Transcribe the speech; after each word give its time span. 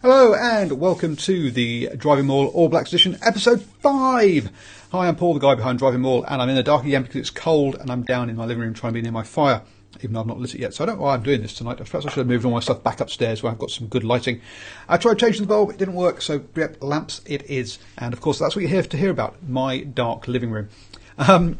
Hello 0.00 0.32
and 0.32 0.78
welcome 0.78 1.16
to 1.16 1.50
the 1.50 1.88
Driving 1.96 2.26
Maul 2.26 2.46
All 2.48 2.68
Blacks 2.68 2.90
edition, 2.90 3.18
episode 3.20 3.60
5. 3.60 4.50
Hi, 4.92 5.08
I'm 5.08 5.16
Paul, 5.16 5.34
the 5.34 5.40
guy 5.40 5.56
behind 5.56 5.80
Driving 5.80 6.02
Maul, 6.02 6.22
and 6.22 6.40
I'm 6.40 6.48
in 6.48 6.54
the 6.54 6.62
dark 6.62 6.84
again 6.84 7.02
because 7.02 7.16
it's 7.16 7.30
cold 7.30 7.74
and 7.74 7.90
I'm 7.90 8.04
down 8.04 8.30
in 8.30 8.36
my 8.36 8.44
living 8.44 8.62
room 8.62 8.74
trying 8.74 8.92
to 8.92 8.94
be 8.94 9.02
near 9.02 9.10
my 9.10 9.24
fire, 9.24 9.60
even 9.96 10.12
though 10.12 10.20
I've 10.20 10.28
not 10.28 10.38
lit 10.38 10.54
it 10.54 10.60
yet. 10.60 10.72
So 10.72 10.84
I 10.84 10.86
don't 10.86 10.98
know 10.98 11.02
why 11.02 11.14
I'm 11.14 11.24
doing 11.24 11.42
this 11.42 11.52
tonight. 11.52 11.78
Perhaps 11.78 12.06
I 12.06 12.10
should 12.10 12.18
have 12.18 12.28
moved 12.28 12.44
all 12.44 12.52
my 12.52 12.60
stuff 12.60 12.84
back 12.84 13.00
upstairs 13.00 13.42
where 13.42 13.50
I've 13.50 13.58
got 13.58 13.72
some 13.72 13.88
good 13.88 14.04
lighting. 14.04 14.40
I 14.88 14.98
tried 14.98 15.18
changing 15.18 15.42
the 15.42 15.48
bulb, 15.48 15.70
it 15.70 15.78
didn't 15.78 15.94
work, 15.94 16.22
so 16.22 16.44
yep, 16.54 16.80
lamps 16.80 17.20
it 17.26 17.50
is. 17.50 17.80
And 17.96 18.14
of 18.14 18.20
course, 18.20 18.38
that's 18.38 18.54
what 18.54 18.62
you're 18.62 18.70
here 18.70 18.84
to 18.84 18.96
hear 18.96 19.10
about, 19.10 19.48
my 19.48 19.80
dark 19.80 20.28
living 20.28 20.52
room. 20.52 20.68
Um, 21.18 21.58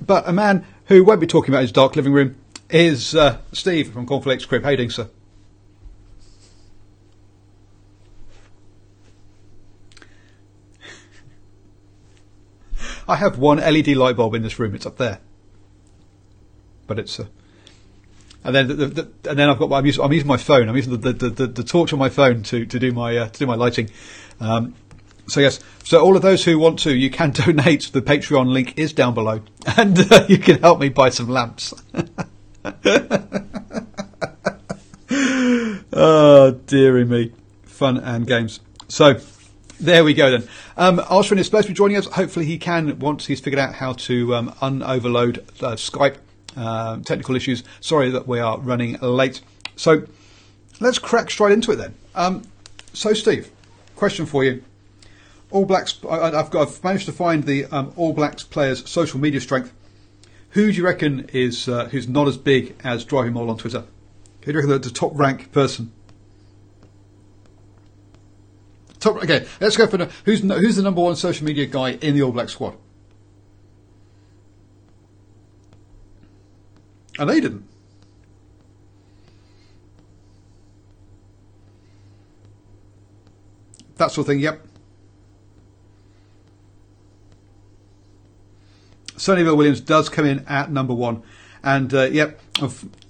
but 0.00 0.28
a 0.28 0.32
man 0.32 0.64
who 0.84 1.02
won't 1.02 1.20
be 1.20 1.26
talking 1.26 1.52
about 1.52 1.62
his 1.62 1.72
dark 1.72 1.96
living 1.96 2.12
room 2.12 2.36
is 2.70 3.16
uh, 3.16 3.38
Steve 3.52 3.92
from 3.92 4.06
Cornflakes 4.06 4.44
Crib. 4.44 4.62
How 4.62 4.70
you 4.70 4.76
doing, 4.76 4.90
sir? 4.90 5.08
I 13.10 13.16
have 13.16 13.38
one 13.38 13.58
LED 13.58 13.88
light 13.88 14.16
bulb 14.16 14.34
in 14.34 14.42
this 14.42 14.58
room. 14.60 14.74
It's 14.74 14.86
up 14.86 14.96
there, 14.96 15.18
but 16.86 17.00
it's. 17.00 17.18
Uh, 17.18 17.26
and 18.44 18.54
then, 18.54 18.68
the, 18.68 18.74
the, 18.74 18.86
the, 18.86 19.30
and 19.30 19.38
then 19.38 19.50
I've 19.50 19.58
got. 19.58 19.72
I'm 19.72 19.84
using, 19.84 20.04
I'm 20.04 20.12
using 20.12 20.28
my 20.28 20.36
phone. 20.36 20.68
I'm 20.68 20.76
using 20.76 20.98
the, 20.98 21.12
the, 21.12 21.46
the, 21.48 21.64
torch 21.64 21.92
on 21.92 21.98
my 21.98 22.08
phone 22.08 22.44
to, 22.44 22.64
to 22.64 22.78
do 22.78 22.92
my 22.92 23.16
uh, 23.16 23.28
to 23.28 23.38
do 23.38 23.46
my 23.46 23.56
lighting. 23.56 23.90
Um, 24.38 24.74
so 25.26 25.40
yes, 25.40 25.58
so 25.82 26.00
all 26.00 26.14
of 26.14 26.22
those 26.22 26.44
who 26.44 26.56
want 26.56 26.78
to, 26.80 26.94
you 26.94 27.10
can 27.10 27.30
donate. 27.32 27.90
The 27.92 28.00
Patreon 28.00 28.46
link 28.46 28.78
is 28.78 28.92
down 28.92 29.14
below, 29.14 29.40
and 29.76 29.98
uh, 30.12 30.26
you 30.28 30.38
can 30.38 30.60
help 30.60 30.78
me 30.78 30.88
buy 30.88 31.08
some 31.08 31.28
lamps. 31.28 31.74
oh 35.92 36.52
dearie 36.66 37.04
me, 37.04 37.32
fun 37.64 37.96
and 37.96 38.24
games. 38.24 38.60
So 38.86 39.18
there 39.80 40.04
we 40.04 40.14
go 40.14 40.30
then. 40.30 40.48
Um, 40.76 40.98
Arshwin 40.98 41.38
is 41.38 41.46
supposed 41.46 41.66
to 41.66 41.72
be 41.72 41.76
joining 41.76 41.96
us. 41.96 42.06
Hopefully 42.06 42.46
he 42.46 42.58
can 42.58 42.98
once 42.98 43.26
he's 43.26 43.40
figured 43.40 43.58
out 43.58 43.74
how 43.74 43.94
to 43.94 44.34
um, 44.34 44.50
unoverload 44.60 45.38
uh, 45.62 45.76
Skype. 45.76 46.16
Uh, 46.56 46.98
technical 47.04 47.36
issues. 47.36 47.62
Sorry 47.80 48.10
that 48.10 48.26
we 48.26 48.40
are 48.40 48.58
running 48.58 48.98
late. 49.00 49.40
So 49.76 50.02
let's 50.80 50.98
crack 50.98 51.30
straight 51.30 51.52
into 51.52 51.70
it 51.70 51.76
then. 51.76 51.94
Um, 52.16 52.42
so 52.92 53.12
Steve, 53.12 53.50
question 53.94 54.26
for 54.26 54.42
you. 54.42 54.64
All 55.52 55.64
Blacks. 55.64 55.98
I, 56.08 56.30
have 56.30 56.82
managed 56.82 57.06
to 57.06 57.12
find 57.12 57.44
the 57.44 57.66
um, 57.66 57.92
All 57.96 58.12
Blacks 58.12 58.42
players' 58.42 58.88
social 58.90 59.20
media 59.20 59.40
strength. 59.40 59.72
Who 60.50 60.72
do 60.72 60.76
you 60.76 60.84
reckon 60.84 61.30
is 61.32 61.68
uh, 61.68 61.86
who's 61.86 62.08
not 62.08 62.26
as 62.26 62.36
big 62.36 62.74
as 62.82 63.04
Driving 63.04 63.34
Maul 63.34 63.50
on 63.50 63.56
Twitter? 63.56 63.84
Who 64.42 64.46
do 64.46 64.50
you 64.52 64.56
reckon 64.56 64.70
the, 64.70 64.78
the 64.80 64.90
top 64.90 65.12
rank 65.14 65.52
person? 65.52 65.92
Top, 69.00 69.16
okay, 69.16 69.46
let's 69.60 69.78
go 69.78 69.86
for 69.86 69.96
the, 69.96 70.10
who's 70.26 70.40
who's 70.40 70.76
the 70.76 70.82
number 70.82 71.00
one 71.00 71.16
social 71.16 71.46
media 71.46 71.64
guy 71.64 71.92
in 71.92 72.14
the 72.14 72.22
All 72.22 72.32
Black 72.32 72.50
squad. 72.50 72.76
And 77.18 77.28
they 77.28 77.40
didn't. 77.40 77.64
That 83.96 84.12
sort 84.12 84.24
of 84.24 84.26
thing. 84.26 84.40
Yep. 84.40 84.66
Sonny 89.16 89.42
Williams 89.42 89.82
does 89.82 90.08
come 90.08 90.24
in 90.24 90.46
at 90.46 90.70
number 90.70 90.94
one, 90.94 91.22
and 91.62 91.92
uh, 91.92 92.04
yep. 92.04 92.40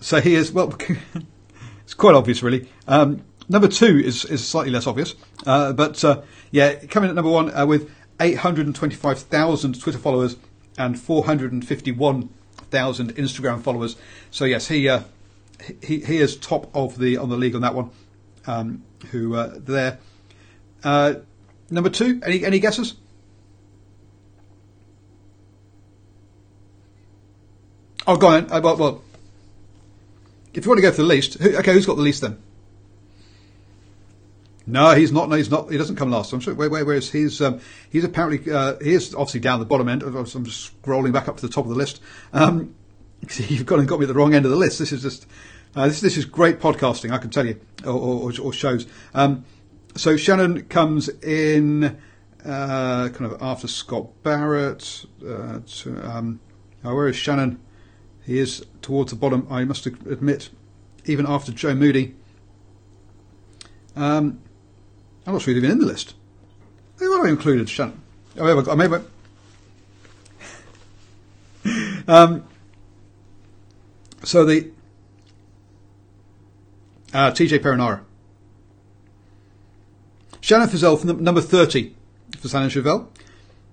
So 0.00 0.20
he 0.20 0.34
is 0.34 0.50
well. 0.50 0.76
it's 1.84 1.94
quite 1.94 2.16
obvious, 2.16 2.42
really. 2.42 2.68
Um, 2.88 3.22
Number 3.50 3.66
two 3.66 3.98
is, 3.98 4.24
is 4.26 4.46
slightly 4.46 4.70
less 4.70 4.86
obvious, 4.86 5.16
uh, 5.44 5.72
but 5.72 6.04
uh, 6.04 6.22
yeah, 6.52 6.74
coming 6.84 7.10
at 7.10 7.16
number 7.16 7.32
one 7.32 7.52
uh, 7.52 7.66
with 7.66 7.90
825,000 8.20 9.80
Twitter 9.80 9.98
followers 9.98 10.36
and 10.78 10.96
451,000 10.96 13.14
Instagram 13.16 13.60
followers. 13.60 13.96
So 14.30 14.44
yes, 14.44 14.68
he 14.68 14.88
uh, 14.88 15.00
he 15.82 15.98
he 15.98 16.18
is 16.18 16.36
top 16.36 16.70
of 16.76 16.98
the 16.98 17.16
on 17.16 17.28
the 17.28 17.36
league 17.36 17.56
on 17.56 17.62
that 17.62 17.74
one. 17.74 17.90
Um, 18.46 18.84
who 19.10 19.34
uh, 19.34 19.58
there? 19.58 19.98
Uh, 20.84 21.14
number 21.70 21.90
two, 21.90 22.20
any 22.24 22.44
any 22.44 22.60
guesses? 22.60 22.94
Oh, 28.06 28.16
go 28.16 28.28
on. 28.28 28.46
Well, 28.46 28.76
well, 28.76 29.02
if 30.54 30.64
you 30.64 30.70
want 30.70 30.78
to 30.78 30.82
go 30.82 30.92
for 30.92 31.02
the 31.02 31.08
least, 31.08 31.34
who, 31.34 31.56
okay, 31.56 31.72
who's 31.72 31.86
got 31.86 31.96
the 31.96 32.02
least 32.02 32.20
then? 32.20 32.40
No, 34.70 34.94
he's 34.94 35.12
not. 35.12 35.28
No, 35.28 35.36
he's 35.36 35.50
not. 35.50 35.70
He 35.70 35.78
doesn't 35.78 35.96
come 35.96 36.10
last. 36.10 36.32
I'm 36.32 36.40
sure. 36.40 36.54
Where, 36.54 36.70
where, 36.70 36.84
where 36.84 36.96
is 36.96 37.10
he's? 37.10 37.40
Um, 37.40 37.60
he's 37.90 38.04
apparently 38.04 38.52
uh, 38.52 38.76
he 38.80 38.92
is 38.92 39.14
obviously 39.14 39.40
down 39.40 39.60
the 39.60 39.66
bottom 39.66 39.88
end. 39.88 40.02
I'm 40.02 40.24
just 40.24 40.82
scrolling 40.82 41.12
back 41.12 41.28
up 41.28 41.36
to 41.38 41.46
the 41.46 41.52
top 41.52 41.64
of 41.64 41.70
the 41.70 41.76
list. 41.76 42.00
Um, 42.32 42.74
you've 43.36 43.66
got, 43.66 43.84
got 43.86 43.98
me 43.98 44.04
at 44.04 44.08
the 44.08 44.14
wrong 44.14 44.34
end 44.34 44.44
of 44.44 44.50
the 44.50 44.56
list. 44.56 44.78
This 44.78 44.92
is 44.92 45.02
just 45.02 45.26
uh, 45.74 45.86
this 45.86 46.00
this 46.00 46.16
is 46.16 46.24
great 46.24 46.60
podcasting. 46.60 47.10
I 47.10 47.18
can 47.18 47.30
tell 47.30 47.46
you, 47.46 47.60
or, 47.84 48.30
or, 48.30 48.32
or 48.40 48.52
shows. 48.52 48.86
Um, 49.14 49.44
so 49.96 50.16
Shannon 50.16 50.62
comes 50.64 51.08
in 51.08 52.00
uh, 52.44 53.08
kind 53.08 53.32
of 53.32 53.42
after 53.42 53.68
Scott 53.68 54.22
Barrett. 54.22 55.04
Uh, 55.20 55.60
to, 55.66 56.00
um, 56.08 56.40
oh, 56.84 56.94
where 56.94 57.08
is 57.08 57.16
Shannon? 57.16 57.60
He 58.24 58.38
is 58.38 58.64
towards 58.82 59.10
the 59.10 59.18
bottom. 59.18 59.46
I 59.50 59.64
must 59.64 59.86
admit, 59.86 60.50
even 61.06 61.26
after 61.26 61.52
Joe 61.52 61.74
Moody. 61.74 62.14
Um, 63.96 64.40
I'm 65.30 65.34
not 65.34 65.42
sure 65.42 65.54
he's 65.54 65.62
even 65.62 65.70
in 65.70 65.78
the 65.78 65.86
list. 65.86 66.14
They 66.98 67.06
have 67.06 67.24
included 67.24 67.68
Shannon. 67.68 68.02
Oh, 68.36 68.68
I 68.68 68.74
may, 68.74 68.86
um, 72.08 72.42
so 74.24 74.44
the 74.44 74.72
uh, 77.14 77.30
TJ 77.30 77.60
Perenara. 77.60 78.00
Shannon 80.40 80.68
Frizell 80.68 80.98
from 80.98 81.22
number 81.22 81.40
30 81.40 81.94
for 82.40 82.48
San 82.48 82.68
Chevelle. 82.68 83.06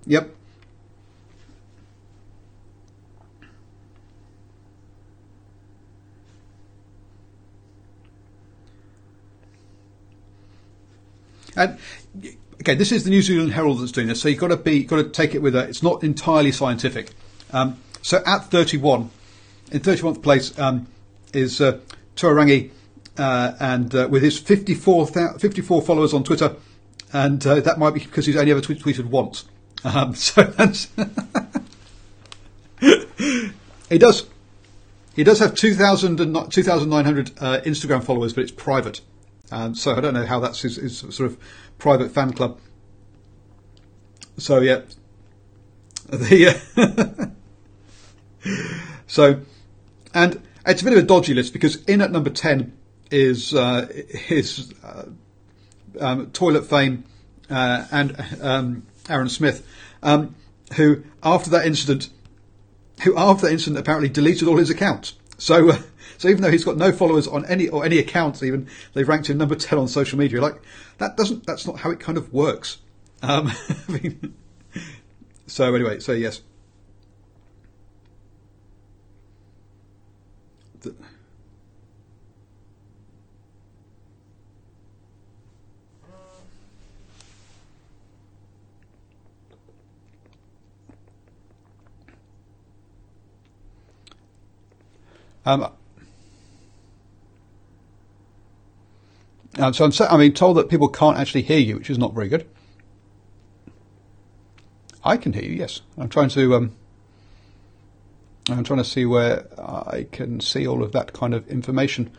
Yep. 0.06 0.32
And 11.58 11.78
okay, 12.60 12.74
this 12.74 12.92
is 12.92 13.04
the 13.04 13.10
New 13.10 13.22
Zealand 13.22 13.52
Herald 13.52 13.80
that's 13.80 13.92
doing 13.92 14.06
this, 14.06 14.20
so 14.20 14.28
you've 14.28 14.38
got 14.38 14.48
to 14.48 14.56
be 14.56 14.84
got 14.84 14.96
to 14.96 15.08
take 15.08 15.34
it 15.34 15.42
with 15.42 15.54
a. 15.54 15.68
It's 15.68 15.82
not 15.82 16.02
entirely 16.04 16.52
scientific. 16.52 17.10
Um, 17.52 17.80
so 18.02 18.22
at 18.24 18.44
31, 18.50 19.10
in 19.72 19.80
31st 19.80 20.22
place 20.22 20.58
um, 20.58 20.86
is 21.32 21.60
uh, 21.60 21.80
Tuarangi, 22.16 22.70
uh, 23.18 23.52
and 23.58 23.94
uh, 23.94 24.08
with 24.10 24.22
his 24.22 24.38
54, 24.38 25.06
54 25.38 25.82
followers 25.82 26.14
on 26.14 26.24
Twitter, 26.24 26.56
and 27.12 27.44
uh, 27.46 27.60
that 27.60 27.78
might 27.78 27.94
be 27.94 28.00
because 28.00 28.26
he's 28.26 28.36
only 28.36 28.52
ever 28.52 28.60
tweet- 28.60 28.80
tweeted 28.82 29.06
once. 29.06 29.44
Um, 29.84 30.14
so 30.16 30.42
that's 30.44 30.88
he 33.88 33.98
does. 33.98 34.26
He 35.14 35.24
does 35.24 35.40
have 35.40 35.56
2,000 35.56 36.16
2,900 36.50 37.30
uh, 37.40 37.60
Instagram 37.62 38.04
followers, 38.04 38.32
but 38.32 38.42
it's 38.42 38.52
private. 38.52 39.00
Um, 39.50 39.74
so 39.74 39.94
I 39.94 40.00
don't 40.00 40.14
know 40.14 40.26
how 40.26 40.40
that's 40.40 40.60
his, 40.62 40.76
his, 40.76 40.98
sort 40.98 41.20
of 41.20 41.38
private 41.78 42.10
fan 42.10 42.32
club. 42.32 42.58
So 44.36 44.60
yeah, 44.60 44.82
the 46.08 46.60
uh, 46.76 47.26
so 49.06 49.40
and 50.14 50.42
it's 50.66 50.82
a 50.82 50.84
bit 50.84 50.92
of 50.92 50.98
a 50.98 51.06
dodgy 51.06 51.34
list 51.34 51.52
because 51.52 51.82
in 51.84 52.00
at 52.00 52.10
number 52.10 52.30
ten 52.30 52.76
is 53.10 53.54
uh, 53.54 53.88
his 54.10 54.72
uh, 54.84 55.06
um, 55.98 56.30
toilet 56.30 56.66
fame 56.66 57.04
uh, 57.50 57.86
and 57.90 58.16
um, 58.42 58.86
Aaron 59.08 59.28
Smith, 59.28 59.66
um, 60.02 60.34
who 60.74 61.02
after 61.22 61.50
that 61.50 61.66
incident, 61.66 62.10
who 63.02 63.16
after 63.16 63.46
that 63.46 63.52
incident 63.52 63.78
apparently 63.78 64.08
deleted 64.08 64.46
all 64.46 64.58
his 64.58 64.70
accounts. 64.70 65.14
So 65.38 65.70
uh, 65.70 65.78
so 66.18 66.28
even 66.28 66.42
though 66.42 66.50
he's 66.50 66.64
got 66.64 66.76
no 66.76 66.92
followers 66.92 67.26
on 67.26 67.46
any 67.46 67.68
or 67.68 67.84
any 67.84 67.98
accounts, 67.98 68.42
even 68.42 68.68
they've 68.92 69.08
ranked 69.08 69.30
him 69.30 69.38
number 69.38 69.54
ten 69.54 69.78
on 69.78 69.88
social 69.88 70.18
media. 70.18 70.40
Like 70.42 70.60
that 70.98 71.16
doesn't. 71.16 71.46
That's 71.46 71.66
not 71.66 71.78
how 71.78 71.90
it 71.90 72.00
kind 72.00 72.18
of 72.18 72.32
works. 72.32 72.78
Um, 73.22 73.50
I 73.88 73.92
mean, 73.92 74.34
so 75.46 75.72
anyway, 75.74 76.00
so 76.00 76.12
yes. 76.12 76.42
Um, 95.46 95.72
Um, 99.58 99.74
so 99.74 99.84
I'm, 99.84 99.92
sa- 99.92 100.06
I'm 100.08 100.20
being 100.20 100.32
told 100.32 100.56
that 100.56 100.68
people 100.68 100.88
can't 100.88 101.18
actually 101.18 101.42
hear 101.42 101.58
you, 101.58 101.76
which 101.76 101.90
is 101.90 101.98
not 101.98 102.14
very 102.14 102.28
good. 102.28 102.48
I 105.04 105.16
can 105.16 105.32
hear 105.32 105.42
you. 105.42 105.56
Yes, 105.56 105.80
I'm 105.96 106.08
trying 106.08 106.28
to. 106.30 106.54
Um, 106.54 106.76
I'm 108.48 108.64
trying 108.64 108.78
to 108.78 108.84
see 108.84 109.04
where 109.04 109.46
I 109.60 110.06
can 110.10 110.40
see 110.40 110.66
all 110.66 110.82
of 110.82 110.92
that 110.92 111.12
kind 111.12 111.34
of 111.34 111.46
information 111.48 112.10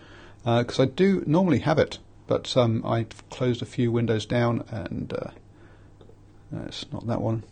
because 0.43 0.79
I 0.79 0.85
do 0.85 1.23
normally 1.25 1.59
have 1.59 1.79
it, 1.79 1.97
but 2.27 2.55
um, 2.55 2.85
I've 2.85 3.27
closed 3.29 3.61
a 3.61 3.65
few 3.65 3.91
windows 3.91 4.25
down 4.25 4.63
and 4.69 5.11
uh, 5.11 5.31
it's 6.65 6.91
not 6.91 7.07
that 7.07 7.21
one. 7.21 7.43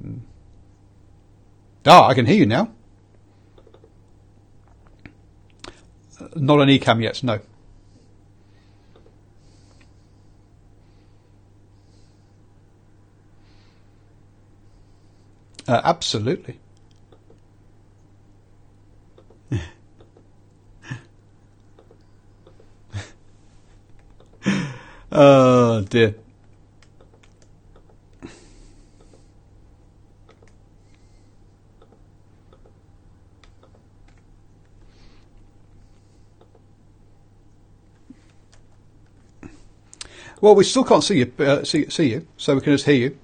Hmm. 0.00 0.18
Ah, 1.84 2.06
I 2.06 2.14
can 2.14 2.26
hear 2.26 2.36
you 2.36 2.46
now. 2.46 2.62
Uh, 2.62 2.70
Not 6.36 6.60
on 6.60 6.68
eCam 6.68 7.02
yet, 7.02 7.22
no. 7.22 7.40
Uh, 15.68 15.80
absolutely. 15.84 16.58
oh 25.12 25.82
dear. 25.82 26.14
Well, 40.42 40.54
we 40.56 40.64
still 40.64 40.82
can't 40.82 41.04
see 41.04 41.18
you, 41.18 41.32
uh, 41.38 41.62
see, 41.62 41.88
see 41.88 42.10
you, 42.10 42.26
so 42.36 42.56
we 42.56 42.60
can 42.60 42.72
just 42.72 42.84
hear 42.84 42.96
you. 42.96 43.16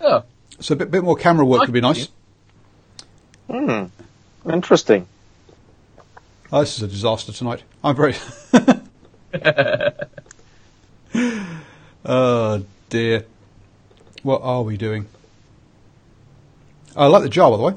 Oh, 0.00 0.24
So 0.58 0.74
a 0.74 0.76
bit, 0.76 0.90
bit 0.90 1.04
more 1.04 1.14
camera 1.14 1.46
work 1.46 1.60
I 1.60 1.66
would 1.66 1.72
be 1.72 1.80
nice. 1.80 2.08
Hmm. 3.48 3.84
Interesting. 4.50 5.06
Oh, 6.52 6.60
this 6.60 6.76
is 6.76 6.82
a 6.82 6.88
disaster 6.88 7.32
tonight. 7.32 7.62
I'm 7.84 7.94
very. 7.94 8.16
oh 12.04 12.64
dear. 12.88 13.24
What 14.24 14.42
are 14.42 14.62
we 14.62 14.76
doing? 14.76 15.06
I 16.96 17.06
like 17.06 17.22
the 17.22 17.28
jar, 17.28 17.52
by 17.52 17.58
the 17.58 17.62
way. 17.62 17.74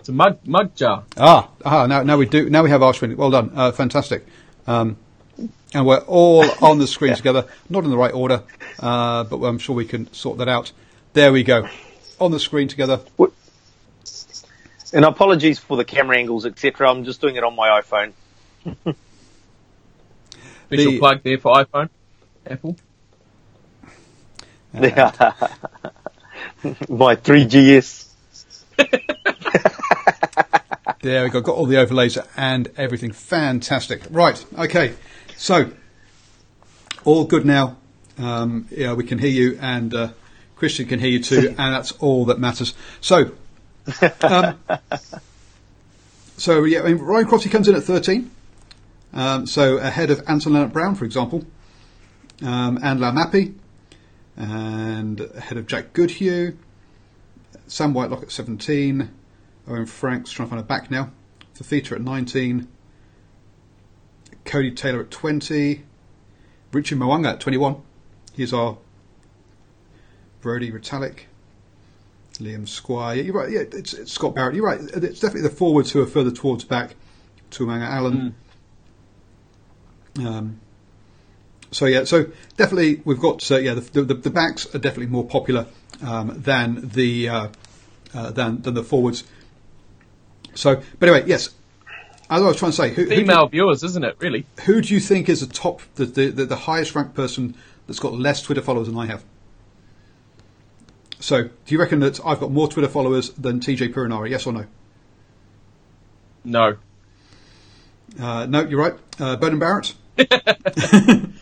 it's 0.00 0.08
a 0.08 0.12
mug 0.12 0.38
mug 0.46 0.74
jar. 0.74 1.04
Ah, 1.18 1.50
ah. 1.62 1.86
Now, 1.86 2.02
now 2.02 2.16
we 2.16 2.24
do. 2.24 2.48
Now 2.48 2.62
we 2.62 2.70
have 2.70 2.80
Ashwin. 2.80 3.16
Well 3.16 3.30
done. 3.30 3.52
Uh, 3.54 3.70
fantastic. 3.70 4.24
Um, 4.66 4.96
and 5.74 5.86
we're 5.86 5.98
all 5.98 6.44
on 6.64 6.78
the 6.78 6.86
screen 6.86 7.14
together. 7.14 7.46
Not 7.68 7.84
in 7.84 7.90
the 7.90 7.96
right 7.96 8.14
order, 8.14 8.42
uh, 8.80 9.24
but 9.24 9.42
I'm 9.44 9.58
sure 9.58 9.76
we 9.76 9.84
can 9.84 10.12
sort 10.12 10.38
that 10.38 10.48
out. 10.48 10.72
There 11.12 11.32
we 11.32 11.42
go. 11.42 11.68
On 12.20 12.30
the 12.30 12.40
screen 12.40 12.68
together. 12.68 13.00
And 14.92 15.04
apologies 15.04 15.58
for 15.58 15.76
the 15.76 15.84
camera 15.84 16.16
angles, 16.16 16.46
etc. 16.46 16.88
I'm 16.88 17.04
just 17.04 17.20
doing 17.20 17.36
it 17.36 17.42
on 17.44 17.54
my 17.56 17.80
iPhone. 17.80 18.12
Official 20.66 20.92
The- 20.92 20.98
plug 20.98 21.22
there 21.22 21.38
for 21.38 21.54
iPhone, 21.56 21.88
Apple. 22.46 22.76
my 24.74 24.80
3GS. 27.16 28.08
There 31.02 31.24
we 31.24 31.30
go. 31.30 31.40
Got 31.42 31.54
all 31.54 31.66
the 31.66 31.76
overlays 31.76 32.18
and 32.36 32.68
everything. 32.76 33.12
Fantastic. 33.12 34.02
Right. 34.10 34.44
Okay. 34.58 34.94
So 35.36 35.70
all 37.04 37.24
good 37.24 37.44
now. 37.44 37.76
Um, 38.18 38.68
yeah, 38.70 38.94
we 38.94 39.04
can 39.04 39.18
hear 39.18 39.30
you, 39.30 39.58
and 39.60 39.92
uh, 39.92 40.08
Christian 40.56 40.86
can 40.86 41.00
hear 41.00 41.10
you 41.10 41.22
too, 41.22 41.48
and 41.58 41.74
that's 41.74 41.92
all 41.92 42.26
that 42.26 42.38
matters. 42.38 42.74
So, 43.00 43.32
um, 44.22 44.58
so 46.36 46.64
yeah, 46.64 46.80
I 46.80 46.92
mean, 46.92 46.98
Ryan 46.98 47.26
Crotty 47.26 47.48
comes 47.48 47.68
in 47.68 47.74
at 47.74 47.82
thirteen. 47.82 48.30
Um, 49.12 49.46
so 49.46 49.78
ahead 49.78 50.10
of 50.10 50.22
Anton 50.26 50.54
Lienert-Brown, 50.54 50.96
for 50.96 51.04
example, 51.04 51.44
um, 52.42 52.78
and 52.82 52.98
Laumape, 52.98 53.54
and 54.36 55.20
ahead 55.20 55.56
of 55.56 55.68
Jack 55.68 55.92
Goodhue, 55.92 56.56
Sam 57.66 57.94
Whitelock 57.94 58.22
at 58.22 58.30
seventeen. 58.32 59.10
Owen 59.66 59.86
Franks 59.86 60.30
trying 60.30 60.48
to 60.48 60.50
find 60.50 60.60
a 60.60 60.66
back 60.66 60.90
now. 60.90 61.10
Fifita 61.56 61.92
at 61.92 62.02
19. 62.02 62.68
Codie 64.44 64.74
Taylor 64.74 65.00
at 65.00 65.10
20. 65.10 65.84
Richard 66.72 66.98
Mwanga 66.98 67.32
at 67.32 67.40
21. 67.40 67.80
Here's 68.34 68.52
our 68.52 68.78
Brodie 70.40 70.72
Retallick. 70.72 71.20
Liam 72.34 72.66
Squire. 72.66 73.16
Yeah, 73.16 73.22
you're 73.22 73.34
right. 73.34 73.50
Yeah, 73.50 73.60
it's, 73.60 73.94
it's 73.94 74.12
Scott 74.12 74.34
Barrett. 74.34 74.56
You're 74.56 74.66
right. 74.66 74.80
It's 74.80 75.20
definitely 75.20 75.42
the 75.42 75.54
forwards 75.54 75.92
who 75.92 76.02
are 76.02 76.06
further 76.06 76.32
towards 76.32 76.64
back. 76.64 76.96
Tuamanga 77.50 77.88
Allen. 77.88 78.34
Um, 80.18 80.60
so 81.70 81.86
yeah, 81.86 82.04
so 82.04 82.26
definitely 82.56 83.02
we've 83.04 83.20
got 83.20 83.50
uh, 83.50 83.56
yeah 83.56 83.74
the, 83.74 84.02
the 84.02 84.14
the 84.14 84.30
backs 84.30 84.72
are 84.74 84.78
definitely 84.78 85.06
more 85.06 85.24
popular 85.24 85.66
um, 86.02 86.40
than 86.40 86.88
the 86.88 87.28
uh, 87.28 87.48
uh, 88.14 88.30
than 88.30 88.62
than 88.62 88.74
the 88.74 88.84
forwards. 88.84 89.24
So, 90.54 90.80
but 90.98 91.08
anyway, 91.08 91.28
yes. 91.28 91.50
As 92.30 92.42
I 92.42 92.46
was 92.46 92.56
trying 92.56 92.70
to 92.70 92.76
say, 92.76 92.88
who, 92.90 93.02
who, 93.02 93.10
do, 93.10 93.16
Female 93.16 93.48
viewers, 93.48 93.82
isn't 93.82 94.04
it? 94.04 94.16
Really? 94.18 94.46
who 94.64 94.80
do 94.80 94.94
you 94.94 95.00
think 95.00 95.28
is 95.28 95.40
the 95.46 95.52
top, 95.52 95.82
the, 95.96 96.06
the, 96.06 96.30
the, 96.30 96.46
the 96.46 96.56
highest 96.56 96.94
ranked 96.94 97.14
person 97.14 97.54
that's 97.86 97.98
got 97.98 98.14
less 98.14 98.42
Twitter 98.42 98.62
followers 98.62 98.88
than 98.88 98.96
I 98.96 99.06
have? 99.06 99.24
So, 101.20 101.44
do 101.44 101.50
you 101.66 101.78
reckon 101.78 102.00
that 102.00 102.20
I've 102.24 102.40
got 102.40 102.50
more 102.50 102.68
Twitter 102.68 102.88
followers 102.88 103.30
than 103.30 103.60
TJ 103.60 103.92
Perenara? 103.92 104.28
Yes 104.28 104.46
or 104.46 104.52
no? 104.52 104.66
No. 106.44 106.76
Uh, 108.20 108.46
no, 108.46 108.60
you're 108.66 108.80
right. 108.80 108.94
Uh, 109.18 109.36
Beauden 109.36 109.58
Barrett. 109.58 109.94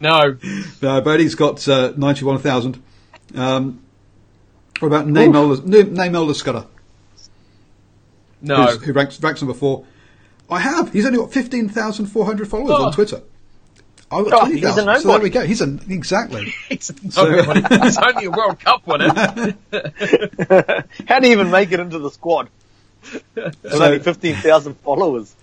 No. 0.00 0.36
Uh, 0.82 1.00
Bodie's 1.00 1.34
got 1.34 1.66
uh, 1.66 1.94
91,000. 1.96 2.82
Um, 3.34 3.80
what 4.78 4.88
about 4.88 5.06
Name 5.06 5.34
Elder, 5.34 6.34
Scudder, 6.34 6.66
No. 8.42 8.66
who 8.66 8.92
ranks, 8.92 9.20
ranks 9.22 9.40
number 9.40 9.54
four? 9.54 9.86
I 10.50 10.60
have. 10.60 10.92
He's 10.92 11.06
only 11.06 11.18
got 11.18 11.32
15,400 11.32 12.48
followers 12.48 12.70
Oh. 12.78 12.84
on 12.86 12.92
Twitter. 12.92 13.22
I've 14.10 14.26
Oh, 14.26 14.30
got 14.30 14.48
he's 14.50 14.60
20,000. 14.60 15.00
So 15.02 15.08
there 15.08 15.20
we 15.20 15.30
go. 15.30 15.44
He's 15.46 15.60
an, 15.60 15.80
exactly. 15.88 16.52
It's, 16.70 16.92
nobody. 17.16 17.62
It's 17.70 17.96
only 18.02 18.26
a 18.26 18.30
World 18.30 18.60
Cup 18.60 18.86
winner. 18.86 19.08
How 21.08 21.20
do 21.20 21.26
you 21.26 21.32
even 21.32 21.50
make 21.50 21.72
it 21.72 21.80
into 21.80 21.98
the 21.98 22.10
squad? 22.10 22.48
With 23.34 23.56
So- 23.70 23.82
only 23.84 23.98
15,000 23.98 24.74
followers. 24.80 25.34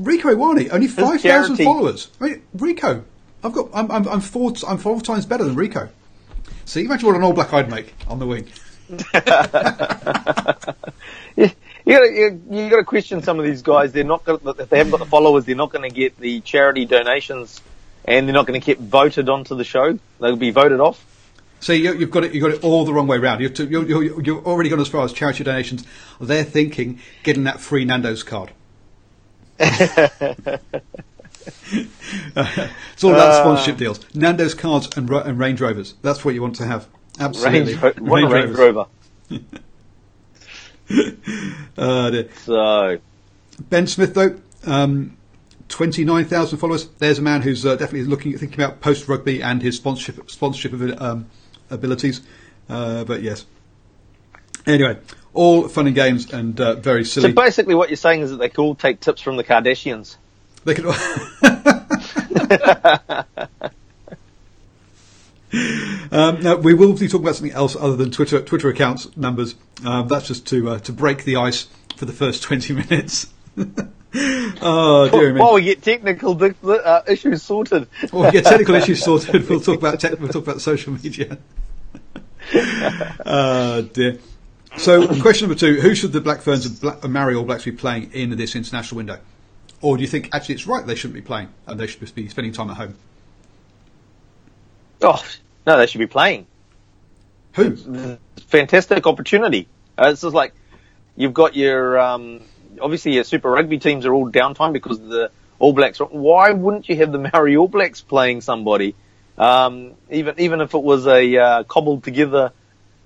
Rieko 0.00 0.34
Ioane, 0.34 0.70
only 0.72 0.88
5,000 0.88 1.56
followers. 1.56 2.08
I 2.20 2.24
mean, 2.24 2.42
Rieko, 2.56 3.02
I've 3.44 3.52
got, 3.52 3.68
I'm, 3.72 3.90
I'm, 3.90 4.06
I'm 4.08 4.20
four, 4.20 4.52
I'm 4.68 4.76
four 4.78 5.00
times 5.00 5.24
better 5.26 5.44
than 5.44 5.54
Rieko. 5.56 5.88
See, 6.64 6.84
imagine 6.84 7.06
what 7.06 7.16
an 7.16 7.22
all 7.22 7.32
black 7.32 7.52
I'd 7.52 7.70
make 7.70 7.94
on 8.08 8.18
the 8.18 8.26
wing. 8.26 8.46
You, 11.36 11.50
you 11.86 11.92
gotta, 11.94 12.12
you, 12.12 12.42
you 12.50 12.68
gotta 12.70 12.84
question 12.84 13.22
some 13.22 13.38
of 13.38 13.46
these 13.46 13.62
guys. 13.62 13.92
They're 13.92 14.04
not 14.04 14.24
gonna, 14.24 14.50
if 14.58 14.68
they 14.68 14.78
haven't 14.78 14.90
got 14.90 15.00
the 15.00 15.06
followers, 15.06 15.44
they're 15.46 15.54
not 15.56 15.72
gonna 15.72 15.88
get 15.88 16.18
the 16.18 16.40
charity 16.40 16.84
donations 16.84 17.62
and 18.04 18.26
they're 18.28 18.34
not 18.34 18.46
gonna 18.46 18.58
get 18.58 18.78
voted 18.78 19.28
onto 19.28 19.54
the 19.56 19.64
show. 19.64 19.98
They'll 20.20 20.36
be 20.36 20.50
voted 20.50 20.80
off. 20.80 21.02
See, 21.60 21.76
you, 21.76 21.94
you've 21.94 22.10
got 22.10 22.24
it. 22.24 22.34
You've 22.34 22.42
got 22.42 22.50
it 22.52 22.62
all 22.64 22.84
the 22.84 22.92
wrong 22.92 23.06
way 23.06 23.16
round. 23.18 23.40
You're, 23.40 23.50
to, 23.50 23.64
you're, 23.66 23.86
you're, 23.86 24.22
you're 24.22 24.44
already 24.44 24.68
gone 24.68 24.80
as 24.80 24.88
far 24.88 25.04
as 25.04 25.12
charity 25.12 25.42
donations. 25.42 25.84
They're 26.20 26.44
thinking 26.44 27.00
getting 27.22 27.44
that 27.44 27.60
free 27.60 27.84
Nando's 27.86 28.22
card. 28.22 28.52
it's 29.58 29.72
all 33.02 33.10
about 33.12 33.30
Uh. 33.30 33.40
sponsorship 33.40 33.78
deals. 33.78 34.00
Nando's 34.14 34.54
cards 34.54 34.88
and, 34.96 35.08
and 35.08 35.38
Range 35.38 35.60
Rovers. 35.60 35.94
That's 36.02 36.24
what 36.24 36.34
you 36.34 36.42
want 36.42 36.56
to 36.56 36.66
have. 36.66 36.86
Absolutely. 37.18 37.74
Range, 37.74 37.82
Ro- 37.82 37.92
what 38.04 38.22
a 38.24 38.28
Range 38.28 38.56
Rovers. 38.56 38.58
Rover. 38.58 38.86
Uh. 41.78 42.22
So, 42.44 42.98
Ben 43.68 43.86
Smith, 43.86 44.14
though, 44.14 44.40
um, 44.64 45.16
29,000 45.68 46.58
followers. 46.58 46.86
There's 46.98 47.18
a 47.18 47.22
man 47.22 47.42
who's 47.42 47.66
uh, 47.66 47.76
definitely 47.76 48.04
looking, 48.04 48.36
thinking 48.38 48.62
about 48.62 48.80
post 48.80 49.08
rugby 49.08 49.42
and 49.42 49.60
his 49.60 49.76
sponsorship 49.76 50.30
sponsorship 50.30 50.72
of, 50.72 51.02
um, 51.02 51.26
abilities. 51.68 52.22
Uh, 52.68 53.04
but 53.04 53.22
yes. 53.22 53.44
Anyway, 54.66 54.98
all 55.34 55.68
fun 55.68 55.86
and 55.86 55.94
games 55.94 56.32
and 56.32 56.58
uh, 56.60 56.74
very 56.76 57.04
silly 57.04 57.28
so 57.28 57.34
basically 57.34 57.74
what 57.74 57.90
you're 57.90 57.96
saying 57.96 58.22
is 58.22 58.30
that 58.30 58.38
they 58.38 58.48
can 58.48 58.64
all 58.64 58.74
take 58.74 59.00
tips 59.00 59.20
from 59.20 59.36
the 59.36 59.44
Kardashians. 59.44 60.16
They 60.64 60.74
could. 60.74 60.86
um, 65.52 66.40
now 66.40 66.56
we 66.56 66.74
will 66.74 66.92
be 66.92 67.08
talking 67.08 67.24
about 67.24 67.36
something 67.36 67.54
else 67.54 67.76
other 67.76 67.96
than 67.96 68.10
Twitter 68.10 68.40
Twitter 68.40 68.68
accounts 68.68 69.16
numbers. 69.16 69.54
Um, 69.84 70.08
that's 70.08 70.26
just 70.26 70.46
to 70.48 70.70
uh, 70.70 70.78
to 70.80 70.92
break 70.92 71.24
the 71.24 71.36
ice 71.36 71.68
for 71.96 72.04
the 72.04 72.12
first 72.12 72.42
20 72.42 72.72
minutes. 72.88 73.32
oh, 73.56 75.08
dear 75.10 75.32
me. 75.32 75.40
While 75.40 75.54
we 75.54 75.62
get 75.62 75.82
technical 75.82 76.38
uh, 76.42 77.02
issues 77.08 77.42
sorted. 77.42 77.88
Well, 78.12 78.24
we 78.24 78.30
get 78.32 78.44
technical 78.44 78.74
issues 78.74 79.02
sorted. 79.02 79.48
We'll 79.48 79.60
talk 79.60 79.78
about 79.78 80.00
tech, 80.00 80.18
we'll 80.18 80.28
talk 80.28 80.42
about 80.42 80.60
social 80.60 80.92
media. 80.92 81.38
oh 83.26 83.82
dear. 83.92 84.18
So, 84.76 85.06
question 85.20 85.48
number 85.48 85.58
two: 85.58 85.80
Who 85.80 85.94
should 85.94 86.12
the 86.12 86.20
Black 86.20 86.42
Ferns 86.42 86.66
and 86.66 86.80
Black, 86.80 87.02
Maori 87.04 87.34
All 87.34 87.44
Blacks 87.44 87.64
be 87.64 87.72
playing 87.72 88.12
in 88.12 88.36
this 88.36 88.54
international 88.54 88.98
window? 88.98 89.18
Or 89.80 89.96
do 89.96 90.02
you 90.02 90.08
think 90.08 90.30
actually 90.32 90.56
it's 90.56 90.66
right 90.66 90.86
they 90.86 90.94
shouldn't 90.94 91.14
be 91.14 91.22
playing 91.22 91.48
and 91.66 91.78
they 91.78 91.86
should 91.86 92.00
just 92.00 92.14
be 92.14 92.28
spending 92.28 92.52
time 92.52 92.70
at 92.70 92.76
home? 92.76 92.96
Oh, 95.08 95.24
no, 95.66 95.78
they 95.78 95.86
should 95.86 96.00
be 96.00 96.08
playing. 96.08 96.48
Who? 97.54 98.18
Fantastic 98.48 99.06
opportunity. 99.06 99.68
Uh, 99.96 100.08
it's 100.10 100.22
just 100.22 100.34
like 100.34 100.52
you've 101.14 101.32
got 101.32 101.54
your 101.54 101.98
um, 101.98 102.42
obviously 102.80 103.14
your 103.14 103.22
Super 103.24 103.50
Rugby 103.50 103.78
teams 103.78 104.04
are 104.04 104.12
all 104.12 104.30
downtime 104.30 104.72
because 104.72 104.98
the 104.98 105.30
All 105.60 105.72
Blacks. 105.72 106.00
Are, 106.00 106.06
why 106.06 106.50
wouldn't 106.50 106.88
you 106.88 106.96
have 106.96 107.12
the 107.12 107.18
Maori 107.18 107.56
All 107.56 107.68
Blacks 107.68 108.00
playing 108.00 108.40
somebody? 108.40 108.96
Um, 109.38 109.92
even 110.10 110.34
even 110.38 110.60
if 110.60 110.74
it 110.74 110.82
was 110.82 111.06
a 111.06 111.36
uh, 111.36 111.62
cobbled 111.62 112.02
together 112.02 112.52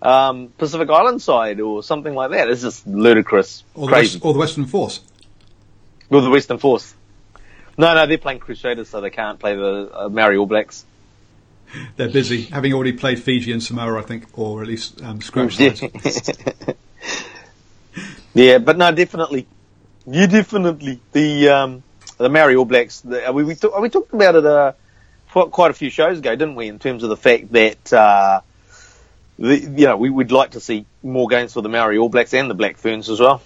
um, 0.00 0.49
Pacific 0.57 0.88
Island 0.88 1.21
side 1.21 1.61
or 1.61 1.83
something 1.83 2.14
like 2.14 2.30
that, 2.30 2.49
it's 2.49 2.62
just 2.62 2.87
ludicrous, 2.87 3.62
Or 3.75 3.88
the. 3.88 3.92
West, 3.92 4.19
or 4.23 4.33
the 4.33 4.38
Western 4.38 4.64
Force? 4.64 5.00
With 6.09 6.25
the 6.25 6.30
Western 6.30 6.59
Force. 6.59 6.95
No, 7.76 7.95
no, 7.95 8.07
they're 8.07 8.19
playing 8.19 8.40
Crusaders, 8.40 8.88
so 8.88 9.00
they 9.00 9.11
can't 9.11 9.38
play 9.38 9.54
the 9.54 9.90
uh, 9.92 10.09
Maori 10.09 10.38
All 10.38 10.47
Blacks. 10.47 10.85
They're 11.97 12.09
busy, 12.09 12.43
having 12.43 12.73
already 12.73 12.93
played 12.93 13.23
Fiji 13.23 13.53
and 13.53 13.62
Samoa, 13.62 13.99
I 13.99 14.03
think, 14.03 14.27
or 14.39 14.62
at 14.62 14.69
least 14.69 15.03
um, 15.03 15.21
scratch 15.21 15.61
Yeah. 18.35 18.59
but 18.59 18.79
no, 18.79 18.93
definitely. 18.93 19.47
Yeah, 20.07 20.27
definitely. 20.27 21.00
The 21.12 21.49
um, 21.49 21.83
the 22.17 22.29
Maori 22.29 22.57
All 22.57 22.65
Blacks. 22.65 23.00
The, 23.00 23.31
we 23.33 23.45
we, 23.45 23.55
talk, 23.55 23.79
we 23.79 23.89
talked 23.89 24.12
about 24.12 24.37
it 24.37 24.47
uh, 24.47 24.73
quite 25.29 25.71
a 25.71 25.75
few 25.75 25.91
shows 25.91 26.19
ago, 26.19 26.31
didn't 26.37 26.55
we? 26.55 26.69
In 26.69 26.79
terms 26.79 27.03
of 27.03 27.11
the 27.11 27.17
fact 27.17 27.53
that 27.53 27.93
uh, 27.93 28.41
the, 29.39 29.59
you 29.59 29.87
know 29.87 29.97
we 29.97 30.11
would 30.11 30.33
like 30.33 30.53
to 30.53 30.61
see 30.61 30.87
more 31.03 31.29
games 31.29 31.53
for 31.53 31.62
the 31.62 31.69
Maori 31.69 31.99
All 31.99 32.09
Blacks 32.09 32.35
and 32.35 32.50
the 32.50 32.55
Black 32.55 32.77
Ferns 32.77 33.09
as 33.11 33.21
well. 33.21 33.43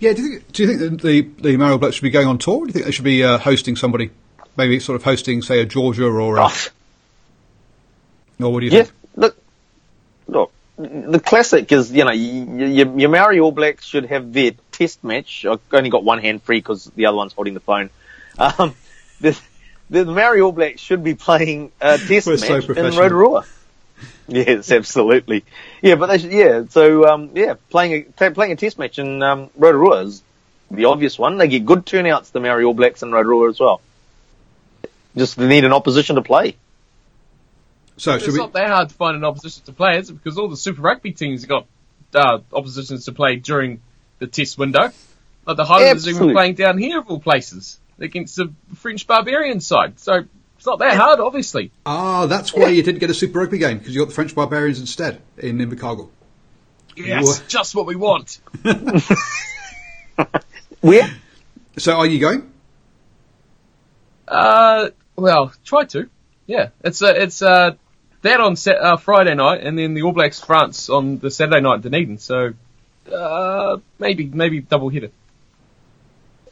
Yeah, 0.00 0.12
do 0.12 0.22
you 0.22 0.28
think, 0.28 0.52
do 0.52 0.62
you 0.62 0.68
think 0.68 0.80
that 0.80 1.06
the, 1.06 1.20
the 1.22 1.56
Maori 1.56 1.72
All 1.72 1.78
Blacks 1.78 1.96
should 1.96 2.02
be 2.02 2.10
going 2.10 2.26
on 2.26 2.38
tour? 2.38 2.56
Or 2.56 2.66
do 2.66 2.68
you 2.68 2.72
think 2.72 2.84
they 2.84 2.90
should 2.90 3.04
be 3.04 3.24
uh, 3.24 3.38
hosting 3.38 3.76
somebody? 3.76 4.10
Maybe 4.56 4.78
sort 4.80 4.96
of 4.96 5.02
hosting, 5.02 5.42
say, 5.42 5.60
a 5.60 5.64
Georgia 5.64 6.06
or 6.06 6.36
a, 6.36 6.48
or 8.40 8.52
what 8.52 8.60
do 8.60 8.66
you 8.66 8.72
yeah, 8.72 8.82
think? 8.84 8.94
look, 9.16 9.36
look. 10.26 10.52
The 10.76 11.20
classic 11.20 11.70
is, 11.70 11.92
you 11.92 12.04
know, 12.04 12.10
your, 12.10 12.98
your 12.98 13.08
Maori 13.08 13.38
All 13.38 13.52
Blacks 13.52 13.86
should 13.86 14.06
have 14.06 14.32
their 14.32 14.52
test 14.72 15.04
match. 15.04 15.44
I've 15.44 15.60
only 15.72 15.88
got 15.90 16.02
one 16.02 16.18
hand 16.18 16.42
free 16.42 16.58
because 16.58 16.86
the 16.86 17.06
other 17.06 17.16
one's 17.16 17.32
holding 17.32 17.54
the 17.54 17.60
phone. 17.60 17.90
Um, 18.36 18.74
the, 19.20 19.40
the 19.90 20.04
Maori 20.04 20.40
All 20.40 20.50
Blacks 20.50 20.80
should 20.80 21.04
be 21.04 21.14
playing 21.14 21.70
a 21.80 21.98
test 22.08 22.26
We're 22.26 22.36
so 22.36 22.54
match 22.54 22.62
in 22.62 22.66
professional. 22.66 23.02
Rotorua. 23.02 23.44
Yes, 24.26 24.72
absolutely. 24.72 25.44
Yeah, 25.82 25.94
but 25.94 26.06
they 26.06 26.18
should, 26.18 26.32
yeah, 26.32 26.64
so, 26.68 27.06
um, 27.06 27.30
yeah, 27.34 27.54
playing 27.70 28.06
a, 28.18 28.30
playing 28.30 28.52
a 28.52 28.56
test 28.56 28.76
match 28.76 28.98
in, 28.98 29.22
um, 29.22 29.50
Rotorua 29.56 30.02
is 30.02 30.22
the 30.70 30.86
obvious 30.86 31.16
one. 31.16 31.38
They 31.38 31.46
get 31.46 31.64
good 31.64 31.86
turnouts, 31.86 32.30
the 32.30 32.40
Maori 32.40 32.64
All 32.64 32.74
Blacks 32.74 33.04
in 33.04 33.12
Rotorua 33.12 33.50
as 33.50 33.60
well. 33.60 33.80
Just 35.16 35.36
they 35.36 35.46
need 35.46 35.64
an 35.64 35.72
opposition 35.72 36.16
to 36.16 36.22
play. 36.22 36.56
So 37.96 38.18
should 38.18 38.28
It's 38.28 38.32
we? 38.32 38.38
not 38.40 38.52
that 38.54 38.68
hard 38.68 38.88
to 38.88 38.94
find 38.94 39.16
an 39.16 39.24
opposition 39.24 39.62
to 39.66 39.72
play, 39.72 39.98
is 39.98 40.10
it? 40.10 40.14
Because 40.14 40.38
all 40.38 40.48
the 40.48 40.56
Super 40.56 40.82
Rugby 40.82 41.12
teams 41.12 41.42
have 41.42 41.48
got 41.48 41.66
uh, 42.14 42.38
oppositions 42.52 43.04
to 43.04 43.12
play 43.12 43.36
during 43.36 43.80
the 44.18 44.26
test 44.26 44.58
window. 44.58 44.90
Like 45.46 45.56
the 45.56 45.64
Highlanders 45.64 46.06
are 46.06 46.10
even 46.10 46.32
playing 46.32 46.54
down 46.54 46.78
here 46.78 46.98
of 46.98 47.08
all 47.08 47.20
places 47.20 47.78
against 47.98 48.36
the 48.36 48.52
French 48.76 49.06
Barbarian 49.06 49.60
side. 49.60 50.00
So 50.00 50.24
it's 50.56 50.66
not 50.66 50.78
that 50.80 50.96
hard, 50.96 51.20
obviously. 51.20 51.70
Ah, 51.86 52.26
that's 52.26 52.52
why 52.52 52.70
you 52.70 52.82
didn't 52.82 52.98
get 53.00 53.10
a 53.10 53.14
Super 53.14 53.40
Rugby 53.40 53.58
game 53.58 53.78
because 53.78 53.94
you 53.94 54.00
got 54.00 54.08
the 54.08 54.14
French 54.14 54.34
Barbarians 54.34 54.80
instead 54.80 55.20
in 55.38 55.58
Invercargill. 55.58 56.08
Yes, 56.96 57.24
Wha- 57.26 57.44
just 57.48 57.74
what 57.74 57.86
we 57.86 57.96
want. 57.96 58.40
Where? 60.80 61.10
So 61.78 61.96
are 61.96 62.06
you 62.06 62.18
going? 62.20 62.50
Uh, 64.26 64.90
well, 65.16 65.52
try 65.64 65.84
to. 65.84 66.08
Yeah, 66.46 66.68
it's 66.82 67.02
uh, 67.02 67.14
it's 67.16 67.40
uh, 67.42 67.72
that 68.22 68.40
on 68.40 68.56
Sa- 68.56 68.72
uh, 68.72 68.96
Friday 68.96 69.34
night, 69.34 69.62
and 69.62 69.78
then 69.78 69.94
the 69.94 70.02
All 70.02 70.12
Blacks 70.12 70.40
France 70.40 70.88
on 70.90 71.18
the 71.18 71.30
Saturday 71.30 71.60
night 71.60 71.76
in 71.76 71.80
Dunedin. 71.82 72.18
So 72.18 72.52
uh, 73.12 73.78
maybe 73.98 74.26
maybe 74.26 74.60
double 74.60 74.88
header. 74.90 75.10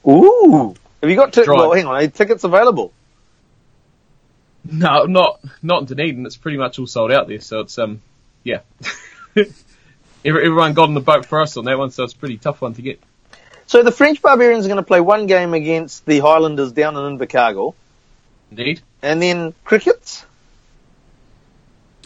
Ooh. 0.09 0.75
Have 1.03 1.11
you 1.11 1.17
got 1.17 1.33
tickets? 1.33 1.49
Well, 1.49 1.73
hang 1.73 1.87
on, 1.87 2.11
tickets 2.11 2.45
available? 2.45 2.93
No, 4.71 5.05
not 5.05 5.41
not 5.63 5.81
in 5.83 5.87
Dunedin. 5.87 6.27
It's 6.27 6.37
pretty 6.37 6.57
much 6.59 6.79
all 6.79 6.87
sold 6.87 7.13
out 7.13 7.29
there. 7.29 7.41
So 7.41 7.61
it's 7.61 7.79
um, 7.79 8.01
yeah. 8.45 8.61
Every- 9.37 9.53
Everyone 10.25 10.73
got 10.73 10.85
on 10.85 10.95
the 10.95 11.01
boat 11.01 11.27
for 11.27 11.41
us 11.41 11.57
on 11.57 11.65
that 11.65 11.77
one, 11.79 11.91
so 11.91 12.05
it's 12.05 12.13
a 12.13 12.17
pretty 12.17 12.39
tough 12.39 12.61
one 12.61 12.75
to 12.75 12.83
get. 12.83 13.01
So 13.67 13.83
the 13.83 13.91
French 13.91 14.23
Barbarians 14.23 14.65
are 14.65 14.69
going 14.69 14.77
to 14.77 14.83
play 14.87 15.01
one 15.01 15.27
game 15.27 15.53
against 15.55 16.07
the 16.07 16.21
Highlanders 16.21 16.71
down 16.73 16.97
in 16.97 17.19
Invercargill, 17.19 17.75
Indeed. 18.59 18.81
and 19.03 19.23
then 19.23 19.55
crickets. 19.65 20.25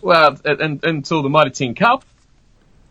Well, 0.03 0.39
and, 0.45 0.61
and, 0.61 0.85
until 0.85 1.23
the 1.23 1.29
Mitre 1.29 1.51
10 1.51 1.75
Cup. 1.75 2.05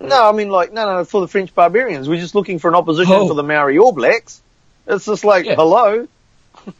No, 0.02 0.28
I 0.30 0.34
mean 0.34 0.50
like 0.50 0.74
no, 0.74 0.86
no, 0.98 1.06
for 1.06 1.22
the 1.22 1.28
French 1.28 1.56
Barbarians, 1.56 2.10
we're 2.10 2.20
just 2.20 2.36
looking 2.36 2.60
for 2.60 2.68
an 2.68 2.76
opposition 2.76 3.14
Oh. 3.16 3.28
for 3.30 3.34
the 3.34 3.44
Maori 3.44 3.78
All 3.78 3.94
Blacks. 3.94 4.42
It's 4.88 5.06
just 5.06 5.24
like 5.24 5.46
Yeah. 5.46 5.56
hello. 5.56 6.08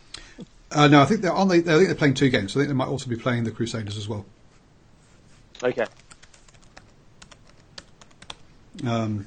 Uh, 0.72 0.88
no, 0.90 1.02
I 1.02 1.06
think 1.06 1.22
they're 1.22 1.32
on. 1.32 1.48
The, 1.48 1.54
I 1.56 1.62
think 1.62 1.86
they're 1.86 1.96
playing 1.96 2.16
two 2.16 2.28
games. 2.30 2.52
I 2.52 2.60
think 2.60 2.68
they 2.68 2.74
might 2.74 2.88
also 2.90 3.10
be 3.10 3.16
playing 3.16 3.46
the 3.46 3.52
Crusaders 3.52 3.96
as 3.98 4.10
well. 4.10 4.26
Okay. 5.64 5.86
Um, 8.86 9.26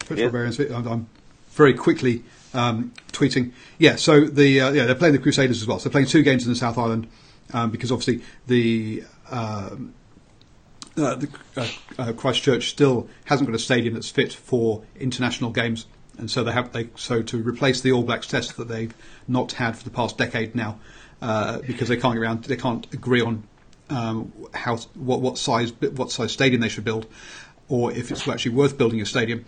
French 0.00 0.18
Yeah. 0.20 0.26
Barbarians. 0.26 0.58
I'm, 0.58 0.86
I'm 0.88 1.06
very 1.52 1.74
quickly 1.74 2.24
um, 2.54 2.92
tweeting. 3.12 3.52
Yeah, 3.78 3.96
so 3.96 4.24
the 4.24 4.60
uh, 4.60 4.72
yeah 4.72 4.84
they're 4.86 4.94
playing 4.94 5.14
the 5.14 5.20
Crusaders 5.20 5.60
as 5.60 5.68
well. 5.68 5.78
So 5.78 5.88
they're 5.88 5.92
playing 5.92 6.08
two 6.08 6.22
games 6.22 6.44
in 6.44 6.52
the 6.52 6.58
South 6.58 6.78
Island 6.78 7.08
um, 7.52 7.70
because 7.70 7.92
obviously 7.92 8.22
the. 8.46 9.04
Um, 9.30 9.94
uh, 10.96 11.14
the 11.14 11.28
uh, 11.56 11.68
uh, 11.98 12.12
Christchurch 12.12 12.70
still 12.70 13.08
hasn't 13.26 13.48
got 13.48 13.54
a 13.54 13.58
stadium 13.58 13.94
that's 13.94 14.10
fit 14.10 14.32
for 14.32 14.82
international 14.98 15.50
games, 15.50 15.86
and 16.18 16.28
so 16.28 16.42
they 16.42 16.50
have 16.50 16.72
they 16.72 16.88
so 16.96 17.22
to 17.22 17.40
replace 17.40 17.80
the 17.80 17.92
All 17.92 18.02
Blacks 18.02 18.26
test 18.26 18.56
that 18.56 18.66
they've 18.66 18.92
not 19.28 19.52
had 19.52 19.76
for 19.76 19.84
the 19.84 19.90
past 19.90 20.18
decade 20.18 20.56
now, 20.56 20.80
uh, 21.22 21.58
because 21.58 21.88
they 21.88 21.96
can't 21.96 22.14
get 22.14 22.22
around 22.22 22.42
they 22.44 22.56
can't 22.56 22.92
agree 22.92 23.20
on 23.20 23.44
um, 23.90 24.32
how 24.54 24.76
what 24.94 25.20
what 25.20 25.38
size 25.38 25.72
what 25.80 26.10
size 26.10 26.32
stadium 26.32 26.60
they 26.60 26.68
should 26.68 26.84
build, 26.84 27.06
or 27.68 27.92
if 27.92 28.10
it's 28.10 28.26
actually 28.26 28.54
worth 28.54 28.76
building 28.76 29.00
a 29.00 29.06
stadium 29.06 29.44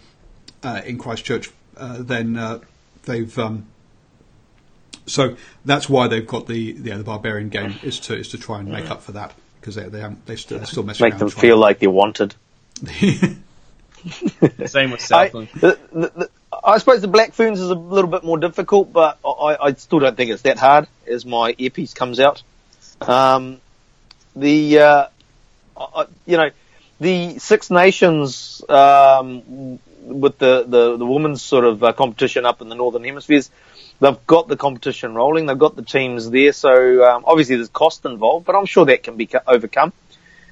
uh, 0.63 0.83
in 0.85 0.99
Christchurch, 0.99 1.51
uh, 1.77 1.99
then 2.01 2.37
uh, 2.37 2.61
they've. 3.05 3.37
Um, 3.39 3.67
so 5.07 5.37
that's 5.65 5.89
why 5.89 6.07
they've 6.09 6.27
got 6.27 6.47
the 6.47 6.57
yeah, 6.83 6.97
the 6.97 7.05
barbarian 7.05 7.49
game 7.49 7.75
is 7.83 7.99
to 8.01 8.17
is 8.17 8.29
to 8.29 8.39
try 8.39 8.61
and 8.61 8.69
make 8.69 8.91
up 8.91 9.03
for 9.03 9.13
that 9.13 9.33
because 9.61 9.75
they 9.75 9.89
they 9.89 10.01
haven't, 10.01 10.25
they 10.27 10.37
still 10.37 10.59
they're 10.59 10.67
still 10.67 10.83
messing 10.85 11.05
Make 11.05 11.13
around 11.15 11.19
them 11.21 11.31
trying- 11.31 11.41
feel 11.41 11.57
like 11.57 11.79
they're 11.81 11.91
wanted. 11.91 12.35
Same 14.67 14.91
with 14.91 15.01
I, 15.03 15.05
Southland. 15.29 15.49
the, 15.55 15.79
the, 15.93 16.13
the, 16.17 16.31
I 16.65 16.79
suppose 16.79 17.03
the 17.03 17.09
Black 17.09 17.33
Ferns 17.33 17.61
is 17.61 17.69
a 17.69 17.75
little 17.75 18.11
bit 18.11 18.25
more 18.25 18.39
difficult, 18.39 18.93
but 18.93 19.19
I, 19.25 19.57
I 19.61 19.73
still 19.75 19.99
don't 19.99 20.17
think 20.17 20.31
it's 20.31 20.43
that 20.43 20.59
hard 20.59 20.89
as 21.07 21.27
my 21.27 21.55
earpiece 21.59 21.93
comes 21.93 22.19
out. 22.19 22.43
Um, 23.03 23.61
the 24.35 24.79
uh, 24.79 25.07
I, 25.77 25.85
I- 26.03 26.07
you 26.27 26.37
know 26.39 26.51
the 27.01 27.39
Six 27.39 27.71
Nations 27.71 28.63
um, 28.69 29.79
with 30.03 30.39
the, 30.39 30.65
the 30.67 30.97
the 30.97 31.07
women's 31.07 31.43
sort 31.43 31.65
of 31.65 31.83
uh, 31.83 31.93
competition 31.93 32.47
up 32.47 32.61
in 32.61 32.69
the 32.69 32.75
northern 32.75 33.05
hemispheres. 33.05 33.51
They've 34.01 34.27
got 34.27 34.49
the 34.49 34.57
competition 34.57 35.15
rolling. 35.15 35.47
They've 35.47 35.59
got 35.59 35.77
the 35.77 35.83
teams 35.83 36.31
there. 36.31 36.53
So 36.53 37.05
um, 37.05 37.25
obviously 37.27 37.57
there's 37.57 37.69
cost 37.69 38.05
involved, 38.07 38.47
but 38.47 38.55
I'm 38.57 38.65
sure 38.67 38.87
that 38.87 39.03
can 39.03 39.17
be 39.17 39.27
co- 39.27 39.41
overcome 39.47 39.93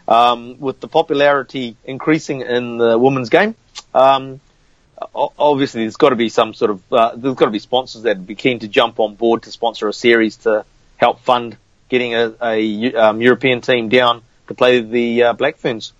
um, 0.06 0.60
with 0.60 0.80
the 0.80 0.88
popularity 0.88 1.76
increasing 1.84 2.42
in 2.42 2.76
the 2.78 2.98
women's 2.98 3.30
game. 3.30 3.54
Um, 3.94 4.40
obviously, 5.14 5.82
there's 5.82 5.96
got 5.96 6.10
to 6.10 6.16
be 6.16 6.28
some 6.28 6.54
sort 6.54 6.70
of 6.72 6.92
uh, 6.92 7.12
there's 7.16 7.36
got 7.36 7.46
to 7.46 7.50
be 7.50 7.58
sponsors 7.58 8.02
that'd 8.02 8.26
be 8.26 8.34
keen 8.34 8.58
to 8.60 8.68
jump 8.68 9.00
on 9.00 9.14
board 9.14 9.42
to 9.44 9.50
sponsor 9.52 9.88
a 9.88 9.92
series 9.92 10.36
to 10.38 10.64
help 10.96 11.20
fund 11.20 11.56
getting 11.88 12.14
a, 12.14 12.34
a 12.42 12.94
um, 12.94 13.20
European 13.22 13.60
team 13.60 13.88
down 13.88 14.22
to 14.48 14.54
play 14.54 14.80
the 14.80 15.22
uh, 15.22 15.32
Black 15.32 15.56
Ferns. 15.56 15.92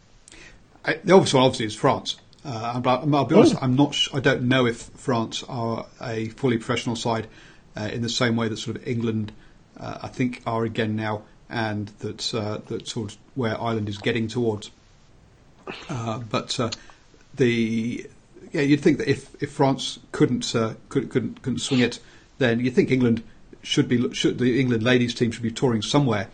I- 0.84 0.98
The 1.04 1.14
obvious 1.14 1.32
one, 1.34 1.44
obviously, 1.44 1.66
is 1.66 1.74
France. 1.74 2.16
Uh, 2.44 2.80
but 2.80 3.00
I'll 3.12 3.24
be 3.24 3.34
honest, 3.34 3.56
I'm 3.60 3.76
not. 3.76 3.94
sh- 3.94 4.08
I 4.14 4.20
don't 4.20 4.42
know 4.42 4.66
if 4.66 4.76
France 4.76 5.44
are 5.48 5.86
a 6.00 6.28
fully 6.30 6.56
professional 6.56 6.96
side 6.96 7.26
uh, 7.76 7.90
in 7.92 8.02
the 8.02 8.08
same 8.08 8.36
way 8.36 8.48
that 8.48 8.56
sort 8.58 8.76
of 8.76 8.86
England, 8.86 9.32
uh, 9.78 9.98
I 10.02 10.08
think, 10.08 10.42
are 10.46 10.64
again 10.64 10.96
now, 10.96 11.22
and 11.50 11.88
that 12.00 12.34
uh, 12.34 12.58
that 12.68 12.88
sort 12.88 13.12
of 13.12 13.18
where 13.34 13.60
Ireland 13.60 13.88
is 13.88 13.98
getting 13.98 14.28
towards. 14.28 14.70
Uh, 15.88 16.18
but 16.18 16.58
uh, 16.58 16.70
the 17.34 18.08
yeah, 18.52 18.62
you'd 18.62 18.80
think 18.80 18.98
that 18.98 19.08
if, 19.08 19.40
if 19.42 19.52
France 19.52 19.98
couldn't, 20.12 20.54
uh, 20.54 20.74
could, 20.88 21.10
couldn't 21.10 21.42
couldn't 21.42 21.58
swing 21.58 21.80
it, 21.80 22.00
then 22.38 22.60
you'd 22.60 22.74
think 22.74 22.90
England 22.90 23.22
should 23.62 23.88
be 23.88 24.12
should 24.14 24.38
the 24.38 24.60
England 24.60 24.82
ladies 24.82 25.14
team 25.14 25.30
should 25.30 25.42
be 25.42 25.50
touring 25.50 25.82
somewhere 25.82 26.28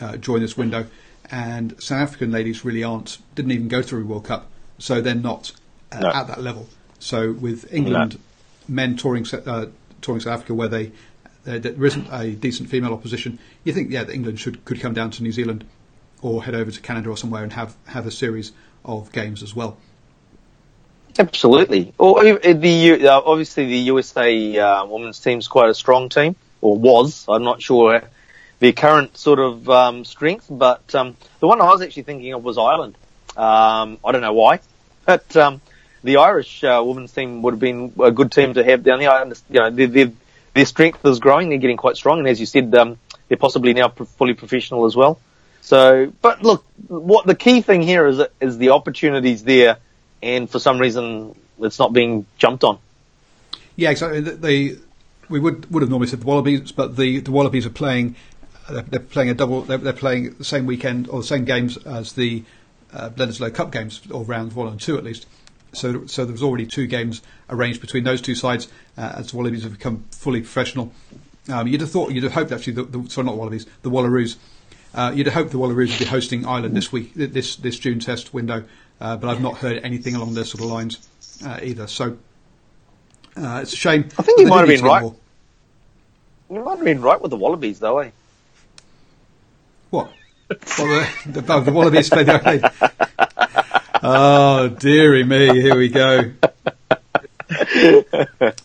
uh, 0.00 0.16
during 0.16 0.42
this 0.42 0.56
window, 0.56 0.86
and 1.30 1.80
South 1.80 2.02
African 2.02 2.30
ladies 2.30 2.64
really 2.64 2.82
aren't 2.82 3.18
didn't 3.34 3.52
even 3.52 3.68
go 3.68 3.82
through 3.82 4.06
World 4.06 4.24
Cup, 4.24 4.46
so 4.80 5.00
they're 5.00 5.14
not 5.14 5.52
uh, 5.92 6.00
No. 6.00 6.08
at 6.08 6.26
that 6.26 6.42
level. 6.42 6.68
So 6.98 7.32
with 7.32 7.72
England 7.72 8.18
men 8.66 8.96
touring 8.96 9.26
uh, 9.32 9.66
touring 10.02 10.20
South 10.20 10.34
Africa 10.34 10.54
where 10.54 10.68
they 10.68 10.92
there 11.44 11.84
isn't 11.84 12.06
a 12.12 12.32
decent 12.32 12.68
female 12.68 12.92
opposition, 12.92 13.38
you 13.64 13.72
think 13.72 13.90
yeah 13.90 14.04
that 14.04 14.12
England 14.12 14.40
should 14.40 14.64
could 14.64 14.80
come 14.80 14.94
down 14.94 15.10
to 15.12 15.22
New 15.22 15.32
Zealand 15.32 15.64
or 16.22 16.44
head 16.44 16.54
over 16.54 16.70
to 16.70 16.80
Canada 16.80 17.08
or 17.10 17.16
somewhere 17.16 17.42
and 17.42 17.52
have 17.52 17.76
have 17.86 18.06
a 18.06 18.10
series 18.10 18.52
of 18.84 19.12
games 19.12 19.42
as 19.42 19.54
well. 19.54 19.76
Absolutely. 21.18 21.92
Or 21.98 22.20
uh, 22.20 22.38
the 22.52 23.06
uh, 23.08 23.20
obviously 23.24 23.66
the 23.66 23.78
USA 23.78 24.58
uh, 24.58 24.86
women's 24.86 25.18
team's 25.18 25.48
quite 25.48 25.68
a 25.68 25.74
strong 25.74 26.08
team, 26.08 26.36
or 26.60 26.76
was. 26.76 27.24
I'm 27.28 27.42
not 27.42 27.60
sure 27.62 28.02
their 28.60 28.72
current 28.72 29.16
sort 29.16 29.38
of 29.38 29.68
um, 29.68 30.04
strength, 30.04 30.46
but 30.48 30.94
um, 30.94 31.16
the 31.40 31.48
one 31.48 31.60
I 31.60 31.64
was 31.64 31.82
actually 31.82 32.04
thinking 32.04 32.32
of 32.34 32.44
was 32.44 32.58
Ireland. 32.58 32.94
Um, 33.36 33.98
I 34.04 34.12
don't 34.12 34.20
know 34.20 34.32
why, 34.34 34.60
but 35.04 35.36
um, 35.36 35.60
the 36.02 36.16
Irish 36.16 36.64
uh, 36.64 36.82
women's 36.84 37.12
team 37.12 37.42
would 37.42 37.54
have 37.54 37.60
been 37.60 37.92
a 38.00 38.10
good 38.10 38.32
team 38.32 38.54
to 38.54 38.64
have 38.64 38.82
down 38.82 39.00
there. 39.00 39.10
I 39.10 39.24
you 39.24 39.34
know, 39.50 39.70
their, 39.70 39.86
their, 39.86 40.12
their 40.54 40.66
strength 40.66 41.04
is 41.04 41.18
growing. 41.18 41.48
They're 41.48 41.58
getting 41.58 41.76
quite 41.76 41.96
strong, 41.96 42.18
and 42.20 42.28
as 42.28 42.40
you 42.40 42.46
said, 42.46 42.74
um, 42.74 42.98
they're 43.28 43.38
possibly 43.38 43.74
now 43.74 43.88
pro- 43.88 44.06
fully 44.06 44.34
professional 44.34 44.86
as 44.86 44.96
well. 44.96 45.20
So, 45.62 46.12
but 46.22 46.42
look, 46.42 46.64
what 46.88 47.26
the 47.26 47.34
key 47.34 47.60
thing 47.60 47.82
here 47.82 48.06
is 48.06 48.20
is 48.40 48.58
the 48.58 48.70
opportunities 48.70 49.44
there, 49.44 49.76
and 50.22 50.48
for 50.48 50.58
some 50.58 50.78
reason 50.78 51.34
it's 51.60 51.78
not 51.78 51.92
being 51.92 52.26
jumped 52.38 52.64
on. 52.64 52.78
Yeah, 53.76 53.90
exactly. 53.90 54.20
The, 54.20 54.32
the, 54.32 54.78
we 55.28 55.38
would 55.38 55.70
would 55.70 55.82
have 55.82 55.90
normally 55.90 56.08
said 56.08 56.22
the 56.22 56.26
Wallabies, 56.26 56.72
but 56.72 56.96
the, 56.96 57.20
the 57.20 57.30
Wallabies 57.30 57.66
are 57.66 57.70
playing. 57.70 58.16
They're, 58.68 58.82
they're 58.82 59.00
playing 59.00 59.30
a 59.30 59.34
double. 59.34 59.62
They're, 59.62 59.78
they're 59.78 59.92
playing 59.92 60.34
the 60.34 60.44
same 60.44 60.66
weekend 60.66 61.08
or 61.08 61.20
the 61.20 61.26
same 61.26 61.44
games 61.44 61.76
as 61.78 62.14
the 62.14 62.42
uh, 62.92 63.10
Bledisloe 63.10 63.54
Cup 63.54 63.72
games, 63.72 64.00
or 64.10 64.24
rounds 64.24 64.54
one 64.54 64.68
and 64.68 64.80
two 64.80 64.96
at 64.98 65.04
least. 65.04 65.26
So, 65.72 66.06
so 66.06 66.24
there 66.24 66.32
was 66.32 66.42
already 66.42 66.66
two 66.66 66.86
games 66.86 67.22
arranged 67.48 67.80
between 67.80 68.04
those 68.04 68.20
two 68.20 68.34
sides 68.34 68.68
uh, 68.98 69.12
as 69.16 69.30
the 69.30 69.36
Wallabies 69.36 69.62
have 69.62 69.72
become 69.72 70.04
fully 70.10 70.40
professional. 70.40 70.92
Um, 71.48 71.68
you'd 71.68 71.80
have 71.80 71.90
thought, 71.90 72.10
you'd 72.10 72.24
have 72.24 72.32
hoped 72.32 72.52
actually, 72.52 72.72
the, 72.74 72.82
the, 72.84 73.10
sorry, 73.10 73.26
not 73.26 73.36
Wallabies, 73.36 73.66
the 73.82 73.90
Wallaroos. 73.90 74.36
Uh, 74.92 75.12
you'd 75.14 75.26
have 75.26 75.34
hoped 75.34 75.52
the 75.52 75.58
Wallaroos 75.58 75.90
would 75.90 75.98
be 76.00 76.04
hosting 76.04 76.44
Ireland 76.44 76.76
this 76.76 76.90
week, 76.90 77.14
this 77.14 77.54
this 77.56 77.78
June 77.78 78.00
Test 78.00 78.34
window, 78.34 78.64
uh, 79.00 79.16
but 79.16 79.30
I've 79.30 79.40
not 79.40 79.58
heard 79.58 79.80
anything 79.84 80.16
along 80.16 80.34
those 80.34 80.50
sort 80.50 80.64
of 80.64 80.70
lines 80.70 81.08
uh, 81.46 81.60
either. 81.62 81.86
So 81.86 82.16
uh, 83.36 83.60
it's 83.62 83.72
a 83.72 83.76
shame. 83.76 84.08
I 84.18 84.22
think 84.22 84.40
you 84.40 84.48
might 84.48 84.60
have 84.60 84.68
been 84.68 84.84
right. 84.84 85.02
more. 85.02 85.14
You 86.50 86.64
might 86.64 86.76
have 86.76 86.84
been 86.84 87.00
right 87.00 87.20
with 87.20 87.30
the 87.30 87.36
Wallabies, 87.36 87.78
though, 87.78 87.98
eh? 87.98 88.10
What? 89.90 90.12
Well, 90.78 91.06
the, 91.26 91.40
the, 91.40 91.60
the 91.60 91.72
Wallabies 91.72 92.08
played 92.10 92.26
their 92.26 92.46
own. 92.46 92.60
Oh, 94.02 94.68
dearie 94.68 95.24
me, 95.24 95.60
here 95.60 95.76
we 95.76 95.88
go. 95.88 96.32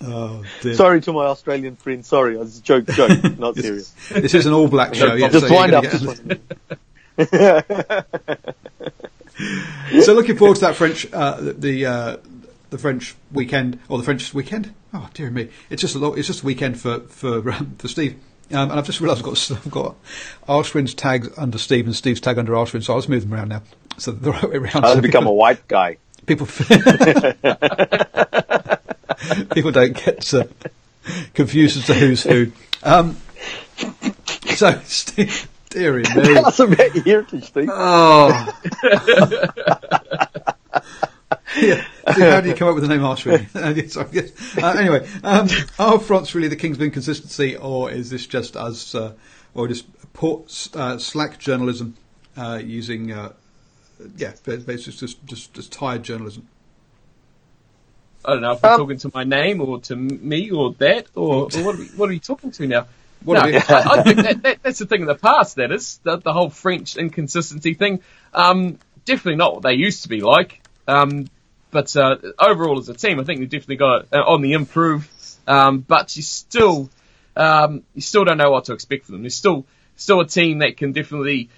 Oh, 0.02 0.44
dear. 0.62 0.74
Sorry 0.76 1.02
to 1.02 1.14
my 1.14 1.26
Australian 1.26 1.76
friends. 1.76 2.08
Sorry, 2.08 2.38
I 2.38 2.40
was 2.40 2.60
joke, 2.60 2.86
joke, 2.88 3.24
not 3.40 3.56
serious. 3.56 3.92
This 4.10 4.34
is 4.34 4.46
an 4.46 4.54
all 4.54 4.68
black 4.68 4.96
show. 4.96 5.14
yeah, 5.14 5.30
just 5.30 5.48
so 5.48 5.54
wind 5.54 5.74
up. 5.74 5.84
Just 5.84 6.06
wind 6.06 6.40
so 10.02 10.14
looking 10.14 10.38
forward 10.38 10.56
to 10.56 10.62
that 10.62 10.76
French, 10.76 11.12
uh, 11.14 11.42
the 11.42 11.54
the, 11.54 11.86
uh, 11.86 12.18
the 12.70 12.78
French 12.78 13.16
weekend 13.32 13.80
or 13.90 13.98
the 13.98 14.04
French 14.04 14.34
weekend. 14.34 14.74
Oh 14.94 15.10
dear 15.14 15.30
me, 15.30 15.50
it's 15.70 15.82
just 15.82 15.96
a 15.96 16.00
lot, 16.00 16.18
it's 16.18 16.28
just 16.28 16.44
a 16.44 16.46
weekend 16.46 16.80
for 16.80 17.02
for 17.02 17.52
um, 17.52 17.76
for 17.78 17.88
Steve. 17.88 18.18
Um, 18.56 18.72
and 18.72 18.80
I've 18.80 18.86
just 18.86 19.02
realised 19.02 19.20
I've 19.20 19.26
got 19.26 19.52
I've 19.52 19.72
got 19.72 19.96
Arshwin's 20.48 20.94
tags 20.94 21.30
under 21.38 21.58
Steve 21.58 21.86
and 21.86 21.96
Steve's 21.96 22.22
tag 22.22 22.38
under 22.38 22.54
Ashwin, 22.54 22.84
so 22.84 22.94
I'll 22.94 23.00
just 23.00 23.10
move 23.10 23.24
them 23.24 23.34
around 23.34 23.50
now. 23.50 23.62
So 23.98 24.12
the 24.12 24.32
right 24.32 24.50
way 24.50 24.58
around. 24.58 24.86
I've 24.86 24.96
so 24.96 25.02
become 25.02 25.28
a 25.28 25.34
white 25.34 25.68
guy. 25.68 25.98
people 26.26 26.48
people 29.54 29.72
don't 29.72 29.94
get 29.94 30.34
uh, 30.34 30.46
confused 31.34 31.78
as 31.78 31.86
to 31.88 31.94
who's 31.94 32.24
who. 32.24 32.52
Um, 32.84 33.18
so 34.56 34.80
Steve, 34.86 35.48
dearie 35.70 36.04
me. 36.16 36.38
About 36.38 36.96
your 36.96 37.04
heritage, 37.04 37.46
Steve. 37.46 37.70
Oh. 37.72 38.62
yeah. 41.58 41.86
How 42.08 42.42
do 42.42 42.50
you 42.50 42.56
come 42.56 42.68
up 42.68 42.76
with 42.76 42.84
the 42.84 42.90
name 42.90 43.02
Arshwin? 43.02 43.54
Uh, 43.56 43.88
sorry, 43.90 44.08
yes. 44.12 44.58
Uh, 44.58 44.76
anyway, 44.78 45.08
um, 45.24 45.48
are 45.80 46.00
France 46.00 46.36
really 46.36 46.48
the 46.48 46.56
Kingsman 46.56 46.92
consistency, 46.92 47.56
or 47.56 47.92
is 47.92 48.10
this 48.10 48.26
just 48.28 48.56
us, 48.58 48.94
uh, 48.96 49.14
or 49.54 49.68
just 49.68 49.86
poor, 50.14 50.44
uh, 50.74 50.98
slack 50.98 51.40
journalism 51.40 51.96
uh, 52.38 52.60
using, 52.64 53.12
uh, 53.12 53.34
yeah, 54.18 54.34
basically 54.46 54.78
just, 54.78 55.00
just, 55.00 55.26
just, 55.26 55.54
just 55.54 55.72
tired 55.72 56.04
journalism? 56.04 56.48
I 58.24 58.34
don't 58.34 58.42
know 58.42 58.52
if 58.54 58.62
you're 58.64 58.72
Um, 58.72 58.80
talking 58.80 58.98
to 58.98 59.12
my 59.14 59.24
name 59.24 59.62
or 59.62 59.80
to 59.82 59.96
me 59.96 60.50
or 60.50 60.74
that 60.80 61.08
or, 61.16 61.44
or 61.44 61.64
what, 61.64 61.76
are 61.76 61.80
we, 61.80 61.86
what 61.96 62.10
are 62.10 62.14
you 62.14 62.20
talking 62.20 62.52
to 62.52 62.68
now? 62.68 62.88
What 63.24 63.36
no, 63.36 63.42
are 63.42 63.48
we- 63.48 63.56
I, 63.58 63.62
I 64.00 64.04
think 64.04 64.18
that, 64.18 64.44
that, 64.44 64.58
that's 64.62 64.78
the 64.80 64.86
thing 64.86 65.02
of 65.02 65.08
the 65.08 65.16
past. 65.16 65.56
That 65.56 65.72
is 65.72 66.00
the, 66.04 66.18
the 66.18 66.32
whole 66.34 66.50
French 66.52 66.96
inconsistency 66.96 67.74
thing. 67.74 68.02
Um, 68.34 68.78
definitely 69.06 69.38
not 69.38 69.54
what 69.56 69.64
they 69.64 69.74
used 69.74 70.04
to 70.04 70.10
be 70.10 70.22
like. 70.22 70.62
Um, 70.88 71.28
but 71.76 71.94
uh, 71.98 72.16
overall, 72.40 72.80
as 72.80 72.88
a 72.88 72.94
team, 72.94 73.20
I 73.20 73.26
think 73.26 73.42
they've 73.42 73.50
definitely 73.50 73.76
got 73.76 74.06
uh, 74.14 74.24
on 74.26 74.42
the 74.42 74.54
improve. 74.54 75.12
Um, 75.46 75.80
but 75.80 76.16
you 76.16 76.24
still, 76.24 76.90
um, 77.36 77.84
you 77.94 78.00
still 78.00 78.24
don't 78.24 78.38
know 78.38 78.50
what 78.50 78.64
to 78.66 78.74
expect 78.74 79.08
from 79.08 79.16
them. 79.16 79.24
There's 79.24 79.36
still, 79.36 79.66
still 79.98 80.22
a 80.22 80.26
team 80.26 80.60
that 80.60 80.78
can 80.78 80.94
definitely, 80.94 81.50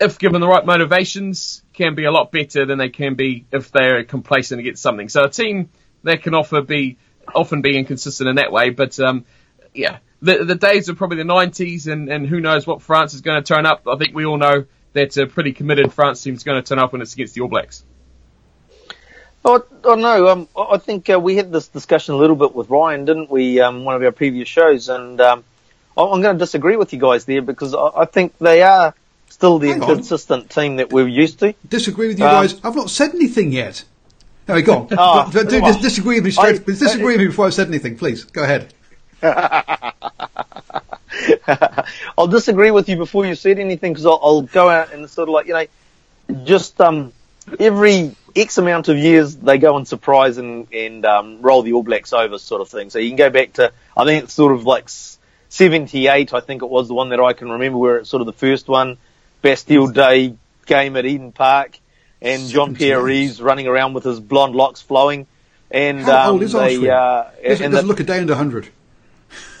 if 0.00 0.18
given 0.18 0.40
the 0.40 0.48
right 0.48 0.64
motivations, 0.64 1.62
can 1.74 1.94
be 1.94 2.06
a 2.06 2.10
lot 2.10 2.32
better 2.32 2.64
than 2.64 2.78
they 2.78 2.88
can 2.88 3.16
be 3.16 3.44
if 3.52 3.70
they're 3.70 4.02
complacent 4.04 4.60
against 4.60 4.82
something. 4.82 5.10
So 5.10 5.24
a 5.24 5.28
team 5.28 5.68
that 6.04 6.22
can 6.22 6.32
offer 6.32 6.62
be 6.62 6.96
often 7.34 7.60
be 7.60 7.76
inconsistent 7.76 8.30
in 8.30 8.36
that 8.36 8.50
way. 8.50 8.70
But 8.70 8.98
um, 8.98 9.26
yeah, 9.74 9.98
the 10.22 10.42
the 10.42 10.54
days 10.54 10.88
of 10.88 10.96
probably 10.96 11.18
the 11.18 11.24
90s, 11.24 11.86
and, 11.86 12.08
and 12.08 12.26
who 12.26 12.40
knows 12.40 12.66
what 12.66 12.80
France 12.80 13.12
is 13.12 13.20
going 13.20 13.42
to 13.42 13.46
turn 13.46 13.66
up. 13.66 13.86
I 13.86 13.96
think 13.96 14.14
we 14.14 14.24
all 14.24 14.38
know 14.38 14.64
that 14.94 15.18
a 15.18 15.26
pretty 15.26 15.52
committed 15.52 15.92
France 15.92 16.22
team 16.22 16.32
is 16.32 16.44
going 16.44 16.62
to 16.62 16.66
turn 16.66 16.78
up 16.78 16.92
when 16.92 17.02
it's 17.02 17.12
against 17.12 17.34
the 17.34 17.42
All 17.42 17.48
Blacks. 17.48 17.84
Oh, 19.48 19.64
oh 19.84 19.94
no, 19.94 20.26
um, 20.28 20.48
I 20.56 20.74
I 20.74 20.78
think 20.78 21.08
uh, 21.08 21.20
we 21.20 21.36
had 21.36 21.52
this 21.52 21.68
discussion 21.68 22.14
a 22.14 22.18
little 22.18 22.34
bit 22.34 22.52
with 22.54 22.68
Ryan, 22.68 23.04
didn't 23.04 23.30
we? 23.30 23.60
Um, 23.60 23.84
one 23.84 23.94
of 23.94 24.02
our 24.02 24.10
previous 24.10 24.48
shows, 24.48 24.88
and 24.88 25.20
um, 25.20 25.44
I- 25.96 26.02
I'm 26.02 26.20
going 26.20 26.34
to 26.34 26.38
disagree 26.38 26.76
with 26.76 26.92
you 26.92 26.98
guys 26.98 27.24
there 27.26 27.42
because 27.42 27.72
I, 27.72 27.90
I 28.02 28.04
think 28.06 28.36
they 28.38 28.62
are 28.62 28.92
still 29.28 29.58
the 29.60 29.68
Hang 29.68 29.82
on. 29.84 29.90
inconsistent 29.90 30.50
team 30.50 30.76
that 30.76 30.90
we're 30.92 31.06
used 31.06 31.38
to. 31.40 31.54
Disagree 31.68 32.08
with 32.08 32.18
you 32.18 32.24
Um, 32.26 32.32
guys. 32.42 32.60
I've 32.64 32.74
not 32.74 32.90
said 32.90 33.14
anything 33.14 33.52
yet. 33.52 33.84
No, 34.48 34.60
go 34.62 34.74
on. 34.78 34.88
Ah, 34.98 35.30
But 35.32 35.48
do, 35.48 35.60
well, 35.62 35.72
dis- 35.74 35.82
disagree 35.82 36.16
with 36.16 36.24
me 36.24 36.30
straight. 36.32 36.60
I- 36.60 36.64
disagree 36.64 37.12
with 37.16 37.20
me 37.20 37.26
before 37.28 37.46
I've 37.46 37.54
said 37.54 37.68
anything, 37.68 37.96
please. 37.96 38.24
Go 38.24 38.42
ahead. 38.42 38.74
I'll 42.18 42.26
disagree 42.26 42.70
with 42.72 42.88
you 42.88 42.96
before 42.96 43.26
you 43.26 43.34
said 43.34 43.58
anything 43.58 43.92
because 43.92 44.06
I'll, 44.06 44.20
I'll 44.22 44.42
go 44.42 44.68
out 44.68 44.92
and 44.92 45.08
sort 45.08 45.28
of 45.28 45.34
like 45.34 45.46
you 45.46 45.54
know, 45.54 45.66
just 46.44 46.80
um, 46.80 47.12
every 47.58 48.14
X 48.34 48.58
amount 48.58 48.88
of 48.88 48.98
years 48.98 49.36
they 49.36 49.58
go 49.58 49.76
and 49.76 49.86
surprise 49.88 50.36
and 50.38 50.72
and 50.72 51.04
um, 51.06 51.40
roll 51.42 51.62
the 51.62 51.72
All 51.72 51.82
Blacks 51.82 52.12
over, 52.12 52.38
sort 52.38 52.60
of 52.60 52.68
thing. 52.68 52.90
So 52.90 52.98
you 52.98 53.08
can 53.10 53.16
go 53.16 53.30
back 53.30 53.54
to 53.54 53.72
I 53.96 54.04
think 54.04 54.24
it's 54.24 54.34
sort 54.34 54.52
of 54.52 54.64
like 54.64 54.88
seventy 55.48 56.06
eight. 56.08 56.34
I 56.34 56.40
think 56.40 56.62
it 56.62 56.68
was 56.68 56.88
the 56.88 56.94
one 56.94 57.10
that 57.10 57.20
I 57.20 57.32
can 57.32 57.50
remember 57.50 57.78
where 57.78 57.96
it's 57.98 58.10
sort 58.10 58.20
of 58.20 58.26
the 58.26 58.32
first 58.32 58.68
one, 58.68 58.98
Bastille 59.42 59.88
Day 59.88 60.34
game 60.66 60.96
at 60.96 61.06
Eden 61.06 61.32
Park, 61.32 61.78
and 62.20 62.48
John 62.48 62.74
Pierre 62.74 62.98
78. 62.98 63.20
Rives 63.26 63.42
running 63.42 63.66
around 63.66 63.94
with 63.94 64.04
his 64.04 64.20
blonde 64.20 64.54
locks 64.54 64.82
flowing. 64.82 65.26
And 65.70 66.02
How 66.02 66.28
um, 66.28 66.34
old 66.34 66.42
is 66.42 66.52
they, 66.52 66.88
uh, 66.88 67.24
Doesn't, 67.42 67.64
and 67.64 67.72
doesn't 67.72 67.72
the- 67.72 67.82
look 67.82 68.00
a 68.00 68.04
day 68.04 68.18
under 68.18 68.34
100. 68.34 68.68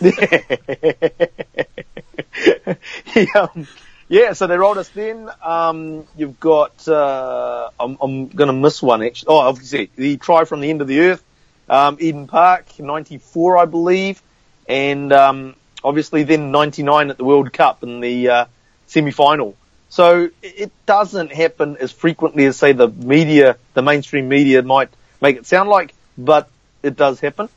yeah, 3.16 3.46
um, 3.54 3.66
yeah, 4.08 4.32
so 4.34 4.46
they 4.46 4.56
rolled 4.56 4.78
us 4.78 4.88
then. 4.90 5.28
Um, 5.42 6.06
you've 6.16 6.38
got, 6.40 6.86
uh, 6.88 7.70
I'm, 7.78 7.96
I'm 8.00 8.28
going 8.28 8.48
to 8.48 8.52
miss 8.54 8.82
one 8.82 9.02
actually. 9.02 9.28
Oh, 9.28 9.38
obviously, 9.38 9.90
the 9.96 10.16
try 10.16 10.44
from 10.44 10.60
the 10.60 10.70
end 10.70 10.80
of 10.80 10.88
the 10.88 11.00
earth, 11.00 11.22
um, 11.68 11.96
Eden 12.00 12.26
Park, 12.26 12.78
94, 12.78 13.58
I 13.58 13.64
believe. 13.64 14.22
And, 14.68 15.12
um, 15.12 15.54
obviously 15.84 16.24
then 16.24 16.50
99 16.50 17.10
at 17.10 17.18
the 17.18 17.24
World 17.24 17.52
Cup 17.52 17.82
in 17.82 18.00
the, 18.00 18.28
uh, 18.28 18.44
semi-final. 18.86 19.54
So 19.88 20.30
it- 20.42 20.54
it 20.58 20.72
doesn't 20.86 21.32
happen 21.32 21.76
as 21.78 21.92
frequently 21.92 22.44
as 22.46 22.56
say 22.56 22.72
the 22.72 22.88
media, 22.88 23.56
the 23.74 23.82
mainstream 23.82 24.28
media 24.28 24.62
might 24.62 24.88
make 25.20 25.36
it 25.36 25.46
sound 25.46 25.68
like, 25.68 25.94
but 26.18 26.48
it 26.82 26.96
does 26.96 27.20
happen. 27.20 27.48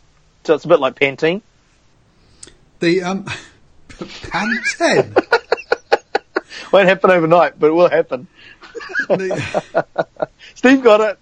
So 0.44 0.54
it's 0.56 0.66
a 0.66 0.68
bit 0.68 0.80
like 0.80 0.96
Pantene. 0.96 1.42
The 2.80 3.04
um, 3.04 3.26
Pantene. 3.90 5.39
Won't 6.74 6.88
happen 6.88 7.10
overnight, 7.12 7.60
but 7.60 7.68
it 7.68 7.74
will 7.74 7.90
happen. 7.90 8.28
Steve 10.56 10.84
got 10.84 11.02
it. 11.02 11.20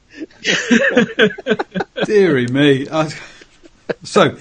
Deary 2.05 2.47
me. 2.47 2.87
Uh, 2.87 3.09
so, 4.03 4.37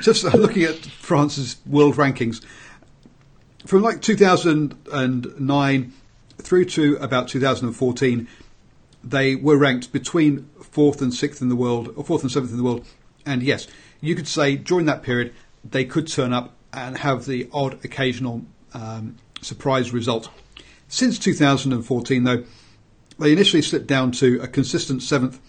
just 0.00 0.24
looking 0.24 0.64
at 0.64 0.76
France's 0.76 1.56
world 1.66 1.96
rankings, 1.96 2.44
from 3.66 3.82
like 3.82 4.02
2009 4.02 5.92
through 6.38 6.64
to 6.64 6.96
about 6.96 7.28
2014, 7.28 8.28
they 9.04 9.36
were 9.36 9.56
ranked 9.56 9.92
between 9.92 10.50
fourth 10.60 11.00
and 11.00 11.14
sixth 11.14 11.40
in 11.40 11.48
the 11.48 11.56
world, 11.56 11.92
or 11.96 12.04
fourth 12.04 12.22
and 12.22 12.30
seventh 12.30 12.50
in 12.50 12.58
the 12.58 12.64
world. 12.64 12.84
And 13.24 13.42
yes, 13.42 13.66
you 14.00 14.14
could 14.14 14.28
say 14.28 14.56
during 14.56 14.86
that 14.86 15.02
period 15.02 15.32
they 15.64 15.84
could 15.84 16.08
turn 16.08 16.32
up 16.32 16.56
and 16.72 16.98
have 16.98 17.24
the 17.24 17.48
odd 17.52 17.84
occasional 17.84 18.42
um, 18.74 19.16
surprise 19.42 19.92
result. 19.92 20.28
Since 20.88 21.18
2014, 21.18 22.24
though, 22.24 22.44
they 23.18 23.32
initially 23.32 23.62
slipped 23.62 23.86
down 23.86 24.12
to 24.12 24.40
a 24.42 24.48
consistent 24.48 25.02
seventh, 25.02 25.40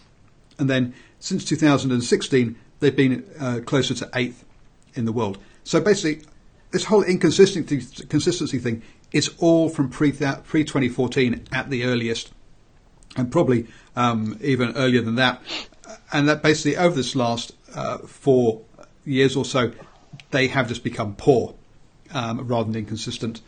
and 0.60 0.70
then 0.70 0.94
since 1.20 1.46
2016, 1.46 2.56
they've 2.80 2.96
been 2.96 3.26
uh, 3.40 3.62
closer 3.66 3.94
to 3.96 4.10
eighth 4.14 4.46
in 4.94 5.06
the 5.06 5.12
world. 5.12 5.38
So 5.64 5.80
basically, 5.80 6.26
this 6.72 6.86
whole 6.86 7.04
inconsistency 7.04 8.06
consistency 8.08 8.60
thing 8.60 8.84
is 9.12 9.32
all 9.40 9.70
from 9.70 9.90
pre 9.90 10.12
pre 10.12 10.64
2014 10.64 11.48
at 11.52 11.70
the 11.70 11.86
earliest, 11.86 12.34
and 13.16 13.32
probably 13.32 13.68
um, 13.96 14.38
even 14.42 14.76
earlier 14.76 15.02
than 15.02 15.16
that. 15.16 15.42
And 16.12 16.28
that 16.28 16.44
basically 16.44 16.78
over 16.78 16.96
this 16.96 17.16
last 17.16 17.54
uh, 17.76 18.00
four 18.00 18.62
years 19.06 19.36
or 19.36 19.46
so, 19.46 19.72
they 20.32 20.48
have 20.48 20.68
just 20.68 20.84
become 20.84 21.16
poor 21.16 21.56
um, 22.14 22.48
rather 22.48 22.66
than 22.66 22.76
inconsistent. 22.76 23.42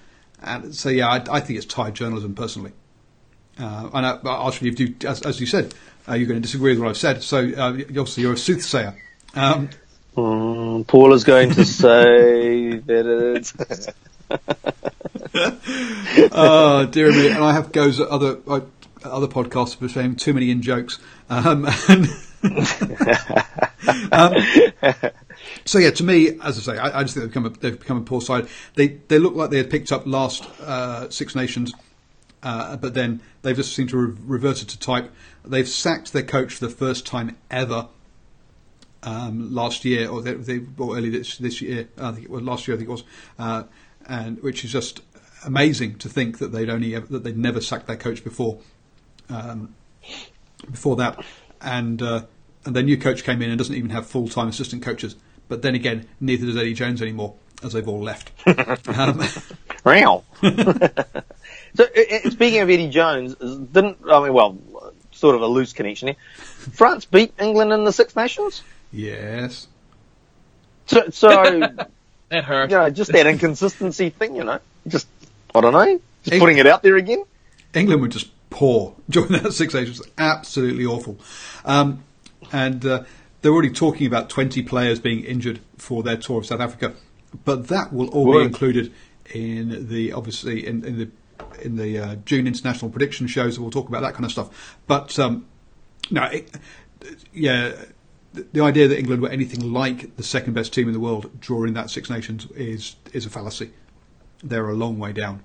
And 0.46 0.76
so, 0.76 0.90
yeah, 0.90 1.10
I, 1.10 1.24
I 1.30 1.40
think 1.40 1.58
it's 1.58 1.66
tired 1.66 1.96
journalism 1.96 2.36
personally. 2.36 2.72
Uh, 3.60 3.90
and 3.94 4.06
I, 4.06 4.20
Archie, 4.24 4.68
if 4.68 4.80
you, 4.80 4.96
as, 5.06 5.22
as 5.24 5.40
you 5.40 5.48
said, 5.48 5.74
uh, 6.08 6.14
you're 6.14 6.28
going 6.28 6.40
to 6.40 6.46
disagree 6.46 6.72
with 6.72 6.80
what 6.80 6.90
I've 6.90 6.98
said. 6.98 7.24
So, 7.24 7.40
uh, 7.40 7.70
obviously, 7.70 8.24
you're 8.24 8.34
a 8.34 8.38
soothsayer. 8.38 8.96
Um, 9.34 9.70
mm, 10.16 10.86
Paul 10.88 11.14
is 11.14 11.24
going 11.24 11.52
to 11.52 11.66
say 11.66 12.78
that 12.78 13.34
it's. 13.36 13.54
oh 16.32 16.86
dear 16.88 17.12
me! 17.12 17.30
And 17.30 17.44
I 17.44 17.54
have 17.54 17.72
goes 17.72 18.00
at 18.00 18.08
other 18.08 18.40
uh, 18.48 18.62
other 19.04 19.28
podcasts 19.28 19.76
for 19.76 19.88
saying 19.88 20.16
too 20.16 20.34
many 20.34 20.50
in 20.50 20.62
jokes. 20.62 21.00
Um, 21.30 21.68
and, 21.90 22.08
um, 24.12 24.36
so 25.66 25.80
yeah, 25.80 25.92
to 25.92 26.04
me, 26.04 26.40
as 26.42 26.58
I 26.58 26.74
say, 26.74 26.78
I, 26.78 27.00
I 27.00 27.04
just 27.04 27.16
think 27.16 27.26
they've 27.26 27.34
become 27.34 27.46
a, 27.46 27.50
they've 27.50 27.80
become 27.80 27.98
a 27.98 28.02
poor 28.02 28.22
side. 28.22 28.48
They 28.76 28.88
they 28.88 29.20
look 29.20 29.36
like 29.36 29.50
they 29.50 29.58
had 29.58 29.70
picked 29.70 29.92
up 29.92 30.06
last 30.06 30.46
uh, 30.62 31.10
Six 31.10 31.36
Nations, 31.36 31.74
uh, 32.44 32.78
but 32.78 32.94
then 32.94 33.22
they've 33.42 33.56
just 33.56 33.76
seemed 33.76 33.90
to 33.90 34.08
have 34.08 34.18
reverted 34.26 34.70
to 34.70 34.80
type. 34.80 35.12
They've 35.44 35.68
sacked 35.68 36.14
their 36.14 36.24
coach 36.24 36.56
for 36.56 36.66
the 36.66 36.72
first 36.72 37.06
time 37.06 37.38
ever 37.52 37.88
um, 39.04 39.54
last 39.54 39.86
year, 39.86 40.10
or, 40.10 40.22
they, 40.22 40.34
they, 40.34 40.62
or 40.78 40.98
early 40.98 41.10
this, 41.10 41.38
this 41.38 41.62
year. 41.62 41.88
I 41.98 42.12
think 42.12 42.26
it 42.26 42.30
was 42.30 42.42
last 42.44 42.68
year. 42.68 42.76
I 42.76 42.78
think 42.78 42.90
it 42.90 42.92
was, 42.92 43.04
uh, 43.38 43.64
and 44.08 44.42
which 44.42 44.66
is 44.66 44.72
just 44.72 45.02
amazing 45.46 45.98
to 46.00 46.10
think 46.10 46.40
that 46.40 46.52
they'd 46.52 46.70
only 46.70 46.96
ever, 46.96 47.06
that 47.08 47.24
they'd 47.24 47.38
never 47.38 47.62
sacked 47.62 47.88
their 47.88 47.98
coach 47.98 48.24
before. 48.24 48.60
Um, 49.30 49.76
before 50.70 50.96
that, 50.98 51.24
and 51.62 52.02
uh, 52.02 52.26
and 52.66 52.76
their 52.76 52.84
new 52.84 52.98
coach 52.98 53.24
came 53.24 53.42
in 53.42 53.50
and 53.50 53.58
doesn't 53.58 53.76
even 53.76 53.92
have 53.92 54.06
full 54.08 54.28
time 54.28 54.48
assistant 54.48 54.82
coaches. 54.84 55.16
But 55.48 55.62
then 55.62 55.76
again, 55.76 56.08
neither 56.20 56.46
does 56.48 56.58
Eddie 56.58 56.74
Jones 56.74 57.02
anymore, 57.02 57.36
as 57.64 57.74
they've 57.74 57.88
all 57.88 58.02
left. 58.02 58.32
um, 58.88 59.24
Wow. 59.86 60.24
so, 60.42 61.86
speaking 62.30 62.62
of 62.62 62.70
Eddie 62.70 62.90
Jones, 62.90 63.36
didn't 63.36 63.98
I 64.12 64.24
mean? 64.24 64.34
Well, 64.34 64.58
sort 65.12 65.36
of 65.36 65.42
a 65.44 65.48
loose 65.48 65.74
connection 65.74 66.08
here. 66.10 66.18
France 66.74 67.06
beat 67.06 67.34
England 67.40 67.72
in 67.72 67.84
the 67.84 67.92
Six 67.94 68.16
Nations. 68.16 68.64
yes. 68.92 69.68
So, 70.88 71.10
so 71.10 71.30
That 72.30 72.44
hurt. 72.44 72.72
you 72.72 72.78
know, 72.78 72.90
just 72.90 73.12
that 73.12 73.28
inconsistency 73.28 74.10
thing. 74.10 74.36
You 74.36 74.44
know, 74.44 74.60
just 74.88 75.08
I 75.54 75.62
don't 75.62 75.74
know, 75.74 76.00
just 76.24 76.34
Hey. 76.34 76.40
putting 76.40 76.58
it 76.58 76.66
out 76.68 76.82
there 76.84 76.96
again. 76.96 77.24
England 77.76 78.02
were 78.02 78.08
just 78.08 78.30
poor 78.50 78.96
during 79.10 79.32
that 79.34 79.52
Six 79.54 79.74
Nations. 79.76 80.02
Absolutely 80.18 80.86
awful. 80.86 81.18
Um, 81.64 82.04
and 82.52 82.86
uh, 82.86 83.04
they're 83.42 83.52
already 83.52 83.70
talking 83.70 84.08
about 84.08 84.30
20 84.30 84.64
players 84.64 85.00
being 85.00 85.24
injured 85.24 85.60
for 85.78 86.04
their 86.04 86.18
tour 86.18 86.40
of 86.40 86.46
South 86.46 86.62
Africa. 86.62 86.94
But 87.44 87.68
that 87.68 87.92
will 87.94 88.08
all 88.10 88.26
Word. 88.26 88.40
be 88.40 88.46
included 88.46 88.94
in 89.34 89.88
the, 89.90 90.14
obviously, 90.14 90.66
in, 90.66 90.84
in 90.84 90.98
the 90.98 91.10
in 91.62 91.78
the 91.78 91.98
uh, 91.98 92.16
June 92.26 92.48
international 92.48 92.92
prediction 92.92 93.28
shows. 93.28 93.60
We'll 93.60 93.72
talk 93.72 93.88
about 93.90 94.02
that 94.02 94.14
kind 94.14 94.26
of 94.26 94.32
stuff. 94.32 94.78
But 94.88 95.18
um, 95.20 95.46
no, 96.12 96.24
it, 96.26 96.50
yeah, 97.34 97.74
the, 98.34 98.48
the 98.54 98.62
idea 98.62 98.88
that 98.88 98.98
England 98.98 99.22
were 99.22 99.30
anything 99.30 99.74
like 99.74 100.16
the 100.18 100.24
second 100.24 100.54
best 100.54 100.74
team 100.74 100.88
in 100.88 100.94
the 100.94 101.00
world 101.00 101.30
during 101.42 101.74
that 101.74 101.90
Six 101.90 102.10
Nations 102.10 102.50
is 102.52 102.96
is 103.14 103.26
a 103.26 103.30
fallacy. 103.30 103.72
They're 104.44 104.70
a 104.70 104.76
long 104.76 105.00
way 105.00 105.14
down. 105.14 105.44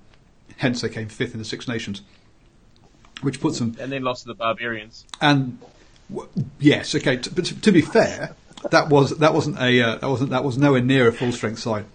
Hence, 0.57 0.81
they 0.81 0.89
came 0.89 1.07
fifth 1.07 1.33
in 1.33 1.39
the 1.39 1.45
Six 1.45 1.67
Nations, 1.67 2.01
which 3.21 3.41
puts 3.41 3.59
them. 3.59 3.75
And 3.79 3.91
then 3.91 4.03
lost 4.03 4.23
to 4.23 4.27
the 4.27 4.35
Barbarians. 4.35 5.05
And 5.19 5.59
w- 5.59 5.71
yes, 6.59 6.95
okay. 6.95 7.17
T- 7.17 7.29
but 7.33 7.45
to, 7.45 7.61
to 7.61 7.71
be 7.71 7.81
fair, 7.81 8.35
that 8.71 8.89
was 8.89 9.17
that 9.19 9.33
wasn't 9.33 9.57
a 9.59 9.81
uh, 9.81 9.95
that 9.97 10.07
wasn't 10.09 10.29
that 10.31 10.43
was 10.43 10.57
nowhere 10.57 10.81
near 10.81 11.07
a 11.07 11.13
full 11.13 11.31
strength 11.31 11.59
side. 11.59 11.85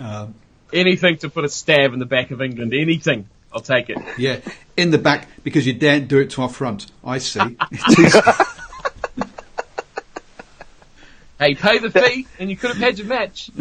Um, 0.00 0.34
Anything 0.72 1.18
to 1.18 1.28
put 1.30 1.44
a 1.44 1.48
stab 1.48 1.92
in 1.92 1.98
the 2.00 2.06
back 2.06 2.30
of 2.32 2.42
England. 2.42 2.74
Anything. 2.74 3.28
I'll 3.52 3.60
take 3.60 3.88
it. 3.90 3.98
yeah, 4.18 4.38
in 4.76 4.90
the 4.90 4.98
back 4.98 5.28
because 5.44 5.64
you 5.66 5.72
daren't 5.72 6.08
do 6.08 6.18
it 6.18 6.30
to 6.30 6.42
our 6.42 6.48
front. 6.48 6.86
I 7.04 7.18
see. 7.18 7.40
Hey, 11.36 11.56
pay 11.56 11.78
the 11.78 11.90
fee, 11.90 12.26
and 12.38 12.48
you 12.48 12.56
could 12.56 12.70
have 12.70 12.78
had 12.78 12.96
your 12.96 13.08
match. 13.08 13.50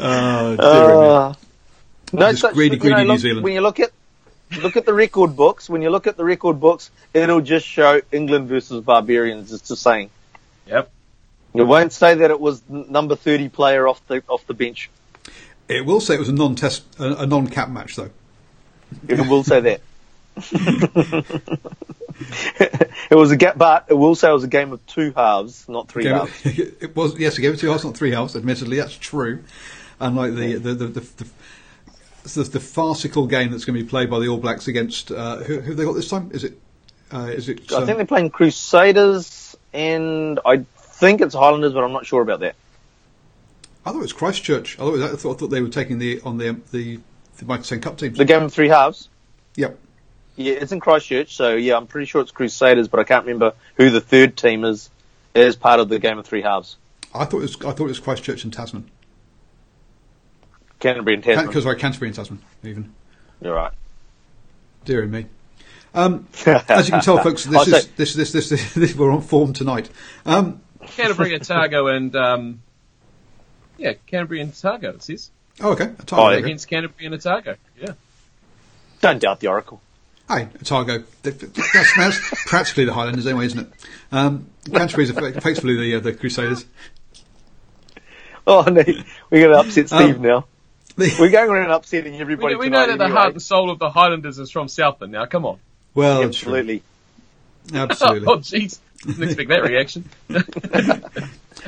oh, 0.00 0.56
dear 0.56 0.88
me. 0.88 1.08
Uh, 1.08 1.34
no, 2.12 2.30
Just 2.30 2.40
so- 2.42 2.52
greedy, 2.52 2.76
you 2.76 2.78
know, 2.78 2.82
greedy 2.82 3.02
New 3.02 3.08
look- 3.08 3.18
Zealand. 3.20 3.44
When 3.44 3.52
you 3.52 3.60
look 3.60 3.80
at 3.80 3.90
look 4.58 4.76
at 4.76 4.86
the 4.86 4.94
record 4.94 5.36
books, 5.36 5.68
when 5.68 5.82
you 5.82 5.90
look 5.90 6.06
at 6.06 6.16
the 6.16 6.24
record 6.24 6.60
books, 6.60 6.90
it'll 7.14 7.40
just 7.40 7.66
show 7.66 8.00
England 8.12 8.48
versus 8.48 8.82
Barbarians. 8.84 9.52
It's 9.52 9.68
just 9.68 9.82
saying. 9.82 10.10
Yep. 10.66 10.90
It 11.54 11.62
won't 11.62 11.92
say 11.92 12.14
that 12.16 12.30
it 12.30 12.40
was 12.40 12.62
number 12.68 13.16
thirty 13.16 13.48
player 13.48 13.88
off 13.88 14.06
the 14.06 14.22
off 14.28 14.46
the 14.46 14.54
bench. 14.54 14.88
It 15.68 15.84
will 15.84 16.00
say 16.00 16.14
it 16.14 16.20
was 16.20 16.28
a 16.28 16.32
non-test, 16.32 16.82
a, 16.98 17.22
a 17.22 17.26
non-cap 17.26 17.68
match 17.68 17.96
though. 17.96 18.10
It 19.08 19.28
will 19.28 19.44
say 19.44 19.60
that. 19.60 19.80
it 23.10 23.14
was 23.14 23.30
a 23.30 23.36
ga- 23.36 23.54
but 23.56 23.86
it 23.88 23.94
will 23.94 24.14
say 24.14 24.28
it 24.30 24.32
was 24.32 24.44
a 24.44 24.48
game 24.48 24.72
of 24.72 24.84
two 24.86 25.12
halves, 25.12 25.68
not 25.68 25.88
three 25.88 26.04
Game- 26.04 26.14
halves. 26.14 26.40
it 26.44 26.94
was 26.94 27.18
yes, 27.18 27.38
it 27.38 27.42
gave 27.42 27.54
it 27.54 27.58
two 27.58 27.68
halves, 27.68 27.84
not 27.84 27.96
three 27.96 28.12
halves. 28.12 28.36
Admittedly, 28.36 28.76
that's 28.76 28.96
true. 28.96 29.42
Unlike 29.98 30.34
the 30.34 30.54
the 30.54 30.74
the, 30.74 30.86
the, 30.86 31.00
the, 31.00 31.26
the, 32.22 32.42
the 32.44 32.60
farcical 32.60 33.26
game 33.26 33.50
that's 33.50 33.64
going 33.64 33.78
to 33.78 33.84
be 33.84 33.88
played 33.88 34.10
by 34.10 34.18
the 34.18 34.28
All 34.28 34.38
Blacks 34.38 34.68
against 34.68 35.10
uh, 35.10 35.36
who, 35.38 35.60
who 35.60 35.70
have 35.70 35.76
they 35.76 35.84
got 35.84 35.94
this 35.94 36.08
time? 36.08 36.30
Is 36.32 36.44
it? 36.44 36.60
Uh, 37.12 37.30
is 37.32 37.48
it? 37.48 37.72
I 37.72 37.76
um, 37.76 37.86
think 37.86 37.96
they're 37.96 38.06
playing 38.06 38.30
Crusaders, 38.30 39.56
and 39.72 40.38
I 40.44 40.64
think 40.76 41.20
it's 41.20 41.34
Highlanders, 41.34 41.72
but 41.72 41.82
I'm 41.82 41.92
not 41.92 42.06
sure 42.06 42.22
about 42.22 42.40
that. 42.40 42.54
I 43.84 43.90
thought 43.90 43.98
it 43.98 44.02
was 44.02 44.12
Christchurch. 44.12 44.78
I 44.78 44.82
thought, 44.82 44.94
I 45.00 45.16
thought, 45.16 45.36
I 45.36 45.38
thought 45.38 45.48
they 45.48 45.62
were 45.62 45.68
taking 45.68 45.98
the 45.98 46.20
on 46.20 46.38
the 46.38 46.60
the 46.70 47.00
the 47.38 47.44
Microsoft 47.44 47.82
Cup 47.82 47.98
teams. 47.98 48.18
The 48.18 48.24
game 48.24 48.42
of 48.42 48.52
three 48.52 48.68
halves. 48.68 49.08
Yep. 49.56 49.78
Yeah, 50.36 50.54
it's 50.54 50.72
in 50.72 50.80
Christchurch, 50.80 51.34
so 51.34 51.54
yeah, 51.56 51.76
I'm 51.76 51.86
pretty 51.86 52.06
sure 52.06 52.20
it's 52.20 52.30
Crusaders, 52.30 52.88
but 52.88 53.00
I 53.00 53.04
can't 53.04 53.26
remember 53.26 53.54
who 53.74 53.90
the 53.90 54.00
third 54.00 54.36
team 54.36 54.64
is 54.64 54.88
as 55.34 55.56
part 55.56 55.80
of 55.80 55.88
the 55.88 55.98
game 55.98 56.18
of 56.18 56.26
three 56.26 56.42
halves. 56.42 56.76
I 57.14 57.24
thought 57.24 57.38
it 57.38 57.42
was 57.42 57.56
I 57.56 57.72
thought 57.72 57.80
it 57.80 57.84
was 57.84 57.98
Christchurch 57.98 58.44
and 58.44 58.52
Tasman. 58.52 58.90
Canterbury 60.80 61.14
and 61.14 61.24
Tasman. 61.24 61.46
Because 61.46 61.66
I 61.66 61.74
Canterbury 61.74 62.08
and 62.08 62.16
Tasman 62.16 62.40
even. 62.64 62.92
You're 63.40 63.54
right. 63.54 63.72
Dear 64.84 65.06
me. 65.06 65.26
Um, 65.94 66.26
as 66.46 66.86
you 66.88 66.92
can 66.92 67.00
tell, 67.02 67.18
folks, 67.22 67.44
this 67.44 67.66
is 67.68 67.84
say- 67.84 67.90
this, 67.96 68.14
this 68.14 68.32
this 68.32 68.48
this 68.48 68.74
this 68.74 68.94
we're 68.94 69.10
on 69.12 69.22
form 69.22 69.52
tonight. 69.52 69.88
Um, 70.26 70.60
Canterbury, 70.86 71.34
Otago, 71.34 71.86
and 71.88 72.14
um, 72.16 72.62
yeah, 73.76 73.94
Canterbury 74.06 74.40
and 74.40 74.50
Otago. 74.50 74.90
It 74.90 75.02
says 75.02 75.30
oh, 75.60 75.72
okay. 75.72 75.90
Oh, 75.90 76.02
Otago. 76.02 76.30
yeah. 76.30 76.38
against 76.38 76.68
Canterbury 76.68 77.06
and 77.06 77.14
Otago. 77.14 77.56
Yeah. 77.80 77.92
Don't 79.00 79.18
doubt 79.20 79.40
the 79.40 79.48
Oracle. 79.48 79.80
Hi, 80.28 80.48
Otago. 80.60 81.02
That's, 81.22 81.96
that's 81.96 82.44
practically 82.46 82.84
the 82.84 82.92
Highlanders, 82.92 83.26
anyway, 83.26 83.46
isn't 83.46 83.60
it? 83.60 83.72
Um, 84.12 84.46
Canterbury's 84.70 85.10
effe- 85.10 85.36
effectively 85.36 85.76
the 85.76 85.96
uh, 85.96 86.00
the 86.00 86.12
Crusaders. 86.12 86.64
Oh, 88.46 88.62
no, 88.62 88.82
we're 89.30 89.48
going 89.48 89.52
to 89.52 89.58
upset 89.58 89.88
Steve 89.88 90.16
Um, 90.16 90.22
now. 90.22 90.46
The- 91.00 91.16
We're 91.20 91.30
going 91.30 91.50
around 91.50 91.70
upsetting 91.70 92.20
everybody. 92.20 92.54
We, 92.54 92.60
we 92.66 92.68
know 92.68 92.84
tonight 92.86 92.98
that 92.98 93.08
the 93.08 93.14
heart 93.14 93.32
and 93.32 93.42
soul 93.42 93.70
of 93.70 93.78
the 93.78 93.90
Highlanders 93.90 94.38
is 94.38 94.50
from 94.50 94.68
Southland. 94.68 95.12
Now, 95.12 95.26
come 95.26 95.44
on. 95.46 95.58
well, 95.94 96.22
it's 96.22 96.38
true. 96.38 96.54
Absolutely. 96.54 96.82
absolutely. 97.74 98.28
oh, 98.32 98.36
jeez. 98.38 98.78
Didn't 99.06 99.22
expect 99.24 99.48
that 99.48 99.62
reaction. 99.62 100.08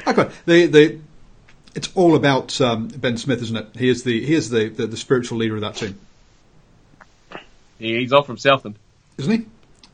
Okay. 0.07 0.31
The 0.47 0.67
the 0.67 0.99
it's 1.75 1.91
all 1.95 2.17
about 2.17 2.59
um, 2.63 2.89
Ben 2.89 3.19
Smith, 3.19 3.43
isn't 3.43 3.57
it? 3.57 3.67
He 3.79 3.91
is 3.91 4.05
the 4.05 4.25
he 4.25 4.33
is 4.35 4.49
the, 4.49 4.69
the, 4.71 4.87
the 4.87 4.97
spiritual 4.97 5.37
leader 5.39 5.55
of 5.55 5.61
that 5.61 5.75
team, 5.75 5.99
He- 7.79 7.99
He's 7.99 8.13
off 8.13 8.25
from 8.27 8.39
Southland. 8.39 8.77
isn't 9.19 9.31
he? 9.31 9.47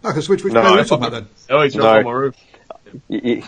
Okay, 0.04 0.20
so 0.20 0.30
which 0.32 0.44
which 0.44 0.52
No, 0.54 0.60
player 0.60 0.74
are 0.74 0.82
we 0.82 0.84
talking 0.88 1.06
about 1.06 1.10
then? 1.12 1.28
Oh, 1.50 1.62
he's 1.62 1.74
from 1.74 1.82
No. 1.82 2.02
Oamaru, 2.04 2.34
Y- 3.08 3.20
y- 3.24 3.42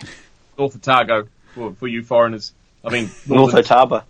North 0.58 0.74
Otago, 0.74 1.28
for, 1.54 1.72
for 1.74 1.86
you 1.86 2.02
foreigners. 2.02 2.52
I 2.84 2.90
mean, 2.90 3.04
North 3.28 3.52
Northern- 3.54 3.58
Otago. 3.60 4.02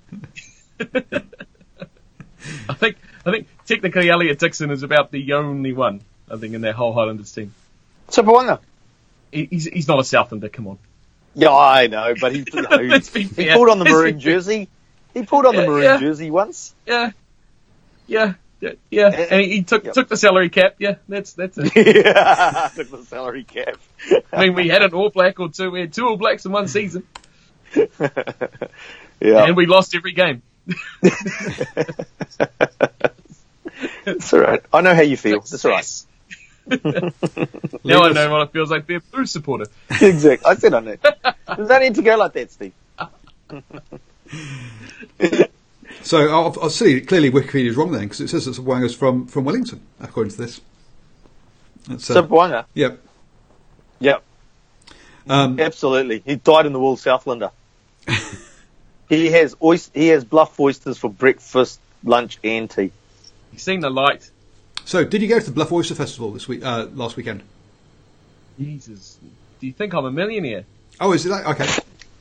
I 2.69 2.75
think 2.75 2.97
I 3.25 3.31
think 3.31 3.49
technically 3.67 4.11
Elliot 4.11 4.39
Dixon 4.39 4.71
is 4.71 4.83
about 4.83 5.11
the 5.11 5.35
only 5.35 5.73
one 5.73 6.01
I 6.31 6.37
think 6.37 6.55
in 6.55 6.61
their 6.61 6.73
whole 6.73 6.93
Highlanders 6.93 7.33
team. 7.33 7.55
Sipawanga. 8.09 8.61
He, 9.33 9.47
he's 9.47 9.65
he's 9.65 9.89
not 9.89 9.99
a 9.99 10.03
Southlander. 10.03 10.53
Come 10.53 10.69
on. 10.69 10.79
Yeah, 11.35 11.55
I 11.55 11.87
know, 11.87 12.15
but 12.21 12.33
he, 12.35 12.45
you 12.53 12.63
know, 12.63 12.77
Let's 12.77 13.13
he 13.13 13.25
pulled 13.25 13.69
on 13.69 13.79
the 13.79 13.85
maroon 13.85 14.19
jersey. 14.19 14.69
He 15.15 15.25
pulled 15.25 15.47
on 15.47 15.57
the 15.57 15.67
maroon 15.67 15.85
yeah. 15.85 15.99
jersey 15.99 16.31
once. 16.31 16.75
Yeah, 16.87 17.13
yeah, 18.07 18.35
yeah, 18.61 18.73
yeah. 18.91 19.11
Eh, 19.13 19.27
and 19.31 19.41
he, 19.41 19.49
he 19.57 19.63
took 19.63 19.85
Yep. 19.85 19.95
took 19.95 20.09
the 20.09 20.17
salary 20.17 20.51
cap. 20.51 20.77
Yeah, 20.79 20.97
that's 21.09 21.35
that's 21.35 21.57
it. 21.59 21.73
yeah, 21.77 22.71
took 22.75 22.91
the 22.91 23.05
salary 23.05 23.45
cap. 23.45 23.77
I 24.33 24.47
mean, 24.47 24.55
we 24.55 24.69
had 24.69 24.83
an 24.83 24.93
All 24.93 25.11
Black 25.11 25.39
or 25.39 25.49
two. 25.49 25.71
We 25.71 25.81
had 25.81 25.93
two 25.93 26.07
All 26.07 26.17
Blacks 26.17 26.45
in 26.45 26.53
one 26.53 26.69
season, 26.69 27.05
yeah, 27.77 27.89
and 29.21 29.57
we 29.57 29.67
lost 29.67 29.95
every 29.95 30.13
game. 30.13 30.43
It's 34.07 34.33
all 34.33 34.41
right. 34.41 34.63
I 34.73 34.81
know 34.81 34.95
how 34.95 35.03
you 35.03 35.17
feel. 35.17 35.41
That's 35.41 35.65
all 35.65 35.73
right. 35.73 35.85
Success. 35.85 36.07
now 37.85 38.03
I 38.03 38.13
know 38.13 38.31
what 38.31 38.43
it 38.43 38.53
feels 38.53 38.71
like 38.71 38.83
to 38.83 38.87
be 38.87 38.95
a 38.97 39.01
Blue 39.01 39.27
supporter. 39.27 39.67
exactly. 40.01 40.47
I 40.47 40.55
said 40.55 40.75
I 40.75 40.81
know. 40.81 40.97
Does 41.57 41.69
that 41.69 41.83
need 41.83 41.95
to 41.97 42.03
go 42.03 42.17
like 42.17 42.33
that, 42.35 42.53
Steve? 42.53 42.73
So 46.03 46.19
I'll, 46.31 46.57
I'll 46.63 46.71
see. 46.71 47.01
Clearly, 47.01 47.31
Wikipedia 47.31 47.67
is 47.69 47.77
wrong 47.77 47.91
then 47.91 48.03
because 48.03 48.21
it 48.21 48.29
says 48.29 48.47
that 48.47 48.57
Wanga's 48.57 48.95
from 48.95 49.27
from 49.27 49.45
Wellington, 49.45 49.81
according 50.01 50.31
to 50.31 50.39
this. 50.39 50.61
That's, 51.89 52.09
uh, 52.11 52.23
Sipawanga. 52.23 52.65
yep. 52.75 53.03
Yep, 53.99 54.23
Um, 55.29 55.61
absolutely. 55.61 56.23
He 56.25 56.37
died 56.37 56.65
in 56.65 56.73
the 56.73 56.79
wool 56.81 56.97
Southlander. 56.97 57.51
He 59.11 59.31
has 59.33 59.55
oyster, 59.63 59.91
he 59.99 60.09
has 60.09 60.25
bluff 60.25 60.59
oysters 60.59 60.97
for 60.99 61.11
breakfast, 61.11 61.81
lunch, 62.03 62.39
and 62.43 62.71
tea. 62.71 62.93
He's 63.51 63.63
seen 63.63 63.81
the 63.81 63.91
light? 63.91 64.31
so, 64.85 65.05
did 65.05 65.21
you 65.21 65.29
go 65.29 65.39
to 65.39 65.45
the 65.45 65.51
Bluff 65.53 65.73
Oyster 65.73 65.95
Festival 65.95 66.33
this 66.33 66.49
week? 66.49 66.65
Uh, 66.65 66.87
last 66.95 67.17
weekend? 67.17 67.43
Jesus, 68.59 69.19
do 69.61 69.67
you 69.67 69.73
think 69.73 69.93
I'm 69.95 70.05
a 70.05 70.11
millionaire? 70.13 70.67
Oh, 71.01 71.13
is 71.13 71.27
it 71.27 71.31
that? 71.31 71.47
Okay. 71.47 71.67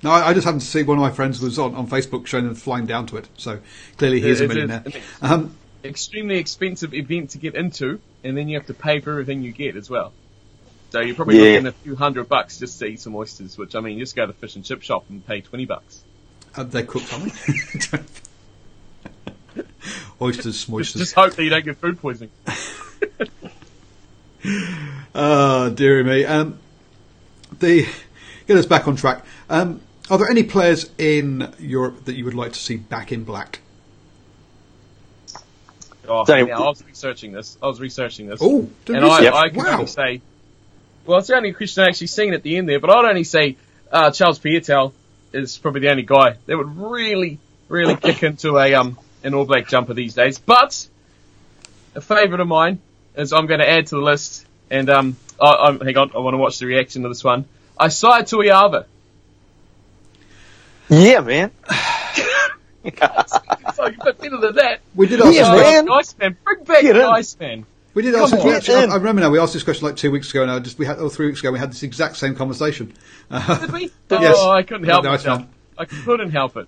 No, 0.01 0.11
I, 0.11 0.29
I 0.29 0.33
just 0.33 0.45
happened 0.45 0.61
to 0.61 0.67
see 0.67 0.83
one 0.83 0.97
of 0.97 1.01
my 1.01 1.11
friends 1.11 1.41
was 1.41 1.59
on, 1.59 1.75
on 1.75 1.87
Facebook 1.87 2.25
showing 2.25 2.45
them 2.45 2.55
flying 2.55 2.85
down 2.85 3.05
to 3.07 3.17
it. 3.17 3.27
So 3.37 3.59
clearly 3.97 4.21
he 4.21 4.29
is 4.29 4.41
a 4.41 4.45
It 4.45 4.51
is 4.51 4.55
millionaire. 4.55 4.83
an 4.85 5.03
Um, 5.21 5.59
extremely 5.83 6.37
expensive 6.37 6.93
event 6.93 7.31
to 7.31 7.37
get 7.37 7.55
into, 7.55 8.01
and 8.23 8.37
then 8.37 8.47
you 8.47 8.57
have 8.57 8.67
to 8.67 8.73
pay 8.73 9.01
for 9.01 9.11
everything 9.11 9.41
you 9.43 9.51
get 9.51 9.75
as 9.75 9.89
well. 9.89 10.15
So 10.91 11.01
you're 11.01 11.15
probably 11.15 11.37
Yeah. 11.37 11.59
looking 11.59 11.67
a 11.67 11.71
few 11.73 11.95
hundred 11.95 12.29
bucks 12.29 12.57
just 12.59 12.79
to 12.79 12.85
eat 12.85 13.01
some 13.01 13.15
oysters, 13.15 13.57
which 13.57 13.75
I 13.75 13.81
mean, 13.81 13.97
you 13.97 14.03
just 14.03 14.15
go 14.15 14.25
to 14.25 14.31
the 14.31 14.37
fish 14.37 14.55
and 14.55 14.65
chip 14.65 14.81
shop 14.81 15.05
and 15.09 15.25
pay 15.25 15.41
twenty 15.41 15.65
bucks. 15.65 16.05
Uh, 16.59 16.63
they're 16.63 16.83
cooked, 16.83 17.13
aren't? 17.13 17.31
Oysters, 20.21 20.55
Just, 20.57 20.67
moisters. 20.69 20.99
just 21.01 21.15
hope 21.15 21.33
that 21.33 21.41
you 21.41 21.49
don't 21.49 21.63
get 21.63 21.77
food 21.77 22.01
poisoning. 22.01 22.31
Oh, 25.15 25.69
dearie 25.73 26.03
me. 26.03 26.25
Um, 26.25 26.59
the 27.59 27.87
get 28.45 28.57
us 28.57 28.65
back 28.65 28.89
on 28.89 28.97
track. 28.97 29.23
Um, 29.49 29.79
are 30.09 30.17
there 30.17 30.29
any 30.29 30.43
players 30.43 30.89
in 30.97 31.53
Europe 31.59 32.03
that 32.03 32.15
you 32.15 32.25
would 32.25 32.33
like 32.33 32.51
to 32.51 32.59
see 32.59 32.75
back 32.75 33.13
in 33.13 33.23
black? 33.23 33.59
Oh, 36.09 36.25
Sorry. 36.25 36.45
yeah, 36.49 36.57
I 36.57 36.61
was 36.63 36.83
researching 36.83 37.31
this. 37.31 37.57
I 37.63 37.67
was 37.67 37.79
researching 37.79 38.27
this. 38.27 38.41
Oh, 38.43 38.69
did 38.83 38.97
and 38.97 39.05
you 39.05 39.11
I, 39.11 39.19
say- 39.21 39.27
I 39.29 39.47
can 39.47 39.57
wow. 39.59 39.73
only 39.75 39.87
say, 39.87 40.21
well, 41.05 41.19
it's 41.19 41.29
the 41.29 41.37
only 41.37 41.53
question 41.53 41.85
I 41.85 41.87
actually 41.87 42.07
seen 42.07 42.33
at 42.33 42.43
the 42.43 42.57
end 42.57 42.67
there, 42.67 42.81
but 42.81 42.89
I'd 42.89 43.05
only 43.05 43.23
say 43.23 43.55
uh, 43.93 44.11
Charles 44.11 44.39
Piutau 44.39 44.91
is 45.33 45.57
probably 45.57 45.81
the 45.81 45.91
only 45.91 46.03
guy 46.03 46.35
that 46.45 46.57
would 46.57 46.77
really, 46.77 47.39
really 47.67 47.95
kick 47.95 48.23
into 48.23 48.57
a 48.57 48.73
um 48.73 48.97
an 49.23 49.33
All 49.33 49.45
Black 49.45 49.67
jumper 49.67 49.93
these 49.93 50.13
days. 50.15 50.39
But 50.39 50.87
a 51.95 52.01
favourite 52.01 52.39
of 52.39 52.47
mine 52.47 52.79
is 53.15 53.33
I'm 53.33 53.47
going 53.47 53.59
to 53.59 53.69
add 53.69 53.87
to 53.87 53.95
the 53.95 54.01
list, 54.01 54.45
and 54.69 54.89
um, 54.89 55.17
I, 55.41 55.47
I, 55.47 55.71
hang 55.83 55.97
on, 55.97 56.11
I 56.15 56.19
want 56.19 56.33
to 56.33 56.37
watch 56.37 56.59
the 56.59 56.65
reaction 56.65 57.03
to 57.03 57.09
this 57.09 57.23
one. 57.23 57.45
Isaia 57.79 58.21
Toeava. 58.21 58.85
Yeah, 60.89 61.21
man. 61.21 61.51
It's 62.83 63.77
like 63.77 63.97
a 63.97 64.05
bit 64.05 64.19
better 64.19 64.37
than 64.37 64.55
that. 64.55 64.79
We 64.95 65.07
did 65.07 65.21
ask 65.21 65.33
Yeah, 65.33 65.55
this 65.55 65.63
man. 65.63 65.85
Nice 65.85 66.17
man, 66.17 66.37
bring 66.43 66.63
back 66.63 66.81
Get 66.81 66.95
in. 66.95 67.65
Nice 67.95 67.95
man. 67.95 67.95
We 67.95 68.01
did 68.03 68.15
ask 68.15 68.29
Come 68.31 68.37
this 68.39 68.69
on. 68.69 68.75
question. 68.75 68.91
I 68.91 68.95
remember 68.95 69.21
now. 69.21 69.29
We 69.29 69.39
asked 69.39 69.53
this 69.53 69.63
question 69.63 69.87
like 69.87 69.95
two 69.97 70.11
weeks 70.11 70.29
ago, 70.31 70.41
and 70.43 70.51
I 70.51 70.59
just 70.59 70.77
we 70.79 70.85
had 70.85 70.99
or 70.99 71.09
three 71.09 71.27
weeks 71.27 71.39
ago. 71.39 71.51
We 71.51 71.59
had 71.59 71.71
this 71.71 71.83
exact 71.83 72.17
same 72.17 72.35
conversation. 72.35 72.93
Uh, 73.31 73.59
Did 73.61 73.71
we? 73.71 73.91
Yes. 74.11 74.35
Oh, 74.37 74.51
I 74.51 74.63
couldn't 74.63 74.85
help 74.87 75.03
Nice 75.03 75.19
myself. 75.25 75.39
man. 75.39 75.49
I 75.77 75.85
couldn't 75.85 76.31
help 76.31 76.57
it. 76.57 76.67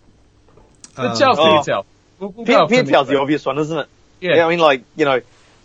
The 0.96 1.02
Uh, 1.02 1.16
Charles 1.20 1.38
Oh. 1.40 1.44
Piutau. 1.44 1.86
We'll, 2.20 2.30
we'll 2.32 2.46
go 2.46 2.68
Pier- 2.68 2.86
for 2.86 3.04
the 3.06 3.20
obvious 3.20 3.46
one, 3.46 3.58
isn't 3.58 3.78
it? 3.78 3.88
Yeah. 4.20 4.46
I 4.46 4.50
mean, 4.50 4.60
like, 4.60 4.84
you 4.96 5.06
know, 5.06 5.22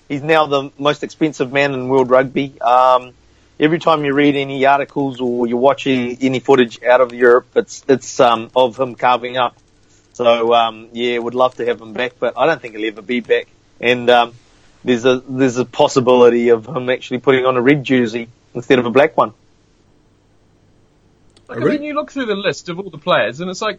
he's 0.09 0.23
now 0.23 0.47
the 0.47 0.71
most 0.79 1.03
expensive 1.03 1.53
man 1.53 1.75
in 1.75 1.89
world 1.89 2.09
rugby. 2.11 2.59
Um, 2.63 3.13
every 3.61 3.79
time 3.79 4.05
you 4.07 4.15
read 4.15 4.37
any 4.37 4.65
articles 4.65 5.21
or 5.21 5.47
you're 5.47 5.59
watching 5.59 6.17
any 6.23 6.41
footage 6.41 6.83
out 6.83 7.01
of 7.03 7.13
Europe, 7.13 7.47
it's, 7.57 7.85
it's, 7.89 8.19
um, 8.21 8.51
of 8.57 8.79
him 8.79 8.95
carving 8.95 9.37
up. 9.37 9.55
So, 10.15 10.55
um, 10.55 10.89
yeah, 10.93 11.19
would 11.19 11.35
love 11.35 11.55
to 11.57 11.67
have 11.67 11.81
him 11.81 11.93
back, 11.93 12.13
but 12.19 12.35
I 12.39 12.47
don't 12.47 12.61
think 12.63 12.75
he'll 12.75 12.87
ever 12.89 13.03
be 13.03 13.21
back. 13.21 13.49
And, 13.81 14.09
um, 14.09 14.33
there's 14.87 15.05
a, 15.05 15.21
there's 15.29 15.57
a 15.59 15.65
possibility 15.65 16.49
of 16.51 16.67
him 16.67 16.89
actually 16.89 17.19
putting 17.19 17.45
on 17.45 17.57
a 17.57 17.61
red 17.61 17.83
jersey 17.85 18.29
instead 18.55 18.79
of 18.79 18.87
a 18.87 18.91
black 18.91 19.17
one. 19.17 19.33
Like, 21.49 21.59
Oh, 21.59 21.67
I 21.67 21.71
mean, 21.73 21.83
you 21.83 21.95
look 21.95 22.11
through 22.11 22.27
the 22.27 22.35
list 22.37 22.69
of 22.69 22.79
all 22.79 22.91
the 22.91 22.99
players, 22.99 23.41
and 23.41 23.51
it's 23.51 23.61
like, 23.63 23.79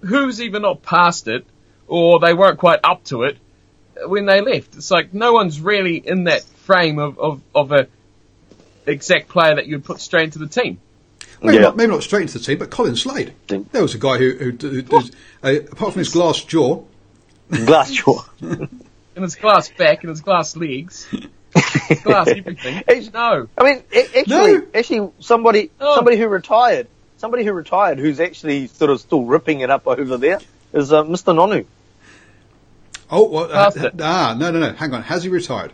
who's 0.00 0.40
even 0.40 0.62
not 0.62 0.82
past 0.82 1.28
it, 1.28 1.44
or 1.86 2.20
they 2.20 2.34
weren't 2.34 2.58
quite 2.58 2.80
up 2.84 3.04
to 3.04 3.24
it 3.24 3.36
when 4.06 4.26
they 4.26 4.40
left. 4.40 4.76
It's 4.76 4.90
like 4.90 5.12
no 5.12 5.32
one's 5.32 5.60
really 5.60 5.96
in 5.96 6.24
that 6.24 6.42
frame 6.42 6.98
of, 6.98 7.18
of, 7.18 7.42
of 7.54 7.72
a 7.72 7.88
exact 8.86 9.28
player 9.28 9.56
that 9.56 9.66
you'd 9.66 9.84
put 9.84 10.00
straight 10.00 10.24
into 10.24 10.38
the 10.38 10.46
team. 10.48 10.78
maybe, 11.42 11.56
Yeah. 11.56 11.62
not, 11.62 11.76
maybe 11.76 11.92
not 11.92 12.02
straight 12.02 12.22
into 12.22 12.38
the 12.38 12.44
team, 12.44 12.58
but 12.58 12.70
Colin 12.70 12.96
Slade. 12.96 13.32
There 13.48 13.82
was 13.82 13.94
a 13.94 13.98
guy 13.98 14.18
who, 14.18 14.30
who, 14.32 14.50
who 14.52 14.82
does, 14.82 15.10
uh, 15.42 15.54
apart 15.72 15.92
from 15.94 15.98
his 15.98 16.10
glass 16.10 16.42
jaw, 16.44 16.84
Glass 17.50 17.90
jaw. 17.92 18.24
And 19.18 19.24
his 19.24 19.34
glass 19.34 19.68
back 19.68 20.04
and 20.04 20.10
his 20.10 20.20
glass 20.20 20.54
legs, 20.54 21.04
his 21.88 22.00
glass 22.04 22.28
everything. 22.28 22.84
It's- 22.86 23.12
No. 23.12 23.48
I 23.58 23.64
mean, 23.64 23.82
a- 23.92 24.18
actually, 24.20 24.58
No. 24.58 24.62
actually, 24.72 25.10
somebody, 25.18 25.72
Oh. 25.80 25.96
somebody 25.96 26.16
who 26.18 26.28
retired, 26.28 26.86
somebody 27.16 27.42
who 27.44 27.52
retired, 27.52 27.98
who's 27.98 28.20
actually 28.20 28.68
sort 28.68 28.92
of 28.92 29.00
still 29.00 29.24
ripping 29.24 29.58
it 29.58 29.70
up 29.70 29.88
over 29.88 30.18
there, 30.18 30.38
is 30.72 30.92
uh, 30.92 31.02
Mr. 31.02 31.34
Nonu. 31.34 31.64
oh, 33.10 33.24
well, 33.24 33.44
uh, 33.50 33.72
Past 33.72 33.78
ah, 34.00 34.36
no, 34.38 34.52
no, 34.52 34.60
no. 34.60 34.72
Hang 34.72 34.94
on. 34.94 35.02
Has 35.02 35.24
he 35.24 35.30
retired? 35.30 35.72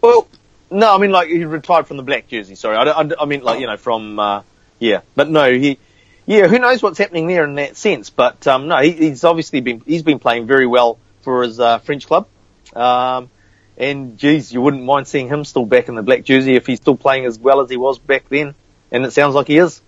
Well, 0.00 0.28
no, 0.70 0.94
I 0.94 0.98
mean 0.98 1.10
like 1.10 1.26
he 1.26 1.44
retired 1.44 1.88
from 1.88 1.96
the 1.96 2.04
black 2.04 2.28
jersey. 2.28 2.54
Sorry, 2.54 2.76
I, 2.76 2.84
don't- 2.84 3.12
I, 3.12 3.22
I 3.22 3.24
mean 3.26 3.42
like 3.42 3.58
you 3.58 3.66
know 3.66 3.76
from 3.76 4.20
uh, 4.20 4.42
yeah, 4.78 5.00
but 5.16 5.28
no, 5.28 5.52
he 5.52 5.78
yeah, 6.26 6.46
who 6.46 6.60
knows 6.60 6.80
what's 6.80 6.98
happening 6.98 7.26
there 7.26 7.42
in 7.42 7.54
that 7.56 7.76
sense? 7.76 8.10
But 8.10 8.46
um, 8.46 8.68
no, 8.68 8.76
he, 8.78 8.92
he's 8.92 9.24
obviously 9.24 9.60
been 9.62 9.82
he's 9.84 10.04
been 10.04 10.20
playing 10.20 10.46
very 10.46 10.66
well 10.68 10.98
for 11.26 11.42
his 11.42 11.58
uh, 11.58 11.78
French 11.80 12.06
club. 12.06 12.28
Um, 12.72 13.30
and 13.76 14.16
geez, 14.16 14.52
you 14.52 14.60
wouldn't 14.60 14.84
mind 14.84 15.08
seeing 15.08 15.26
him 15.26 15.44
still 15.44 15.66
back 15.66 15.88
in 15.88 15.96
the 15.96 16.02
black 16.02 16.22
jersey 16.22 16.54
if 16.54 16.66
he's 16.66 16.78
still 16.78 16.96
playing 16.96 17.26
as 17.26 17.36
well 17.36 17.60
as 17.60 17.68
he 17.68 17.76
was 17.76 17.98
back 17.98 18.28
then. 18.28 18.54
And 18.92 19.04
it 19.04 19.12
sounds 19.12 19.34
like 19.34 19.48
he 19.48 19.58
is. 19.58 19.82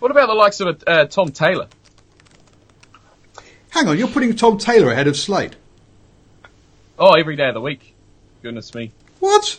What 0.00 0.10
about 0.10 0.26
the 0.26 0.34
likes 0.34 0.60
of 0.60 0.84
uh, 0.86 1.06
Tom 1.06 1.32
Taylor? 1.32 1.68
Hang 3.70 3.88
on. 3.88 3.96
You're 3.96 4.08
putting 4.08 4.36
Tom 4.36 4.58
Taylor 4.58 4.92
ahead 4.92 5.06
of 5.06 5.16
Slade. 5.16 5.56
Oh, 6.98 7.14
every 7.14 7.36
day 7.36 7.48
of 7.48 7.54
the 7.54 7.62
week. 7.62 7.94
Goodness 8.42 8.74
me. 8.74 8.92
What? 9.20 9.58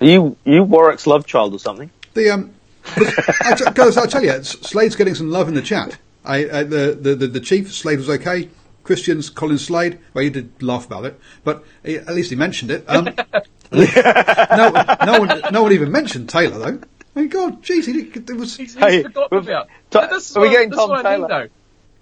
Are 0.00 0.06
you 0.06 0.36
you 0.46 0.64
Warwick's 0.64 1.06
love 1.06 1.26
child 1.26 1.52
or 1.52 1.58
something? 1.58 1.90
The 2.14 2.30
um, 2.30 2.54
I 2.96 3.54
t- 3.54 3.64
guys, 3.74 3.98
I'll 3.98 4.06
tell 4.06 4.24
you, 4.24 4.42
Slade's 4.42 4.96
getting 4.96 5.14
some 5.14 5.30
love 5.30 5.48
in 5.48 5.54
the 5.54 5.62
chat. 5.62 5.98
I, 6.24 6.36
I 6.36 6.62
the, 6.62 6.98
the, 6.98 7.14
the 7.14 7.26
the 7.26 7.40
chief 7.40 7.72
Slade 7.72 7.98
was 7.98 8.08
okay. 8.08 8.48
Christians, 8.84 9.30
Colin 9.30 9.58
Slade. 9.58 9.98
Well, 10.12 10.22
he 10.24 10.30
did 10.30 10.62
laugh 10.62 10.86
about 10.86 11.04
it, 11.06 11.18
but 11.42 11.64
he, 11.84 11.96
at 11.96 12.14
least 12.14 12.30
he 12.30 12.36
mentioned 12.36 12.70
it. 12.70 12.84
Um, 12.86 13.04
no, 13.72 14.70
no 15.04 15.18
one, 15.20 15.42
no 15.52 15.62
one 15.62 15.72
even 15.72 15.90
mentioned 15.90 16.28
Taylor 16.28 16.58
though. 16.58 16.78
I 17.16 17.20
mean, 17.20 17.28
God, 17.28 17.62
jeez, 17.62 17.86
he, 17.86 18.02
did- 18.10 18.28
it 18.30 18.36
was. 18.36 18.56
He's, 18.56 18.74
he's 18.74 18.82
Hey, 18.82 19.02
forgotten 19.02 19.38
we've- 19.38 19.50
about. 19.52 19.68
Ta- 19.90 20.00
But 20.02 20.10
this 20.10 20.30
is 20.30 20.36
are 20.36 20.40
we 20.40 20.50
getting 20.50 20.70
Tom 20.70 20.88
what 20.90 21.04
I 21.06 21.10
Taylor? 21.16 21.18
mean, 21.18 21.28
though. 21.28 21.48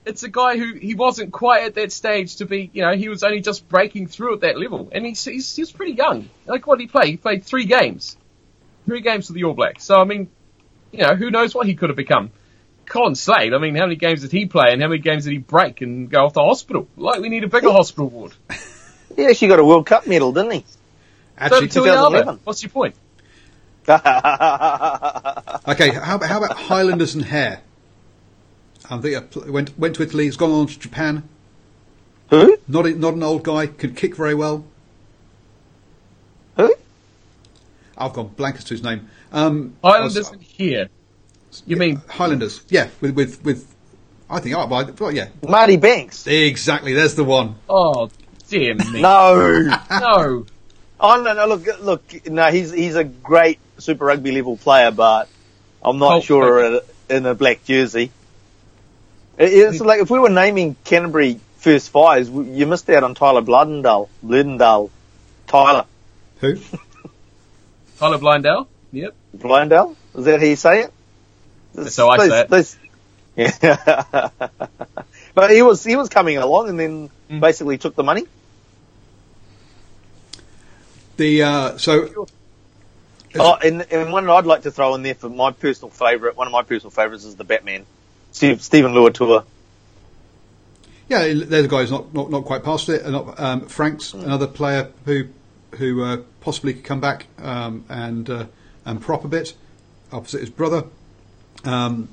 It's 0.04 0.22
a 0.24 0.28
guy 0.28 0.56
who 0.58 0.72
he 0.74 0.94
wasn't 0.94 1.32
quite 1.32 1.62
at 1.62 1.74
that 1.76 1.92
stage 1.92 2.36
to 2.36 2.44
be. 2.46 2.70
You 2.72 2.82
know, 2.82 2.92
he 2.96 3.08
was 3.08 3.22
only 3.22 3.40
just 3.40 3.68
breaking 3.68 4.08
through 4.08 4.34
at 4.34 4.40
that 4.40 4.58
level, 4.58 4.88
and 4.90 5.06
he's 5.06 5.24
he's, 5.24 5.54
he's 5.54 5.70
pretty 5.70 5.92
young. 5.92 6.28
Like 6.46 6.66
what 6.66 6.78
did 6.78 6.84
he 6.84 6.88
play? 6.88 7.10
He 7.12 7.16
played 7.16 7.44
three 7.44 7.66
games, 7.66 8.16
three 8.86 9.00
games 9.00 9.28
for 9.28 9.34
the 9.34 9.44
All 9.44 9.54
Blacks. 9.54 9.84
So 9.84 10.00
I 10.00 10.04
mean, 10.04 10.28
you 10.90 11.00
know, 11.06 11.14
who 11.14 11.30
knows 11.30 11.54
what 11.54 11.66
he 11.68 11.74
could 11.76 11.88
have 11.90 11.96
become. 11.96 12.32
Colin 12.86 13.14
Slade, 13.14 13.54
I 13.54 13.58
mean, 13.58 13.74
how 13.74 13.84
many 13.84 13.96
games 13.96 14.22
did 14.22 14.32
he 14.32 14.46
play 14.46 14.66
and 14.72 14.82
how 14.82 14.88
many 14.88 15.00
games 15.00 15.24
did 15.24 15.32
he 15.32 15.38
break 15.38 15.80
and 15.80 16.10
go 16.10 16.26
off 16.26 16.34
to 16.34 16.40
hospital? 16.40 16.88
Like, 16.96 17.20
we 17.20 17.28
need 17.28 17.44
a 17.44 17.48
bigger 17.48 17.70
hospital 17.70 18.08
ward. 18.08 18.32
He 19.16 19.26
actually 19.26 19.48
got 19.48 19.58
a 19.58 19.64
World 19.64 19.86
Cup 19.86 20.06
medal, 20.06 20.32
didn't 20.32 20.52
he? 20.52 20.60
So, 20.60 20.66
Actually, 21.38 21.68
to 21.68 21.80
the 21.80 21.90
other. 21.90 22.18
2011. 22.18 22.40
What's 22.44 22.62
your 22.62 22.70
point? 22.70 22.94
okay. 23.88 23.98
How 25.90 26.16
about, 26.16 26.28
how 26.28 26.38
about 26.38 26.56
Highlanders 26.56 27.14
and 27.14 27.24
Hare? 27.24 27.60
I 28.90 28.98
think 28.98 29.16
I 29.16 29.20
pl- 29.20 29.50
went 29.52 29.78
went 29.78 29.96
to 29.96 30.02
Italy. 30.02 30.24
He's 30.24 30.36
gone 30.36 30.50
on 30.50 30.66
to 30.66 30.78
Japan. 30.78 31.28
Who? 32.30 32.56
Not 32.68 32.86
a, 32.86 32.90
not 32.94 33.14
an 33.14 33.22
old 33.22 33.42
guy. 33.42 33.66
Could 33.66 33.96
kick 33.96 34.16
very 34.16 34.34
well. 34.34 34.64
Who? 36.56 36.74
I've 37.96 38.12
gone 38.12 38.28
blank 38.28 38.56
as 38.56 38.64
to 38.64 38.74
his 38.74 38.82
name. 38.82 39.08
Um, 39.32 39.74
Highlanders 39.82 40.16
was- 40.16 40.30
and 40.32 40.42
here. 40.42 40.88
You 41.66 41.76
mean 41.76 42.02
Highlanders? 42.08 42.62
Yeah, 42.68 42.88
with 43.00 43.14
with 43.14 43.44
with. 43.44 43.68
I 44.30 44.40
think. 44.40 44.56
Oh, 44.56 44.66
well, 44.66 44.90
well, 44.98 45.12
yeah, 45.12 45.28
Marty 45.46 45.76
Banks. 45.76 46.26
exactly. 46.26 46.94
There's 46.94 47.14
the 47.14 47.24
one. 47.24 47.56
Oh, 47.68 48.10
dear 48.48 48.74
me. 48.74 49.00
No. 49.00 49.78
No. 49.90 50.46
oh 51.00 51.22
no, 51.22 51.34
no. 51.34 51.46
Look, 51.46 51.80
look. 51.80 52.26
No, 52.26 52.50
he's 52.50 52.70
he's 52.72 52.96
a 52.96 53.04
great 53.04 53.58
Super 53.78 54.06
Rugby 54.06 54.32
level 54.32 54.56
player, 54.56 54.90
but 54.90 55.28
I'm 55.82 55.98
not 55.98 56.08
Colt 56.08 56.24
sure 56.24 56.64
in 56.64 56.74
a, 56.74 57.16
in 57.16 57.26
a 57.26 57.34
black 57.34 57.64
jersey. 57.64 58.10
It's 59.38 59.80
like 59.80 60.00
if 60.00 60.10
we 60.10 60.18
were 60.18 60.30
naming 60.30 60.76
Canterbury 60.84 61.40
first 61.56 61.90
fives, 61.90 62.28
you 62.28 62.66
missed 62.66 62.88
out 62.90 63.02
on 63.04 63.14
Tyler 63.14 63.40
Blundell, 63.40 64.08
Blundell, 64.22 64.90
Tyler 65.46 65.86
Who? 66.40 66.56
Tyler 67.98 68.18
Blindell? 68.18 68.66
Yep. 68.92 69.14
Bloodendale. 69.36 69.96
Is 70.14 70.24
that 70.26 70.40
how 70.40 70.46
you 70.46 70.56
say 70.56 70.82
it? 70.82 70.92
That's 71.74 71.96
how 71.96 72.08
I 72.10 72.28
say 72.28 72.46
it. 72.50 72.76
Yeah. 73.62 74.28
but 75.34 75.50
he 75.50 75.62
was 75.62 75.82
he 75.82 75.96
was 75.96 76.08
coming 76.08 76.36
along 76.38 76.68
and 76.68 76.78
then 76.78 77.10
Mm. 77.30 77.40
basically 77.40 77.78
took 77.78 77.94
the 77.94 78.02
money. 78.02 78.24
The 81.16 81.42
uh, 81.42 81.78
so 81.78 82.26
Oh, 83.34 83.54
and, 83.54 83.86
and 83.90 84.12
one 84.12 84.28
I'd 84.28 84.44
like 84.44 84.62
to 84.62 84.70
throw 84.70 84.94
in 84.94 85.02
there 85.02 85.14
for 85.14 85.30
my 85.30 85.52
personal 85.52 85.88
favourite, 85.90 86.36
one 86.36 86.46
of 86.46 86.52
my 86.52 86.62
personal 86.62 86.90
favourites 86.90 87.24
is 87.24 87.36
the 87.36 87.44
Batman, 87.44 87.86
Steve, 88.32 88.60
Steven 88.60 88.92
Luatua. 88.92 89.44
yeah, 91.08 91.32
there's 91.32 91.64
a 91.64 91.68
guy 91.68 91.78
who's 91.80 91.90
not, 91.90 92.12
not, 92.12 92.30
not 92.30 92.44
quite 92.44 92.62
past 92.62 92.90
it. 92.90 93.00
and 93.02 93.12
Not, 93.12 93.40
um, 93.40 93.66
Frank's 93.68 94.12
another 94.12 94.46
player 94.46 94.90
who 95.06 95.28
who 95.76 96.02
uh, 96.02 96.18
possibly 96.42 96.74
could 96.74 96.84
come 96.84 97.00
back 97.00 97.26
um, 97.38 97.86
and 97.88 98.28
uh, 98.28 98.44
and 98.84 99.00
prop 99.00 99.24
a 99.24 99.28
bit 99.28 99.54
opposite 100.12 100.40
his 100.40 100.50
brother. 100.50 100.84
Um, 101.64 102.08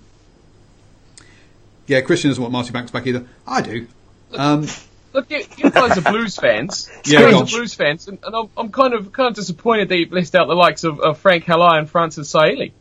yeah, 1.87 2.01
Christian 2.01 2.29
doesn't 2.29 2.41
want 2.41 2.51
Marty 2.51 2.71
Banks 2.71 2.91
back 2.91 3.07
either. 3.07 3.25
I 3.47 3.61
do. 3.61 3.87
Um, 4.33 4.67
Look, 5.11 5.31
you, 5.31 5.43
you 5.57 5.71
guys 5.71 5.97
are 5.97 6.01
Blues 6.01 6.35
fans. 6.35 6.89
Yeah, 7.05 7.21
you 7.21 7.25
go 7.31 7.39
guys 7.39 7.53
are 7.53 7.57
Blues 7.57 7.73
fans, 7.73 8.07
and, 8.07 8.19
and 8.23 8.35
I'm, 8.35 8.49
I'm 8.55 8.71
kind 8.71 8.93
of 8.93 9.11
kind 9.11 9.27
of 9.27 9.35
disappointed 9.35 9.89
that 9.89 9.97
you've 9.97 10.11
left 10.11 10.35
out 10.35 10.47
the 10.47 10.53
likes 10.53 10.83
of, 10.83 10.99
of 10.99 11.17
Frank 11.17 11.45
Halai 11.45 11.79
and 11.79 11.89
Francis 11.89 12.31
Saeli. 12.31 12.71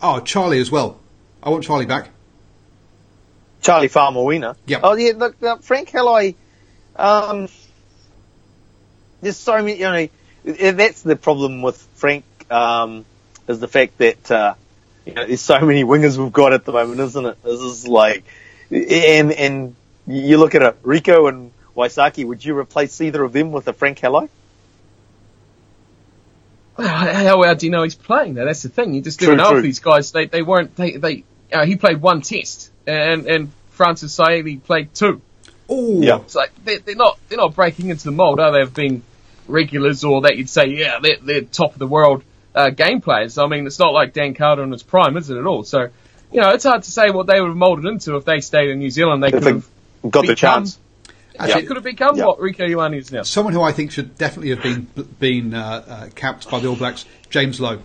oh, 0.00 0.20
Charlie 0.20 0.60
as 0.60 0.70
well. 0.70 1.00
I 1.42 1.50
want 1.50 1.64
Charlie 1.64 1.86
back. 1.86 2.10
Charlie 3.62 3.88
Faumuina. 3.88 4.56
Yep. 4.66 4.80
Oh 4.84 4.94
yeah, 4.94 5.12
look, 5.16 5.42
uh, 5.42 5.56
Frank 5.56 5.90
Halai, 5.90 6.34
um, 6.96 7.48
there's 9.20 9.36
so 9.36 9.56
many, 9.56 9.74
you 9.78 9.80
know, 10.44 10.72
that's 10.72 11.02
the 11.02 11.16
problem 11.16 11.62
with 11.62 11.76
Frank, 11.94 12.24
um, 12.50 13.04
is 13.48 13.58
the 13.60 13.68
fact 13.68 13.98
that, 13.98 14.30
uh, 14.30 14.54
you 15.10 15.16
know, 15.16 15.26
there's 15.26 15.40
so 15.40 15.60
many 15.60 15.84
wingers 15.84 16.16
we've 16.16 16.32
got 16.32 16.52
at 16.52 16.64
the 16.64 16.72
moment, 16.72 17.00
isn't 17.00 17.26
it? 17.26 17.42
This 17.42 17.60
is 17.60 17.88
like, 17.88 18.24
and, 18.70 19.32
and 19.32 19.76
you 20.06 20.38
look 20.38 20.54
at 20.54 20.62
it, 20.62 20.82
Rieko 20.82 21.28
and 21.28 21.52
Waisake, 21.76 22.24
would 22.24 22.44
you 22.44 22.56
replace 22.56 23.00
either 23.00 23.22
of 23.22 23.32
them 23.32 23.50
with 23.50 23.66
a 23.66 23.72
Frank 23.72 23.98
Halai? 23.98 24.28
How 26.78 27.38
well 27.38 27.54
do 27.54 27.66
you 27.66 27.72
know 27.72 27.82
he's 27.82 27.94
playing? 27.94 28.34
Now 28.34 28.44
that's 28.46 28.62
the 28.62 28.70
thing. 28.70 28.94
You 28.94 29.02
just 29.02 29.18
True, 29.18 29.34
don't 29.34 29.36
know 29.36 29.56
if 29.56 29.62
these 29.62 29.80
guys 29.80 30.12
they, 30.12 30.26
they 30.26 30.40
weren't 30.40 30.74
they 30.76 30.92
they 30.92 31.24
uh, 31.52 31.66
he 31.66 31.76
played 31.76 32.00
one 32.00 32.22
test 32.22 32.70
and 32.86 33.26
and 33.26 33.52
Francis 33.72 34.16
Saeli 34.16 34.62
played 34.62 34.94
two. 34.94 35.20
Oh, 35.68 36.00
Yeah. 36.00 36.20
It's 36.20 36.34
like 36.34 36.52
they're, 36.64 36.78
they're 36.78 36.94
not 36.94 37.18
they're 37.28 37.36
not 37.36 37.54
breaking 37.54 37.90
into 37.90 38.04
the 38.04 38.12
mold, 38.12 38.40
are 38.40 38.52
they? 38.52 38.62
Of 38.62 38.72
being 38.72 39.02
regulars 39.46 40.04
or 40.04 40.22
that 40.22 40.38
you'd 40.38 40.48
say 40.48 40.68
yeah 40.68 41.00
they're, 41.02 41.18
they're 41.20 41.42
top 41.42 41.74
of 41.74 41.78
the 41.78 41.86
world 41.86 42.22
uh, 42.54 42.70
game 42.70 43.00
players. 43.00 43.38
I 43.38 43.46
mean 43.46 43.66
it's 43.66 43.78
not 43.78 43.92
like 43.92 44.12
Dan 44.12 44.34
Carter 44.34 44.62
in 44.62 44.72
his 44.72 44.82
prime, 44.82 45.16
is 45.16 45.30
it 45.30 45.38
at 45.38 45.46
all? 45.46 45.64
So 45.64 45.88
you 46.32 46.40
know 46.40 46.50
it's 46.50 46.64
hard 46.64 46.82
to 46.84 46.90
say 46.90 47.10
what 47.10 47.26
they 47.26 47.40
would 47.40 47.48
have 47.48 47.56
molded 47.56 47.84
into 47.86 48.16
if 48.16 48.24
they 48.24 48.40
stayed 48.40 48.70
in 48.70 48.78
New 48.78 48.90
Zealand. 48.90 49.22
They 49.22 49.28
If 49.28 49.34
could 49.34 49.42
they 49.42 49.50
have 49.52 49.68
got 50.10 50.26
the 50.26 50.34
chance. 50.34 50.78
Actually, 51.38 51.60
They 51.62 51.66
could 51.68 51.76
have 51.76 51.84
become 51.84 52.16
Yeah. 52.16 52.26
what 52.26 52.38
Rieko 52.38 52.68
Ioane 52.68 52.98
is 52.98 53.10
now. 53.12 53.22
someone 53.22 53.54
who 53.54 53.62
I 53.62 53.72
think 53.72 53.92
should 53.92 54.18
definitely 54.18 54.50
have 54.50 54.62
been 54.62 54.88
been 55.18 55.54
uh, 55.54 55.84
uh, 55.88 56.08
capped 56.14 56.50
by 56.50 56.58
the 56.60 56.68
All 56.68 56.76
Blacks, 56.76 57.06
James 57.30 57.60
Lowe. 57.60 57.80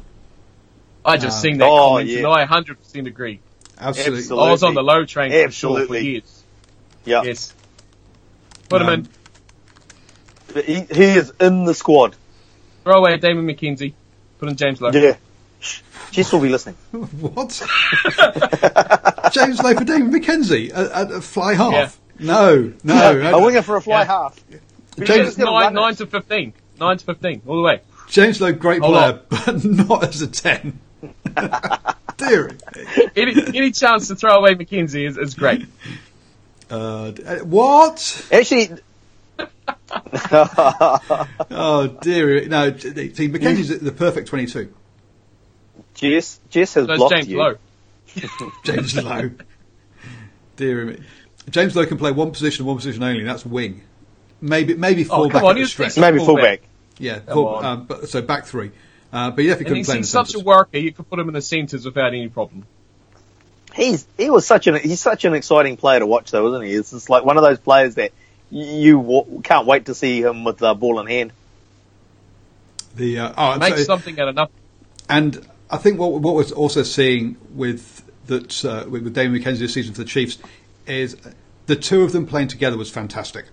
I 1.06 1.17
just 1.17 1.38
Uh, 1.38 1.41
seen 1.41 1.58
that 1.60 1.65
oh, 1.69 1.89
comment 1.91 2.10
yeah. 2.10 2.17
and 2.17 2.28
I 2.28 2.45
100% 2.45 3.08
agree. 3.08 3.39
Absolutely. 3.78 4.17
Absolutely. 4.19 4.47
I 4.47 4.51
was 4.51 4.63
on 4.63 4.73
the 4.73 4.82
low 4.84 5.06
train 5.06 5.32
for 5.32 5.51
sure 5.51 5.86
for 5.86 5.95
years. 5.97 6.43
Yeah. 7.06 7.21
Yes. 7.23 7.54
Put 8.67 8.82
him 8.82 8.88
Um, 8.89 9.08
in. 10.56 10.63
He, 10.65 10.73
he 10.82 11.04
is 11.04 11.32
in 11.39 11.65
the 11.65 11.73
squad. 11.73 12.15
Throw 12.84 12.95
away 12.99 13.17
Damian 13.17 13.45
McKenzie. 13.45 13.93
Put 14.39 14.50
in 14.50 14.56
James 14.56 14.82
Lowe. 14.82 14.91
Yeah. 14.91 15.15
Shh. 15.60 15.82
Jess 16.12 16.32
will 16.34 16.41
be 16.41 16.50
listening. 16.50 16.76
What? 16.91 17.50
James 19.32 19.62
Lowe 19.62 19.74
for 19.76 19.84
David 19.84 20.12
McKenzie 20.12 20.71
at, 20.74 20.91
at 20.91 21.12
a 21.12 21.21
fly 21.21 21.54
half? 21.54 21.74
Yeah. 21.74 21.89
No, 22.19 22.74
no. 22.84 23.38
a 23.38 23.41
winger 23.43 23.62
for 23.62 23.76
a 23.78 23.82
fly 23.82 24.02
Yeah. 24.02 24.06
half. 24.06 24.39
James- 25.04 25.36
He's 25.36 25.38
Nine, 25.38 25.74
nine 25.74 25.95
to 25.95 26.06
15. 26.06 26.54
9 26.80 26.98
to 26.98 27.06
15. 27.06 27.41
All 27.48 27.56
the 27.58 27.62
way. 27.62 27.82
James 28.10 28.39
Lowe, 28.39 28.52
great 28.54 28.82
Hold 28.82 28.93
player, 28.93 29.12
on. 29.12 29.19
but 29.30 29.65
not 29.65 30.04
as 30.04 30.21
a 30.21 30.28
10. 30.28 30.80
Dear. 32.17 32.52
Any, 33.15 33.34
any 33.58 33.71
chance 33.71 34.08
to 34.08 34.15
throw 34.15 34.36
away 34.36 34.56
McKenzie 34.56 35.08
is, 35.08 35.17
is 35.17 35.34
great. 35.34 35.65
Uh, 36.69 37.12
uh, 37.26 37.38
what? 37.39 38.26
Actually, 38.32 38.71
Oh, 41.52 41.98
dear. 42.02 42.48
No, 42.48 42.69
d- 42.71 43.13
see, 43.13 43.30
McKenzie's 43.30 43.80
the 43.80 43.91
perfect 43.91 44.28
22. 44.28 44.74
Jess, 45.93 46.39
Jess 46.50 46.74
has 46.74 46.86
So 46.88 46.98
blocked 46.98 47.15
James 47.15 47.28
you. 47.28 47.38
Lowe. 47.38 47.56
James 48.63 48.95
Lowe. 49.02 49.32
Dear 50.56 50.86
me. 50.86 51.00
James 51.50 51.76
Lowe 51.76 51.86
can 51.86 51.98
play 51.98 52.12
one 52.12 52.32
position, 52.32 52.65
one 52.65 52.76
position 52.78 53.04
only. 53.04 53.19
And 53.19 53.30
That's 53.30 53.45
wing. 53.45 53.84
Maybe, 54.41 54.74
maybe 54.76 55.06
Oh, 55.10 55.24
come 55.24 55.30
back 55.30 55.43
on, 55.43 55.58
at 55.58 55.62
the 55.62 55.67
stretch. 55.67 55.98
Maybe 55.98 56.17
Fullback. 56.19 56.26
fullback. 56.36 56.62
Yeah, 56.98 57.19
Come 57.19 57.34
full, 57.34 57.56
um, 57.58 57.86
but, 57.86 58.10
so 58.10 58.21
back 58.21 58.45
three. 58.45 58.71
Uh, 59.12 59.32
but 59.32 59.39
he 59.41 59.48
definitely 59.48 59.52
And 59.52 59.58
couldn't 59.58 59.78
he's, 59.78 59.86
play 59.88 59.95
in 59.95 60.00
he's 60.02 60.10
such 60.10 60.28
a 60.30 60.32
centres. 60.32 60.45
worker, 60.45 60.78
you 60.78 60.91
could 60.93 61.10
put 61.10 61.19
him 61.19 61.28
in 61.28 61.34
the 61.34 61.41
centres 61.41 61.86
without 61.86 62.08
any 62.08 62.28
problem. 62.30 62.65
He's 63.74 64.08
he 64.17 64.30
was 64.30 64.45
such 64.48 64.67
an 64.67 64.76
he's 64.80 65.02
such 65.02 65.26
an 65.26 65.34
exciting 65.34 65.76
player 65.76 66.00
to 66.00 66.06
watch 66.06 66.32
though, 66.32 66.48
isn't 66.54 66.65
he? 66.67 66.74
It's 66.74 66.91
just 66.91 67.10
like 67.10 67.26
one 67.26 67.36
of 67.38 67.43
those 67.43 67.60
players 67.60 67.95
that 67.95 68.13
you 68.56 69.02
w- 69.02 69.41
can't 69.44 69.68
wait 69.68 69.86
to 69.88 69.96
see 69.96 70.22
him 70.22 70.46
with 70.46 70.58
the 70.58 70.74
ball 70.74 71.00
in 71.02 71.08
hand. 71.08 71.34
The, 72.96 73.20
uh, 73.20 73.34
oh, 73.38 73.52
and 73.52 73.60
Make 73.60 73.76
so- 73.76 73.84
something 73.84 74.20
out 74.20 74.30
of 74.30 74.36
nothing. 74.36 74.56
And 75.10 75.46
I 75.70 75.78
think 75.78 76.00
what 76.00 76.13
what 76.22 76.36
we're 76.36 76.56
also 76.56 76.84
seeing 76.84 77.38
with 77.54 78.04
that 78.28 78.65
uh, 78.65 78.86
with, 78.89 79.04
with 79.04 79.13
Damian 79.13 79.44
McKenzie 79.44 79.60
this 79.60 79.74
season 79.74 79.94
for 79.94 80.02
the 80.02 80.08
Chiefs 80.08 80.39
is 80.88 81.18
the 81.65 81.76
two 81.76 82.04
of 82.04 82.12
them 82.12 82.26
playing 82.26 82.48
together 82.48 82.78
was 82.78 82.89
fantastic. 82.89 83.46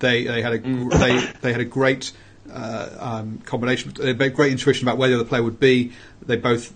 They 0.00 0.24
they 0.24 0.42
had 0.42 0.54
a 0.54 0.58
they 0.58 1.20
they 1.40 1.52
had 1.52 1.60
a 1.60 1.64
great 1.64 2.12
uh, 2.52 2.88
um, 2.98 3.38
combination. 3.38 3.92
They 3.96 4.12
had 4.12 4.34
great 4.34 4.52
intuition 4.52 4.86
about 4.86 4.98
where 4.98 5.08
the 5.08 5.14
other 5.14 5.24
player 5.24 5.42
would 5.42 5.60
be. 5.60 5.92
They 6.20 6.36
both 6.36 6.74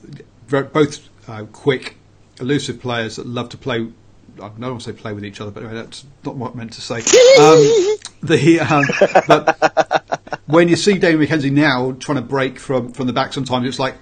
both 0.49 1.09
uh, 1.29 1.45
quick, 1.53 1.97
elusive 2.41 2.81
players 2.81 3.17
that 3.17 3.27
love 3.27 3.51
to 3.51 3.59
play. 3.59 3.89
I 4.37 4.49
don't 4.49 4.61
want 4.61 4.81
to 4.83 4.93
say 4.93 4.99
play 4.99 5.13
with 5.13 5.25
each 5.25 5.41
other, 5.41 5.51
but 5.51 5.63
anyway, 5.63 5.79
that's 5.83 6.05
not 6.25 6.37
what 6.37 6.53
I 6.55 6.57
meant 6.57 6.73
to 6.75 6.81
say. 6.81 6.97
Um, 6.97 7.03
the 8.23 8.61
um, 8.61 8.85
but 9.27 10.39
when 10.47 10.69
you 10.69 10.77
see 10.77 10.99
Damian 10.99 11.29
McKenzie 11.31 11.53
now 11.53 11.93
trying 11.93 12.17
to 12.17 12.23
break 12.23 12.59
from, 12.59 12.93
from 12.93 13.07
the 13.07 13.13
back, 13.13 13.33
sometimes 13.33 13.67
it's 13.67 13.79
like, 13.79 13.95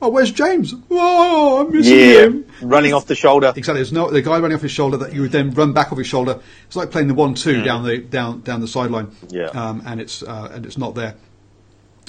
oh, 0.00 0.08
where's 0.10 0.30
James? 0.32 0.74
Oh, 0.90 1.64
I'm 1.66 1.72
missing 1.72 1.98
Yeah, 1.98 2.22
him. 2.24 2.46
running 2.62 2.92
off 2.94 3.06
the 3.06 3.14
shoulder. 3.14 3.52
Exactly. 3.54 3.74
There's 3.80 3.92
no 3.92 4.10
the 4.10 4.22
guy 4.22 4.38
running 4.38 4.54
off 4.56 4.62
his 4.62 4.72
shoulder 4.72 4.96
that 4.98 5.14
you 5.14 5.22
would 5.22 5.32
then 5.32 5.50
run 5.52 5.72
back 5.72 5.92
off 5.92 5.98
his 5.98 6.06
shoulder. 6.06 6.40
It's 6.66 6.76
like 6.76 6.90
playing 6.90 7.08
the 7.08 7.14
one-two 7.14 7.62
down 7.62 7.84
the 7.84 7.98
down 7.98 8.40
down 8.42 8.60
the 8.60 8.68
sideline. 8.68 9.14
Yeah. 9.28 9.46
Um, 9.46 9.82
and 9.86 10.00
it's 10.00 10.22
uh, 10.22 10.50
and 10.52 10.66
it's 10.66 10.78
not 10.78 10.94
there. 10.94 11.14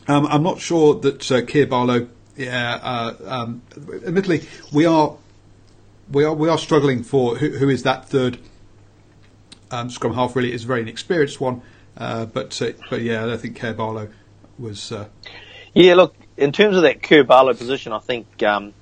Um, 0.08 0.26
I'm 0.28 0.44
not 0.44 0.60
sure 0.60 0.96
that 1.00 1.32
uh, 1.32 1.42
Kerr 1.44 1.66
Barlow. 1.66 2.08
Yeah. 2.36 2.80
Uh, 2.82 3.14
um, 3.26 3.62
admittedly, 4.06 4.48
we 4.72 4.86
are 4.86 5.16
we 6.12 6.24
are 6.24 6.34
we 6.34 6.50
are 6.50 6.58
struggling 6.58 7.04
for 7.04 7.38
who, 7.38 7.50
who 7.50 7.70
is 7.70 7.84
that 7.84 8.06
third 8.10 8.38
um, 9.72 9.90
scrum 9.90 10.14
half. 10.14 10.36
Really, 10.36 10.54
is 10.54 10.64
a 10.64 10.68
very 10.68 10.82
inexperienced 10.82 11.40
one. 11.40 11.62
Uh, 11.98 12.26
but 12.26 12.60
uh, 12.62 12.72
but 12.90 13.02
yeah, 13.02 13.24
I 13.24 13.28
don't 13.28 13.40
think 13.40 13.56
Kerr 13.58 13.74
Barlow 13.74 14.10
was. 14.58 14.92
Uh, 14.92 15.08
Yeah, 15.74 15.96
look, 15.96 16.16
in 16.38 16.52
terms 16.52 16.76
of 16.76 16.84
that 16.84 17.02
Kerr 17.02 17.24
Barlow 17.24 17.54
position, 17.54 17.94
I 17.94 18.00
think 18.00 18.44
um, 18.44 18.74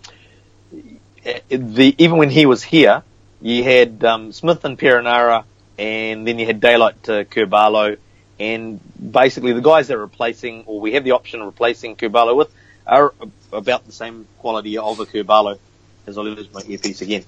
the 1.50 1.96
even 1.98 2.18
when 2.18 2.30
he 2.30 2.46
was 2.46 2.64
here, 2.64 3.04
you 3.42 3.64
had 3.64 4.04
um, 4.04 4.32
Smith 4.32 4.64
and 4.66 4.78
Perenara, 4.78 5.44
and 5.78 6.28
then 6.28 6.40
you 6.40 6.46
had 6.46 6.60
Daylight 6.60 7.04
to 7.04 7.26
Kerr-Barlow, 7.26 7.98
and 8.40 8.80
basically 9.12 9.54
the 9.54 9.62
guys 9.62 9.88
that 9.88 9.98
are 9.98 10.02
replacing, 10.02 10.64
or 10.66 10.80
we 10.80 10.94
have 10.94 11.04
the 11.04 11.12
option 11.12 11.42
of 11.42 11.48
replacing 11.48 11.96
Kerr-Barlow 11.96 12.36
with, 12.36 12.54
are 12.86 13.14
about 13.52 13.86
the 13.86 13.92
same 13.92 14.28
quality 14.40 14.78
of 14.78 15.00
a 15.00 15.06
Kerr-Barlow. 15.06 15.60
As 16.08 16.18
I 16.18 16.22
lose 16.22 16.52
my 16.54 16.62
earpiece 16.68 17.02
again. 17.02 17.24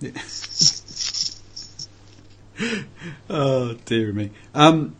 oh 3.30 3.74
dear 3.84 4.12
me. 4.12 4.30
Um, 4.54 4.96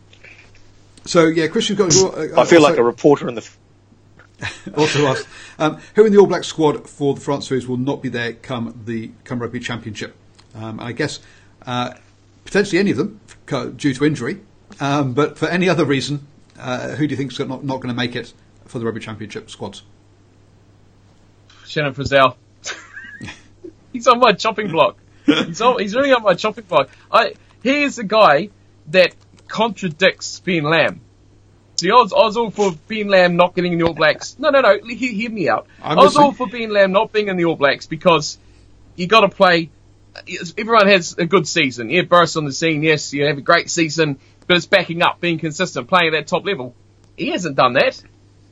so 1.05 1.27
yeah, 1.27 1.47
Christian's 1.47 1.79
got. 1.79 1.95
Uh, 1.95 2.39
I 2.39 2.45
feel 2.45 2.61
like 2.61 2.77
a 2.77 2.83
reporter 2.83 3.27
in 3.27 3.35
the. 3.35 3.49
also 4.77 5.05
asked, 5.07 5.27
um, 5.57 5.79
who 5.95 6.05
in 6.05 6.13
the 6.13 6.19
All 6.19 6.25
Black 6.25 6.45
squad 6.45 6.87
for 6.89 7.13
the 7.13 7.19
France 7.19 7.47
series 7.49 7.67
will 7.67 7.77
not 7.77 8.01
be 8.01 8.07
there 8.07 8.33
come 8.33 8.81
the 8.85 9.11
come 9.25 9.39
rugby 9.39 9.59
championship? 9.59 10.15
Um, 10.55 10.79
I 10.79 10.93
guess 10.93 11.19
uh, 11.65 11.93
potentially 12.45 12.79
any 12.79 12.91
of 12.91 12.97
them 12.97 13.19
due 13.75 13.93
to 13.93 14.05
injury, 14.05 14.39
um, 14.79 15.13
but 15.13 15.37
for 15.37 15.47
any 15.47 15.67
other 15.67 15.83
reason, 15.83 16.25
uh, 16.57 16.89
who 16.95 17.07
do 17.07 17.11
you 17.11 17.17
think 17.17 17.31
is 17.31 17.39
not, 17.39 17.63
not 17.63 17.77
going 17.77 17.89
to 17.89 17.93
make 17.93 18.15
it 18.15 18.33
for 18.65 18.79
the 18.79 18.85
rugby 18.85 19.01
championship 19.01 19.49
squads? 19.49 19.83
Shannon 21.65 21.93
Frizzell. 21.93 22.35
He's 23.93 24.07
on 24.07 24.19
my 24.19 24.33
chopping 24.33 24.71
block. 24.71 24.97
He's, 25.25 25.61
on, 25.61 25.79
he's 25.79 25.95
really 25.95 26.11
on 26.11 26.23
my 26.23 26.33
chopping 26.33 26.65
block. 26.65 26.89
I 27.11 27.33
he 27.61 27.83
is 27.83 27.97
the 27.97 28.03
guy 28.03 28.49
that 28.87 29.13
contradicts 29.47 30.39
Ben 30.39 30.63
Lam. 30.63 31.01
See, 31.79 31.89
I 31.89 31.95
was, 31.95 32.11
I 32.11 32.17
was 32.17 32.35
all 32.35 32.51
for 32.51 32.73
Ben 32.87 33.07
Lam 33.07 33.37
not 33.37 33.55
getting 33.55 33.73
in 33.73 33.79
the 33.79 33.85
All 33.85 33.93
Blacks. 33.93 34.37
No, 34.37 34.49
no, 34.49 34.59
no. 34.59 34.77
Hear, 34.85 35.13
hear 35.13 35.29
me 35.29 35.47
out. 35.47 35.67
I'm 35.81 35.97
i 35.97 36.03
was 36.03 36.17
all 36.17 36.33
for 36.33 36.47
Ben 36.47 36.71
Lam 36.71 36.91
not 36.91 37.13
being 37.13 37.29
in 37.29 37.37
the 37.37 37.45
All 37.45 37.55
Blacks 37.55 37.87
because 37.87 38.37
you 38.97 39.07
got 39.07 39.21
to 39.21 39.29
play. 39.29 39.69
Everyone 40.57 40.87
has 40.87 41.17
a 41.17 41.25
good 41.25 41.47
season. 41.47 41.89
Yeah, 41.89 42.01
burst 42.01 42.35
on 42.35 42.43
the 42.43 42.51
scene. 42.51 42.83
Yes, 42.83 43.13
you 43.13 43.25
have 43.27 43.37
a 43.37 43.41
great 43.41 43.69
season, 43.69 44.19
but 44.45 44.57
it's 44.57 44.65
backing 44.65 45.01
up, 45.01 45.21
being 45.21 45.39
consistent, 45.39 45.87
playing 45.87 46.07
at 46.07 46.11
that 46.11 46.27
top 46.27 46.45
level. 46.45 46.75
He 47.15 47.29
hasn't 47.29 47.55
done 47.55 47.73
that. 47.73 48.03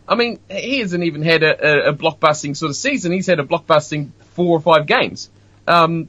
I 0.08 0.16
mean, 0.16 0.40
he 0.50 0.80
hasn't 0.80 1.04
even 1.04 1.22
had 1.22 1.44
a, 1.44 1.88
a, 1.88 1.90
a 1.90 1.94
blockbusting 1.94 2.56
sort 2.56 2.70
of 2.70 2.76
season. 2.76 3.12
He's 3.12 3.28
had 3.28 3.40
a 3.40 3.44
blockbusting 3.44 4.12
four 4.36 4.58
or 4.58 4.62
five 4.62 4.86
games. 4.86 5.30
Um, 5.68 6.08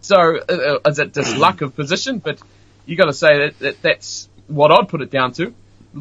so 0.00 0.16
uh, 0.16 0.78
uh 0.84 0.90
is 0.90 0.98
it 0.98 1.14
just 1.14 1.36
luck 1.36 1.62
of 1.62 1.74
position? 1.74 2.18
But 2.18 2.40
you 2.86 2.96
got 2.96 3.06
to 3.06 3.12
say 3.12 3.38
that, 3.38 3.58
that, 3.60 3.82
that's 3.82 4.28
what 4.48 4.70
I'd 4.70 4.88
put 4.88 5.02
it 5.02 5.10
down 5.10 5.32
to. 5.34 5.54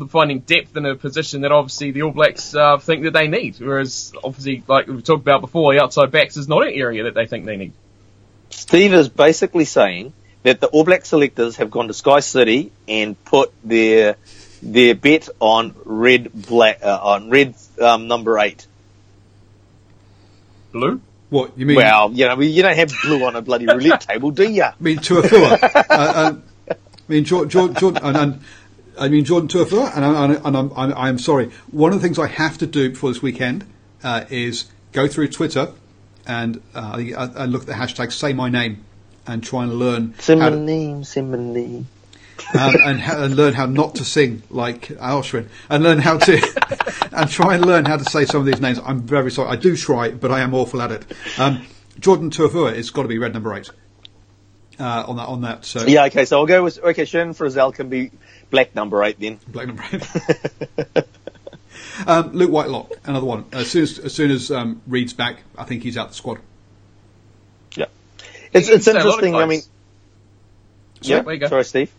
Finding 0.10 0.40
depth 0.40 0.76
in 0.76 0.86
a 0.86 0.96
position 0.96 1.42
that 1.42 1.52
obviously 1.52 1.92
the 1.92 2.02
All 2.02 2.12
Blacks 2.12 2.54
uh, 2.54 2.78
think 2.78 3.04
that 3.04 3.14
they 3.14 3.28
need, 3.28 3.58
whereas 3.60 4.12
obviously, 4.22 4.62
like 4.68 4.88
we 4.88 5.02
talked 5.02 5.22
about 5.22 5.40
before, 5.40 5.74
the 5.74 5.82
outside 5.82 6.12
backs 6.12 6.36
is 6.36 6.50
not 6.50 6.68
an 6.68 6.74
area 6.74 7.06
that 7.06 7.14
they 7.14 7.26
think 7.26 7.46
they 7.46 7.56
need. 7.56 7.72
Steve 8.50 8.94
is 8.94 9.08
basically 9.08 9.66
saying 9.66 10.12
that 10.44 10.60
the 10.60 10.68
All 10.68 10.84
Black 10.84 11.06
selectors 11.06 11.56
have 11.56 11.72
gone 11.72 11.88
to 11.88 11.94
Sky 11.94 12.20
City 12.20 12.72
and 12.88 13.22
put 13.24 13.54
their 13.64 14.18
their 14.62 14.96
bet 14.96 15.30
on 15.40 15.76
red 15.86 16.32
black 16.34 16.80
uh, 16.84 17.00
on 17.02 17.30
red 17.30 17.56
um, 17.82 18.08
number 18.08 18.38
eight. 18.40 18.68
Blue. 20.72 21.02
What 21.30 21.58
you 21.58 21.66
mean? 21.66 21.78
Well, 21.78 22.12
you 22.14 22.26
know, 22.26 22.40
you 22.40 22.62
don't 22.62 22.76
have 22.76 22.92
blue 23.04 23.24
on 23.26 23.36
a 23.36 23.42
bloody 23.42 23.66
roulette 23.66 24.02
table, 24.02 24.32
do 24.32 24.50
you? 24.50 24.64
I 24.64 24.74
mean 24.80 24.98
Taufua. 24.98 25.62
uh, 25.64 25.84
uh, 25.90 26.34
I 26.70 26.76
mean 27.08 27.26
Jordan, 27.26 27.76
Jordan, 27.76 28.04
and, 28.04 28.18
and, 28.18 28.42
I 28.98 29.10
mean 29.10 29.26
Jordan 29.26 29.50
Taufua, 29.50 29.96
and, 29.96 30.06
I, 30.06 30.34
and 30.34 30.58
I'm, 30.58 30.72
I'm, 30.76 30.94
I'm, 30.94 31.20
sorry. 31.20 31.52
One 31.72 31.92
of 31.92 32.02
the 32.02 32.08
things 32.08 32.18
I 32.18 32.28
have 32.28 32.58
to 32.60 32.68
do 32.68 32.90
before 32.90 33.12
this 33.12 33.22
weekend 33.22 33.66
uh, 34.04 34.26
is 34.30 34.66
go 34.94 35.08
through 35.08 35.28
Twitter 35.30 35.74
and 36.26 36.62
uh, 36.74 37.02
I, 37.18 37.46
look 37.46 37.62
at 37.62 37.68
the 37.68 37.74
hashtag 37.74 38.12
Say 38.12 38.34
My 38.34 38.50
Name 38.50 38.84
and 39.26 39.44
try 39.44 39.64
and 39.64 39.74
learn. 39.74 40.16
Say 40.20 40.36
my 40.36 40.50
name. 40.50 41.04
Say 41.04 41.22
my 41.22 41.38
name 41.38 41.88
um, 42.60 42.76
and, 42.86 43.02
and, 43.02 43.36
learn 43.36 43.54
how 43.54 43.66
not 43.66 43.96
to 43.96 44.06
sing 44.06 44.44
like 44.50 44.88
Auschwitz, 44.90 45.48
and 45.70 45.84
learn 45.84 46.00
how 46.00 46.18
to 46.18 47.10
and 47.12 47.30
try 47.30 47.56
and 47.56 47.66
learn 47.66 47.86
how 47.86 47.98
to 47.98 48.06
say 48.06 48.26
some 48.26 48.42
of 48.42 48.46
these 48.46 48.62
names. 48.62 48.80
I'm 48.84 49.02
very 49.02 49.32
sorry, 49.32 49.50
I 49.50 49.56
do 49.56 49.76
try, 49.76 50.12
but 50.12 50.32
I 50.32 50.42
am 50.42 50.54
awful 50.54 50.82
at 50.82 50.92
it. 50.92 51.06
Um, 51.38 51.66
Jordan 52.00 52.30
Taufua 52.30 52.76
has 52.76 52.90
got 52.90 53.04
to 53.04 53.08
be 53.08 53.18
red 53.18 53.34
number 53.34 53.54
eight 53.56 53.70
uh, 54.80 55.06
on 55.08 55.18
that. 55.18 55.28
On 55.28 55.42
that, 55.42 55.66
so 55.66 55.86
yeah, 55.86 56.06
okay. 56.06 56.26
So 56.26 56.40
I'll 56.40 56.46
go 56.46 56.64
with 56.64 56.80
okay. 56.80 57.06
Shannon 57.06 57.34
Frizzell 57.34 57.74
can 57.74 57.90
be 57.90 58.12
black 58.50 58.76
number 58.76 59.04
eight 59.04 59.20
then. 59.20 59.40
Black 59.48 59.68
number 59.68 59.84
eight. 59.92 61.06
um, 62.08 62.32
Luke 62.34 62.52
Whitelock, 62.52 62.92
another 63.06 63.26
one. 63.26 63.46
As 63.52 63.72
soon 63.72 63.84
as, 63.84 64.00
as 64.00 64.14
soon 64.14 64.32
as 64.32 64.52
um, 64.52 64.82
Read's 64.88 65.14
back, 65.14 65.40
I 65.58 65.64
think 65.64 65.84
he's 65.84 65.98
out 65.98 66.10
the 66.10 66.16
squad. 66.16 66.40
Yeah, 67.76 67.86
it's 68.54 68.70
it's 68.70 68.88
interesting. 68.88 69.36
I 69.36 69.46
mean, 69.46 69.62
yeah. 71.02 71.24
Sorry, 71.48 71.66
Steve. 71.66 71.92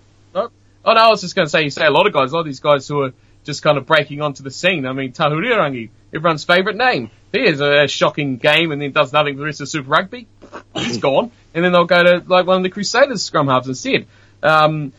Oh, 0.88 0.94
no, 0.94 1.00
I 1.00 1.08
was 1.08 1.20
just 1.20 1.36
going 1.36 1.44
to 1.44 1.50
say, 1.50 1.64
you 1.64 1.70
say 1.70 1.84
a 1.84 1.90
lot 1.90 2.06
of 2.06 2.14
guys, 2.14 2.32
a 2.32 2.34
lot 2.34 2.40
of 2.40 2.46
these 2.46 2.60
guys 2.60 2.88
who 2.88 3.02
are 3.02 3.12
just 3.44 3.62
kind 3.62 3.76
of 3.76 3.84
breaking 3.84 4.22
onto 4.22 4.42
the 4.42 4.50
scene. 4.50 4.86
I 4.86 4.94
mean, 4.94 5.12
Tahuriorangi, 5.12 5.90
everyone's 6.14 6.44
favourite 6.44 6.78
name. 6.78 7.10
He 7.30 7.44
has 7.44 7.60
a 7.60 7.86
shocking 7.88 8.38
game 8.38 8.72
and 8.72 8.80
then 8.80 8.92
does 8.92 9.12
nothing 9.12 9.34
for 9.34 9.40
the 9.40 9.44
rest 9.44 9.60
of 9.60 9.68
Super 9.68 9.90
Rugby. 9.90 10.26
He's 10.74 10.96
gone. 10.96 11.30
And 11.52 11.62
then 11.62 11.72
they'll 11.72 11.84
go 11.84 12.02
to 12.02 12.24
like 12.26 12.46
one 12.46 12.56
of 12.56 12.62
the 12.62 12.70
Crusaders 12.70 13.22
scrum 13.22 13.48
halves 13.48 13.68
instead. 13.68 14.06
Um, 14.42 14.94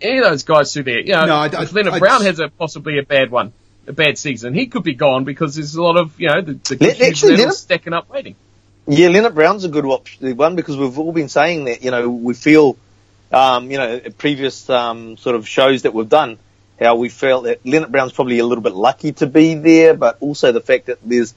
any 0.00 0.16
of 0.16 0.24
those 0.24 0.44
guys 0.44 0.72
through 0.72 0.84
there, 0.84 1.00
you 1.00 1.12
know, 1.12 1.26
no, 1.26 1.36
I, 1.36 1.48
I, 1.48 1.64
Leonard 1.64 1.92
I, 1.92 1.98
Brown 1.98 2.22
has 2.22 2.38
a 2.38 2.48
possibly 2.48 2.96
a 2.96 3.02
bad 3.02 3.30
one, 3.30 3.52
a 3.86 3.92
bad 3.92 4.16
season. 4.16 4.54
He 4.54 4.68
could 4.68 4.82
be 4.82 4.94
gone 4.94 5.24
because 5.24 5.56
there's 5.56 5.74
a 5.74 5.82
lot 5.82 5.98
of, 5.98 6.18
you 6.18 6.28
know, 6.28 6.40
the, 6.40 6.54
the 6.54 7.06
actually, 7.06 7.36
Leonard, 7.36 7.52
stacking 7.52 7.92
up 7.92 8.08
waiting. 8.08 8.34
Yeah, 8.86 9.08
Lienert-Brown's 9.08 9.64
a 9.64 9.68
good 9.68 9.84
one 9.84 10.56
because 10.56 10.78
we've 10.78 10.98
all 10.98 11.12
been 11.12 11.28
saying 11.28 11.64
that, 11.64 11.84
you 11.84 11.90
know, 11.90 12.08
we 12.08 12.32
feel 12.32 12.78
um, 13.34 13.70
you 13.70 13.78
know, 13.78 14.00
previous 14.16 14.70
um, 14.70 15.16
sort 15.16 15.34
of 15.34 15.48
shows 15.48 15.82
that 15.82 15.92
we've 15.92 16.08
done, 16.08 16.38
how 16.78 16.94
we 16.94 17.08
felt 17.08 17.44
that 17.44 17.64
Lienert-Brown's 17.64 18.12
probably 18.12 18.38
a 18.38 18.46
little 18.46 18.62
bit 18.62 18.74
lucky 18.74 19.12
to 19.14 19.26
be 19.26 19.54
there, 19.54 19.94
but 19.94 20.18
also 20.20 20.52
the 20.52 20.60
fact 20.60 20.86
that 20.86 20.98
there's, 21.02 21.34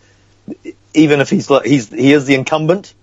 even 0.94 1.20
if 1.20 1.30
he's 1.30 1.48
he's 1.66 1.90
he 1.90 2.14
is 2.14 2.26
the 2.26 2.36
incumbent, 2.36 2.94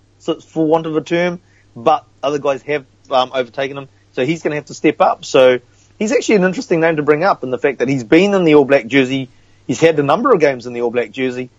for 0.46 0.64
want 0.64 0.86
of 0.86 0.96
a 0.96 1.00
term, 1.00 1.40
but 1.74 2.06
other 2.22 2.38
guys 2.38 2.62
have 2.62 2.86
um, 3.10 3.32
overtaken 3.34 3.76
him, 3.76 3.88
so 4.12 4.24
he's 4.24 4.42
going 4.42 4.52
to 4.52 4.56
have 4.56 4.66
to 4.66 4.74
step 4.74 5.00
up. 5.00 5.24
So 5.24 5.58
he's 5.98 6.12
actually 6.12 6.36
an 6.36 6.44
interesting 6.44 6.80
name 6.80 6.96
to 6.96 7.02
bring 7.02 7.24
up, 7.24 7.42
in 7.42 7.50
the 7.50 7.58
fact 7.58 7.80
that 7.80 7.88
he's 7.88 8.04
been 8.04 8.32
in 8.32 8.44
the 8.44 8.54
All 8.54 8.64
Black 8.64 8.86
jersey, 8.86 9.28
he's 9.66 9.80
had 9.80 9.98
a 9.98 10.04
number 10.04 10.32
of 10.32 10.40
games 10.40 10.66
in 10.66 10.72
the 10.72 10.82
All 10.82 10.90
Black 10.90 11.10
jersey, 11.10 11.50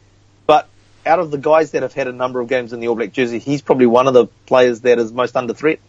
but 0.47 0.69
out 1.05 1.19
of 1.19 1.31
the 1.31 1.37
guys 1.37 1.71
that 1.71 1.83
have 1.83 1.93
had 1.93 2.07
a 2.07 2.13
number 2.13 2.39
of 2.39 2.47
games 2.47 2.71
in 2.71 2.79
the 2.79 2.87
All 2.87 2.95
Black 2.95 3.11
jersey, 3.11 3.39
he's 3.39 3.61
probably 3.61 3.87
one 3.87 4.07
of 4.07 4.13
the 4.13 4.27
players 4.45 4.81
that 4.81 4.99
is 4.99 5.11
most 5.11 5.35
under 5.35 5.53
threat 5.53 5.79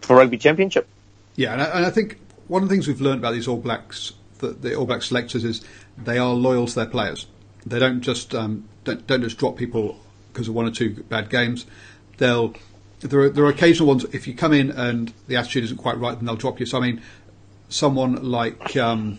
for 0.00 0.16
rugby 0.16 0.38
championship. 0.38 0.88
Yeah, 1.36 1.52
and 1.52 1.62
I, 1.62 1.64
and 1.66 1.86
I, 1.86 1.90
think 1.90 2.18
one 2.48 2.62
of 2.62 2.68
the 2.68 2.74
things 2.74 2.88
we've 2.88 3.00
learned 3.00 3.20
about 3.20 3.32
these 3.32 3.48
All 3.48 3.56
Blacks, 3.56 4.12
the, 4.38 4.48
the, 4.48 4.74
All 4.74 4.86
Black 4.86 5.02
selectors, 5.02 5.44
is 5.44 5.64
they 5.96 6.18
are 6.18 6.32
loyal 6.34 6.66
to 6.66 6.74
their 6.74 6.86
players. 6.86 7.26
They 7.64 7.78
don't 7.78 8.00
just 8.00 8.34
um, 8.34 8.68
don't, 8.84 9.06
don't 9.06 9.22
just 9.22 9.38
drop 9.38 9.56
people 9.56 10.00
because 10.32 10.48
of 10.48 10.54
one 10.54 10.66
or 10.66 10.70
two 10.70 11.02
bad 11.04 11.30
games. 11.30 11.66
They'll 12.18 12.54
there 13.00 13.20
are, 13.20 13.28
there 13.30 13.44
are 13.44 13.50
occasional 13.50 13.88
ones. 13.88 14.04
If 14.12 14.26
you 14.26 14.34
come 14.34 14.52
in 14.52 14.70
and 14.70 15.12
the 15.26 15.36
attitude 15.36 15.64
isn't 15.64 15.78
quite 15.78 15.98
right, 15.98 16.14
then 16.14 16.26
they'll 16.26 16.36
drop 16.36 16.60
you. 16.60 16.66
So 16.66 16.78
I 16.78 16.80
mean, 16.80 17.02
someone 17.68 18.22
like 18.22 18.76
um, 18.76 19.18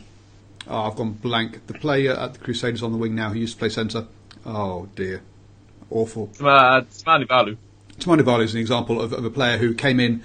oh, 0.68 0.82
I've 0.84 0.96
gone 0.96 1.14
blank. 1.14 1.68
The 1.68 1.74
player 1.74 2.14
at 2.14 2.34
the 2.34 2.40
Crusaders 2.40 2.84
on 2.84 2.92
the 2.92 2.98
wing 2.98 3.16
now 3.16 3.30
who 3.30 3.40
used 3.40 3.54
to 3.54 3.60
play 3.60 3.70
centre. 3.70 4.08
Oh 4.46 4.88
dear, 4.96 5.22
awful. 5.90 6.32
Uh, 6.40 6.82
Tamanivalu. 6.82 7.58
Tamani 8.00 8.22
Valu 8.22 8.44
is 8.44 8.56
an 8.56 8.60
example 8.60 9.00
of, 9.00 9.14
of 9.14 9.24
a 9.24 9.30
player 9.30 9.58
who 9.58 9.74
came 9.74 10.00
in 10.00 10.24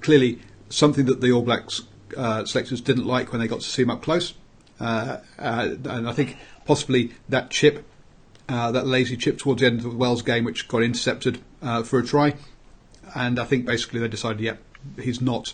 clearly 0.00 0.40
something 0.68 1.06
that 1.06 1.20
the 1.20 1.32
All 1.32 1.42
Blacks 1.42 1.82
uh, 2.16 2.44
selectors 2.44 2.80
didn't 2.80 3.06
like 3.06 3.32
when 3.32 3.40
they 3.40 3.48
got 3.48 3.60
to 3.60 3.66
see 3.66 3.82
him 3.82 3.90
up 3.90 4.02
close. 4.02 4.34
Uh, 4.78 5.18
uh, 5.38 5.74
and 5.84 6.08
I 6.08 6.12
think 6.12 6.36
possibly 6.64 7.12
that 7.28 7.50
chip, 7.50 7.84
uh, 8.48 8.72
that 8.72 8.86
lazy 8.86 9.16
chip 9.16 9.38
towards 9.38 9.60
the 9.60 9.66
end 9.66 9.78
of 9.78 9.84
the 9.84 9.96
Wales 9.96 10.22
game, 10.22 10.44
which 10.44 10.68
got 10.68 10.82
intercepted 10.82 11.40
uh, 11.62 11.82
for 11.82 11.98
a 11.98 12.04
try. 12.04 12.34
And 13.14 13.38
I 13.38 13.44
think 13.44 13.64
basically 13.64 14.00
they 14.00 14.08
decided, 14.08 14.40
yeah, 14.40 14.56
he's 15.00 15.20
not, 15.20 15.52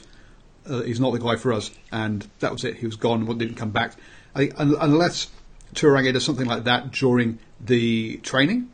he's 0.66 1.00
not 1.00 1.12
the 1.12 1.20
guy 1.20 1.36
for 1.36 1.52
us. 1.52 1.70
And 1.92 2.26
that 2.40 2.52
was 2.52 2.64
it. 2.64 2.76
He 2.76 2.86
was 2.86 2.96
gone. 2.96 3.26
Didn't 3.38 3.56
come 3.56 3.70
back. 3.70 3.94
I 4.34 4.50
unless 4.56 5.30
Turangi 5.74 6.12
does 6.12 6.24
something 6.24 6.46
like 6.46 6.64
that 6.64 6.90
during 6.90 7.38
the 7.60 8.16
training, 8.18 8.70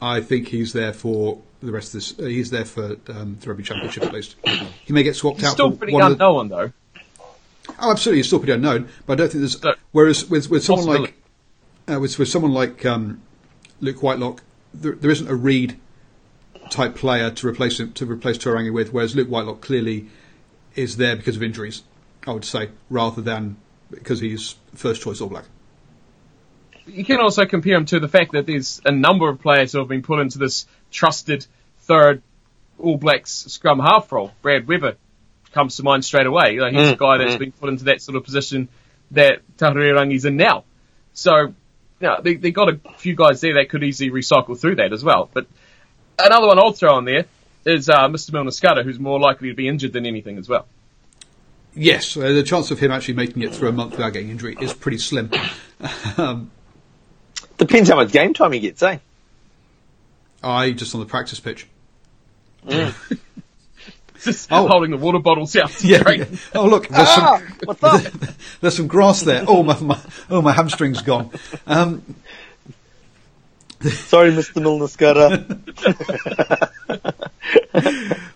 I 0.00 0.20
think 0.20 0.48
he's 0.48 0.72
there 0.72 0.92
for 0.92 1.40
the 1.62 1.72
rest 1.72 1.88
of 1.88 1.92
this. 1.94 2.18
Uh, 2.18 2.24
he's 2.24 2.50
there 2.50 2.64
for 2.64 2.96
um, 3.08 3.38
the 3.40 3.48
rugby 3.48 3.62
championship 3.62 4.04
at 4.04 4.12
least. 4.12 4.36
He 4.84 4.92
may 4.92 5.02
get 5.02 5.16
swapped 5.16 5.40
he's 5.40 5.48
out. 5.48 5.52
Still 5.52 5.72
pretty 5.72 5.96
unknown 5.96 6.48
the... 6.48 6.56
though. 6.56 6.72
Oh, 7.80 7.90
absolutely, 7.90 8.18
he's 8.18 8.26
still 8.26 8.38
pretty 8.38 8.52
unknown. 8.52 8.88
But 9.06 9.14
I 9.14 9.16
don't 9.16 9.32
think 9.32 9.40
there's. 9.40 9.60
So, 9.60 9.74
whereas 9.92 10.28
with 10.28 10.50
with 10.50 10.64
someone 10.64 10.86
like 10.86 11.14
uh, 11.88 12.00
with 12.00 12.18
with 12.18 12.28
someone 12.28 12.52
like 12.52 12.84
um, 12.86 13.22
Luke 13.80 14.02
Whitelock, 14.02 14.42
there, 14.74 14.92
there 14.92 15.10
isn't 15.10 15.28
a 15.28 15.34
Read 15.34 15.78
type 16.70 16.94
player 16.94 17.30
to 17.30 17.48
replace 17.48 17.80
him 17.80 17.92
to 17.94 18.06
replace 18.06 18.38
Turangi 18.38 18.72
with. 18.72 18.92
Whereas 18.92 19.14
Luke 19.16 19.28
Whitelock 19.28 19.60
clearly 19.60 20.08
is 20.74 20.96
there 20.96 21.16
because 21.16 21.36
of 21.36 21.42
injuries. 21.42 21.82
I 22.26 22.32
would 22.32 22.44
say 22.44 22.70
rather 22.90 23.22
than 23.22 23.56
because 23.90 24.20
he's 24.20 24.56
first 24.74 25.02
choice 25.02 25.20
All 25.20 25.28
Black. 25.28 25.44
you 26.86 27.04
can 27.04 27.20
also 27.20 27.46
compare 27.46 27.76
him 27.76 27.86
to 27.86 28.00
the 28.00 28.08
fact 28.08 28.32
that 28.32 28.46
there's 28.46 28.80
a 28.84 28.90
number 28.90 29.28
of 29.28 29.40
players 29.40 29.72
who 29.72 29.78
have 29.78 29.88
been 29.88 30.02
put 30.02 30.18
into 30.20 30.38
this 30.38 30.66
trusted 30.90 31.46
third 31.80 32.22
All 32.78 32.96
Blacks 32.96 33.30
scrum 33.48 33.78
half 33.78 34.10
role. 34.12 34.32
Brad 34.42 34.66
Weber 34.66 34.96
comes 35.52 35.76
to 35.76 35.82
mind 35.82 36.04
straight 36.04 36.26
away. 36.26 36.52
You 36.52 36.60
know, 36.60 36.70
he's 36.70 36.90
Mm, 36.90 36.92
a 36.92 36.96
guy 36.96 37.18
that's 37.18 37.36
mm. 37.36 37.38
been 37.38 37.52
put 37.52 37.68
into 37.70 37.84
that 37.84 38.02
sort 38.02 38.16
of 38.16 38.24
position 38.24 38.68
that 39.12 39.40
Tahuriorangi's 39.56 40.24
in 40.24 40.36
now. 40.36 40.64
So, 41.14 41.36
you 41.36 41.54
know, 42.00 42.20
they, 42.22 42.34
they 42.34 42.50
got 42.50 42.68
a 42.68 42.78
few 42.98 43.14
guys 43.14 43.40
there 43.40 43.54
that 43.54 43.70
could 43.70 43.82
easily 43.82 44.10
recycle 44.10 44.58
through 44.58 44.76
that 44.76 44.92
as 44.92 45.02
well. 45.02 45.30
But 45.32 45.46
another 46.18 46.46
one 46.46 46.58
I'll 46.58 46.72
throw 46.72 46.94
on 46.94 47.04
there 47.04 47.24
is 47.64 47.88
uh, 47.88 48.08
Mr. 48.08 48.32
Milner-Skudder, 48.32 48.84
who's 48.84 48.98
more 48.98 49.18
likely 49.18 49.48
to 49.48 49.54
be 49.54 49.66
injured 49.66 49.92
than 49.92 50.04
anything 50.06 50.38
as 50.38 50.48
well. 50.48 50.66
Yes, 51.74 52.16
uh, 52.16 52.32
the 52.32 52.42
chance 52.42 52.70
of 52.70 52.78
him 52.78 52.90
actually 52.90 53.14
making 53.14 53.42
it 53.42 53.54
through 53.54 53.68
a 53.68 53.72
month 53.72 53.92
without 53.92 54.12
getting 54.12 54.30
injury 54.30 54.56
is 54.60 54.72
pretty 54.72 54.98
slim. 54.98 55.30
um, 56.16 56.50
Depends 57.58 57.88
how 57.88 57.96
much 57.96 58.12
game 58.12 58.34
time 58.34 58.52
he 58.52 58.60
gets, 58.60 58.82
eh? 58.82 58.98
I 60.46 60.70
just 60.72 60.94
on 60.94 61.00
the 61.00 61.06
practice 61.06 61.40
pitch. 61.40 61.66
Just 64.22 64.48
Oh. 64.50 64.66
holding 64.66 64.90
the 64.90 64.96
water 64.96 65.18
bottles 65.20 65.54
out. 65.56 65.70
to 65.70 65.86
Yeah. 65.88 65.98
drink. 66.02 66.26
yeah. 66.30 66.36
Oh 66.54 66.66
look, 66.66 66.88
there's 66.88 67.06
Ah, 67.08 67.38
some 67.38 67.58
what's 67.64 68.10
there's 68.60 68.76
some 68.76 68.86
grass 68.88 69.20
there. 69.20 69.44
Oh 69.46 69.62
my, 69.62 69.78
my 69.80 70.00
oh 70.30 70.42
my 70.42 70.52
hamstring's 70.52 71.02
gone. 71.02 71.30
Um, 71.66 72.02
Sorry, 73.82 74.32
Mr. 74.32 74.60
Milner-Skudder. 74.62 75.60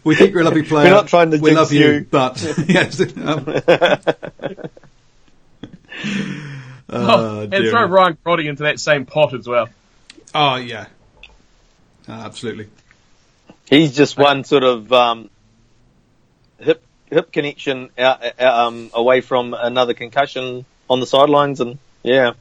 we 0.04 0.14
think 0.14 0.32
you're 0.32 0.42
a 0.42 0.44
lovely 0.44 0.62
player. 0.62 0.84
We're 0.84 0.90
not 0.90 1.08
trying 1.08 1.30
to 1.30 1.38
We 1.38 1.50
jinx 1.50 1.58
love 1.60 1.72
you, 1.72 1.92
you. 1.92 2.06
but 2.08 2.40
yes. 2.68 3.00
Um, 3.00 3.44
Oh, 6.92 7.38
uh, 7.38 7.42
and 7.42 7.50
dear 7.52 7.70
throw. 7.70 7.84
Ryan 7.86 8.18
Crotty 8.22 8.48
into 8.48 8.64
that 8.64 8.80
same 8.80 9.06
pot 9.06 9.32
as 9.32 9.46
well. 9.46 9.68
Oh 10.34 10.56
yeah, 10.56 10.86
absolutely. 12.12 12.68
He's 13.68 13.94
just 13.94 14.18
one 14.18 14.44
sort 14.44 14.64
of 14.64 14.92
um, 14.92 15.30
hip 16.58 16.82
hip 17.06 17.32
connection 17.32 17.90
out, 17.98 18.40
um, 18.40 18.90
away 18.94 19.20
from 19.20 19.54
another 19.54 19.94
concussion 19.94 20.64
on 20.88 21.00
the 21.00 21.06
sidelines, 21.06 21.60
and 21.60 21.78
yeah, 22.02 22.32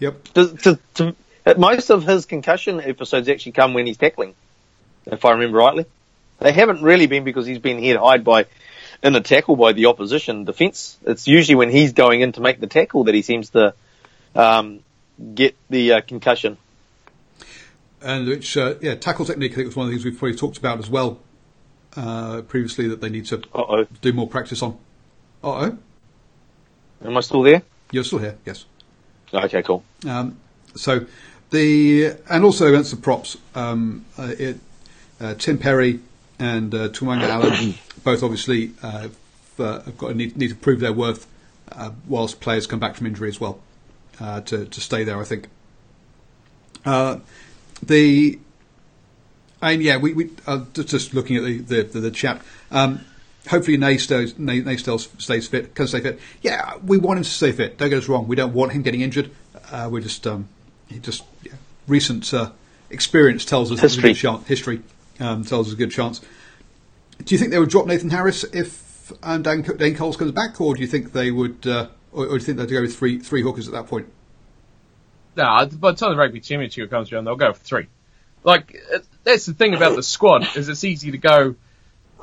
Yep. 0.00 0.24
to, 0.34 0.56
to, 0.56 0.78
to, 0.94 1.16
most 1.56 1.90
of 1.90 2.04
his 2.04 2.26
concussion 2.26 2.80
episodes 2.80 3.28
actually 3.28 3.52
come 3.52 3.74
when 3.74 3.86
he's 3.86 3.96
tackling, 3.96 4.34
if 5.06 5.24
I 5.24 5.32
remember 5.32 5.58
rightly. 5.58 5.86
They 6.40 6.52
haven't 6.52 6.82
really 6.82 7.06
been 7.06 7.24
because 7.24 7.46
he's 7.46 7.58
been 7.58 7.78
hit 7.78 7.96
high 7.96 8.18
by 8.18 8.46
in 9.02 9.14
a 9.14 9.20
tackle 9.20 9.56
by 9.56 9.72
the 9.72 9.86
opposition 9.86 10.44
defence. 10.44 10.96
It's 11.04 11.26
usually 11.26 11.56
when 11.56 11.70
he's 11.70 11.92
going 11.92 12.20
in 12.20 12.32
to 12.32 12.40
make 12.40 12.60
the 12.60 12.66
tackle 12.68 13.04
that 13.04 13.14
he 13.14 13.22
seems 13.22 13.50
to 13.50 13.74
um, 14.36 14.80
get 15.34 15.56
the 15.68 15.94
uh, 15.94 16.00
concussion. 16.00 16.58
And 18.02 18.28
which 18.28 18.56
uh, 18.56 18.74
yeah, 18.80 18.94
tackle 18.94 19.24
technique. 19.24 19.52
I 19.52 19.56
think 19.56 19.66
was 19.66 19.76
one 19.76 19.86
of 19.86 19.90
the 19.90 19.96
things 19.96 20.04
we've 20.04 20.18
probably 20.18 20.36
talked 20.36 20.58
about 20.58 20.78
as 20.78 20.88
well 20.88 21.20
uh, 21.96 22.42
previously 22.42 22.88
that 22.88 23.00
they 23.00 23.08
need 23.08 23.26
to 23.26 23.38
Uh 23.54 23.64
oh, 23.68 23.86
do 24.00 24.12
more 24.12 24.28
practice 24.28 24.62
on. 24.62 24.78
Uh 25.42 25.48
oh, 25.48 25.78
am 27.04 27.16
I 27.16 27.20
still 27.20 27.42
there? 27.42 27.62
you're 27.90 28.04
still 28.04 28.18
here. 28.18 28.36
Yes. 28.44 28.66
Okay, 29.32 29.62
cool. 29.62 29.82
Um, 30.06 30.38
so 30.74 31.06
the 31.50 32.12
and 32.28 32.44
also 32.44 32.68
against 32.68 32.90
the 32.90 32.96
props, 32.96 33.36
um, 33.54 34.04
uh, 34.18 34.34
it, 34.38 34.58
uh, 35.20 35.34
Tim 35.34 35.58
Perry 35.58 36.00
and 36.38 36.74
uh, 36.74 36.88
Tumanga 36.88 37.28
Allen 37.28 37.74
both 38.04 38.22
obviously 38.22 38.72
uh, 38.82 39.00
have, 39.00 39.16
uh, 39.58 39.78
got 39.96 40.08
to 40.08 40.14
need, 40.14 40.36
need 40.36 40.48
to 40.48 40.54
prove 40.54 40.80
their 40.80 40.92
worth 40.92 41.26
uh, 41.72 41.90
whilst 42.06 42.40
players 42.40 42.66
come 42.66 42.78
back 42.78 42.94
from 42.94 43.06
injury 43.06 43.28
as 43.28 43.40
well 43.40 43.60
uh, 44.20 44.40
to 44.42 44.66
to 44.66 44.80
stay 44.80 45.04
there. 45.04 45.18
I 45.18 45.24
think. 45.24 45.48
Uh, 46.84 47.18
the 47.82 48.38
and 49.60 49.82
yeah, 49.82 49.96
we, 49.96 50.14
we 50.14 50.30
uh, 50.46 50.64
just, 50.72 51.14
looking 51.14 51.36
at 51.36 51.44
the 51.44 51.58
the, 51.58 51.82
the, 51.82 52.00
the 52.00 52.10
chat. 52.10 52.42
Um, 52.70 53.04
hopefully, 53.48 53.76
Nay 53.76 53.98
stays, 53.98 54.38
Nay, 54.38 54.60
Nay 54.60 54.76
still 54.76 54.98
stays 54.98 55.48
fit. 55.48 55.74
Can 55.74 55.86
stay 55.86 56.00
fit. 56.00 56.20
Yeah, 56.42 56.76
we 56.84 56.98
want 56.98 57.18
him 57.18 57.24
to 57.24 57.30
stay 57.30 57.52
fit. 57.52 57.78
Don't 57.78 57.90
get 57.90 57.98
us 57.98 58.08
wrong. 58.08 58.28
We 58.28 58.36
don't 58.36 58.52
want 58.52 58.72
him 58.72 58.82
getting 58.82 59.00
injured. 59.00 59.30
Uh, 59.70 59.88
we're 59.90 60.00
just 60.00 60.26
um, 60.26 60.48
he 60.88 60.98
just 60.98 61.24
yeah, 61.42 61.52
recent 61.86 62.32
uh, 62.32 62.52
experience 62.90 63.44
tells 63.44 63.72
us 63.72 63.80
History. 63.80 64.10
good 64.10 64.16
chance. 64.16 64.46
History 64.46 64.82
um, 65.20 65.44
tells 65.44 65.68
us 65.68 65.72
a 65.74 65.76
good 65.76 65.90
chance. 65.90 66.20
Do 67.24 67.34
you 67.34 67.38
think 67.38 67.50
they 67.50 67.58
would 67.58 67.70
drop 67.70 67.86
Nathan 67.86 68.10
Harris 68.10 68.44
if 68.44 69.12
um, 69.22 69.42
Dan, 69.42 69.62
Dane 69.62 69.96
Coles 69.96 70.16
comes 70.16 70.32
back, 70.32 70.60
or 70.60 70.74
do 70.74 70.80
you 70.80 70.86
think 70.86 71.12
they 71.12 71.30
would, 71.30 71.66
uh, 71.66 71.88
or, 72.12 72.26
or 72.26 72.28
do 72.28 72.34
you 72.34 72.40
think 72.40 72.58
they'd 72.58 72.70
go 72.70 72.80
with 72.80 72.96
three 72.96 73.18
three 73.18 73.42
hookers 73.42 73.66
at 73.66 73.74
that 73.74 73.86
point? 73.88 74.06
Nah, 75.38 75.64
by 75.66 75.92
the 75.92 75.96
time 75.96 76.10
the 76.10 76.16
rugby 76.16 76.40
championship 76.40 76.90
comes 76.90 77.12
around, 77.12 77.24
they'll 77.24 77.36
go 77.36 77.52
for 77.52 77.62
three. 77.62 77.86
Like 78.44 78.76
that's 79.24 79.46
the 79.46 79.54
thing 79.54 79.74
about 79.74 79.94
the 79.96 80.02
squad 80.02 80.56
is 80.56 80.68
it's 80.68 80.84
easy 80.84 81.12
to 81.12 81.18
go. 81.18 81.54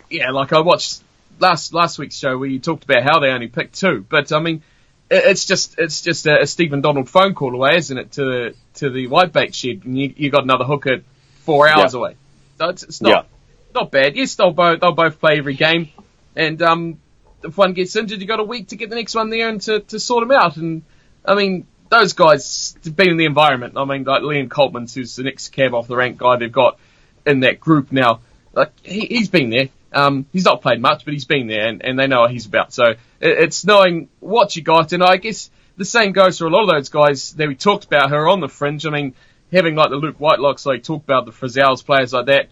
Yeah, 0.10 0.32
like 0.32 0.54
I 0.54 0.60
watched 0.60 1.02
last 1.40 1.74
last 1.74 1.98
week's 1.98 2.18
show 2.18 2.38
where 2.38 2.48
you 2.50 2.60
talked 2.60 2.84
about 2.84 3.04
how 3.04 3.20
they 3.20 3.30
only 3.30 3.48
picked 3.48 3.80
two, 3.80 4.06
but 4.08 4.32
I 4.32 4.40
mean, 4.40 4.64
it's 5.10 5.46
just 5.46 5.80
it's 5.80 6.02
just 6.02 6.26
a, 6.26 6.42
a 6.42 6.46
Stephen 6.48 6.82
Donald 6.82 7.10
phone 7.10 7.34
call 7.36 7.56
away, 7.56 7.78
isn't 7.78 7.98
it, 7.98 8.12
to 8.14 8.26
the 8.26 8.56
to 8.76 8.90
the 8.90 9.08
whitebait 9.08 9.54
shed, 9.54 9.86
and 9.86 9.98
you 9.98 10.14
you 10.16 10.30
got 10.30 10.44
another 10.44 10.66
hooker 10.66 11.02
four 11.44 11.68
hours 11.68 11.94
Yeah. 11.94 12.00
away. 12.00 12.16
So 12.58 12.70
it's, 12.70 12.84
it's 12.84 13.02
not 13.02 13.28
not 13.74 13.92
bad. 13.92 14.16
Yes, 14.16 14.36
they'll 14.36 14.52
both 14.52 14.82
they'll 14.82 14.92
both 14.92 15.20
play 15.20 15.38
every 15.38 15.56
game, 15.56 15.90
and 16.36 16.62
um, 16.62 17.00
if 17.44 17.58
one 17.58 17.74
gets 17.74 17.96
injured, 17.96 18.20
you 18.20 18.28
got 18.28 18.40
a 18.40 18.44
week 18.44 18.70
to 18.70 18.76
get 18.76 18.90
the 18.90 18.96
next 18.96 19.16
one 19.16 19.30
there 19.30 19.48
and 19.50 19.62
to, 19.62 19.80
to 19.82 20.00
sort 20.00 20.28
them 20.28 20.38
out. 20.38 20.58
And 20.58 20.84
I 21.24 21.36
mean, 21.36 21.68
those 21.90 22.14
guys 22.14 22.76
have 22.84 22.96
been 22.96 23.10
in 23.10 23.18
the 23.18 23.26
environment. 23.26 23.74
I 23.78 23.86
mean, 23.86 24.04
like 24.04 24.22
Liam 24.22 24.48
Coltman, 24.48 24.94
who's 24.94 25.16
the 25.16 25.24
next 25.24 25.50
cab 25.50 25.74
off 25.74 25.88
the 25.88 25.96
rank 25.96 26.18
guy 26.18 26.38
they've 26.38 26.52
got 26.52 26.80
in 27.26 27.42
that 27.42 27.60
group 27.60 27.92
now. 27.92 28.22
Like 28.54 28.72
he, 28.84 29.06
he's 29.06 29.30
been 29.30 29.50
there. 29.50 29.70
Um, 29.94 30.26
he's 30.34 30.44
not 30.44 30.62
played 30.62 30.82
much, 30.82 31.06
but 31.06 31.14
he's 31.14 31.26
been 31.26 31.48
there, 31.48 31.68
and, 31.68 31.84
and 31.84 31.98
they 31.98 32.08
know 32.08 32.22
what 32.22 32.32
he's 32.32 32.46
about. 32.46 32.74
So 32.74 32.84
it, 32.86 33.00
it's 33.22 33.66
knowing 33.66 34.10
what 34.20 34.56
you 34.56 34.62
got, 34.62 34.92
and 34.92 35.04
I 35.04 35.18
guess 35.18 35.50
the 35.78 35.86
same 35.86 36.12
goes 36.12 36.38
for 36.38 36.46
a 36.46 36.50
lot 36.50 36.64
of 36.64 36.70
those 36.70 36.90
guys 36.90 37.34
that 37.34 37.48
we 37.48 37.56
talked 37.56 37.86
about 37.86 38.10
who 38.10 38.16
are 38.16 38.28
on 38.28 38.42
the 38.42 38.50
fringe. 38.50 38.86
I 38.86 38.90
mean, 38.90 39.14
having 39.52 39.76
like 39.76 39.90
the 39.90 39.96
Luke 39.96 40.20
Whitelocks, 40.20 40.66
like 40.66 40.84
talk 40.84 41.04
about 41.04 41.26
the 41.26 41.32
Frizzells 41.32 41.86
players 41.86 42.12
like 42.12 42.26
that. 42.26 42.50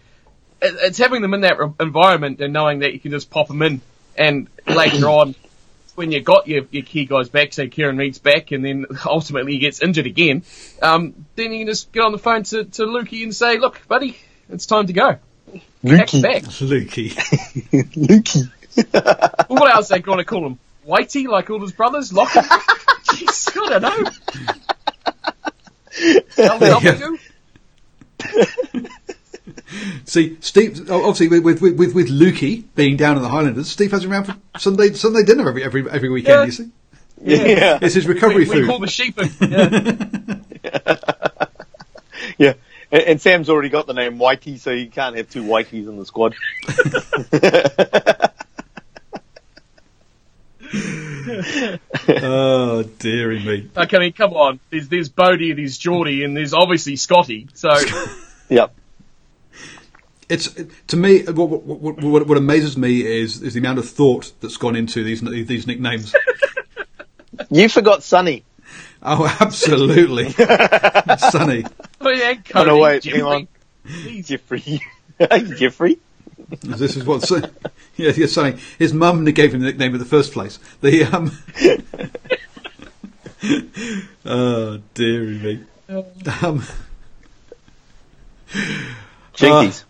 It, 0.62 0.74
it's 0.82 0.98
having 0.98 1.20
them 1.20 1.34
in 1.34 1.42
that 1.42 1.58
environment 1.80 2.40
and 2.40 2.52
knowing 2.52 2.78
that 2.78 2.94
you 2.94 3.00
can 3.00 3.10
just 3.10 3.30
pop 3.30 3.48
them 3.48 3.60
in, 3.60 3.82
and 4.16 4.48
later 4.66 5.06
on, 5.08 5.34
when 5.94 6.12
you 6.12 6.20
got 6.20 6.48
your, 6.48 6.64
your 6.70 6.82
key 6.82 7.04
guys 7.04 7.28
back, 7.28 7.52
say 7.52 7.68
Kieran 7.68 7.96
Read's 7.96 8.18
back, 8.18 8.52
and 8.52 8.64
then 8.64 8.86
ultimately 9.06 9.52
he 9.52 9.58
gets 9.58 9.80
injured 9.82 10.06
again, 10.06 10.42
um, 10.82 11.26
then 11.36 11.52
you 11.52 11.60
can 11.60 11.66
just 11.68 11.92
get 11.92 12.02
on 12.02 12.12
the 12.12 12.18
phone 12.18 12.42
to, 12.44 12.64
to 12.64 12.82
Lukey 12.82 13.22
and 13.22 13.34
say, 13.34 13.58
look, 13.58 13.86
buddy, 13.88 14.18
it's 14.48 14.66
time 14.66 14.86
to 14.86 14.92
go. 14.92 15.18
Lukey. 15.84 16.22
back. 16.22 16.42
Lukey. 16.42 17.10
Lukey. 17.94 18.50
Well, 18.76 19.60
what 19.60 19.72
else 19.72 19.92
are 19.92 19.96
they 19.96 20.02
going 20.02 20.18
to 20.18 20.24
call 20.24 20.44
him? 20.44 20.58
Whitey, 20.84 21.28
like 21.28 21.48
all 21.48 21.60
his 21.60 21.70
brothers? 21.70 22.12
Lockie? 22.12 22.40
Jeez, 22.40 23.56
I 23.56 23.78
don't 23.78 23.82
know. 23.82 24.10
LW? 26.58 27.18
See, 30.04 30.36
Steve. 30.40 30.90
oh, 30.90 31.08
Obviously, 31.08 31.40
with 31.40 31.60
with 31.62 31.78
with, 31.78 31.94
with 31.94 32.08
Lukey 32.08 32.64
being 32.74 32.96
down 32.96 33.16
in 33.16 33.22
the 33.22 33.28
Highlanders, 33.28 33.70
Steve 33.70 33.92
has 33.92 34.04
him 34.04 34.12
around 34.12 34.24
for 34.24 34.36
Sunday 34.58 34.92
Sunday 34.92 35.22
dinner 35.22 35.48
every 35.48 35.64
every 35.64 35.88
every 35.90 36.08
weekend. 36.10 36.38
Yeah. 36.38 36.44
You 36.44 36.52
see, 36.52 36.70
Yeah. 37.52 37.78
it's 37.80 37.94
his 37.94 38.06
recovery 38.06 38.44
We, 38.44 38.50
we 38.50 38.60
food. 38.60 38.66
call 38.68 38.78
the 38.80 38.86
sheep. 38.88 39.18
Yeah. 39.40 40.38
Yeah. 42.38 42.54
And, 42.90 43.02
and 43.02 43.20
Sam's 43.20 43.48
already 43.48 43.68
got 43.68 43.86
the 43.86 43.92
name 43.94 44.18
Whitey, 44.18 44.58
so 44.58 44.70
you 44.72 44.88
can't 44.88 45.16
have 45.16 45.28
two 45.30 45.44
Whiteys 45.44 45.88
in 45.88 45.96
the 45.98 46.04
squad. 46.06 46.34
oh 52.08 52.82
dearie 52.98 53.42
me! 53.44 53.70
Like, 53.74 53.94
I 53.94 53.98
mean, 53.98 54.12
come 54.12 54.32
on. 54.34 54.60
There's, 54.70 54.88
there's 54.88 55.08
Bodie, 55.08 55.50
and 55.50 55.58
there's 55.58 55.78
Geordie, 55.78 56.24
and 56.24 56.36
there's 56.36 56.54
obviously 56.54 56.96
Scotty. 56.96 57.48
So, 57.54 57.74
Yep. 58.48 58.74
It's 60.28 60.48
to 60.88 60.96
me 60.96 61.22
what, 61.24 61.48
what, 61.62 61.98
what, 62.02 62.26
what 62.26 62.38
amazes 62.38 62.76
me 62.76 63.04
is 63.04 63.42
is 63.42 63.54
the 63.54 63.60
amount 63.60 63.78
of 63.78 63.88
thought 63.88 64.32
that's 64.40 64.56
gone 64.56 64.76
into 64.76 65.04
these 65.04 65.20
these 65.20 65.66
nicknames. 65.66 66.14
You 67.50 67.68
forgot 67.68 68.02
Sonny. 68.04 68.44
oh, 69.02 69.26
absolutely, 69.40 70.30
Sonny. 71.30 71.64
oh 72.00 72.10
yeah, 72.10 72.34
Cody, 72.34 72.50
Oh, 72.54 72.62
no, 72.64 72.78
wait, 72.78 73.02
Jeffrey. 73.02 73.18
hang 73.20 73.26
on. 73.26 73.48
Jeez. 73.86 74.26
Jeffrey. 74.26 74.80
Jeffrey? 75.58 75.98
This 76.62 76.96
is 76.96 77.04
what. 77.04 77.28
Yeah, 77.96 78.12
yeah, 78.16 78.26
Sonny. 78.26 78.56
His 78.78 78.92
mum 78.92 79.24
gave 79.24 79.52
him 79.52 79.60
the 79.60 79.66
nickname 79.66 79.94
in 79.94 79.98
the 79.98 80.04
first 80.06 80.32
place. 80.32 80.58
The 80.80 81.04
um. 81.04 81.36
oh 84.24 84.78
dearie 84.94 85.38
me. 85.38 85.64
Um, 86.42 86.62
Jinkies. 89.34 89.84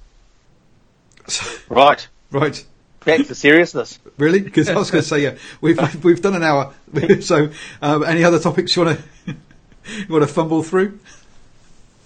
Right. 1.68 2.06
right. 2.30 2.64
Back 3.04 3.26
to 3.26 3.34
seriousness. 3.34 3.98
Really? 4.16 4.40
Because 4.40 4.68
I 4.68 4.76
was 4.76 4.92
going 4.92 5.02
to 5.02 5.08
say, 5.08 5.22
yeah, 5.24 5.34
we've 5.60 6.04
we've 6.04 6.22
done 6.22 6.36
an 6.36 6.44
hour. 6.44 6.72
So, 7.20 7.50
um, 7.82 8.04
any 8.04 8.22
other 8.22 8.38
topics 8.38 8.76
you 8.76 8.84
want 8.84 8.98
to? 9.26 9.32
you 10.06 10.06
want 10.08 10.22
to 10.22 10.32
fumble 10.32 10.62
through? 10.62 11.00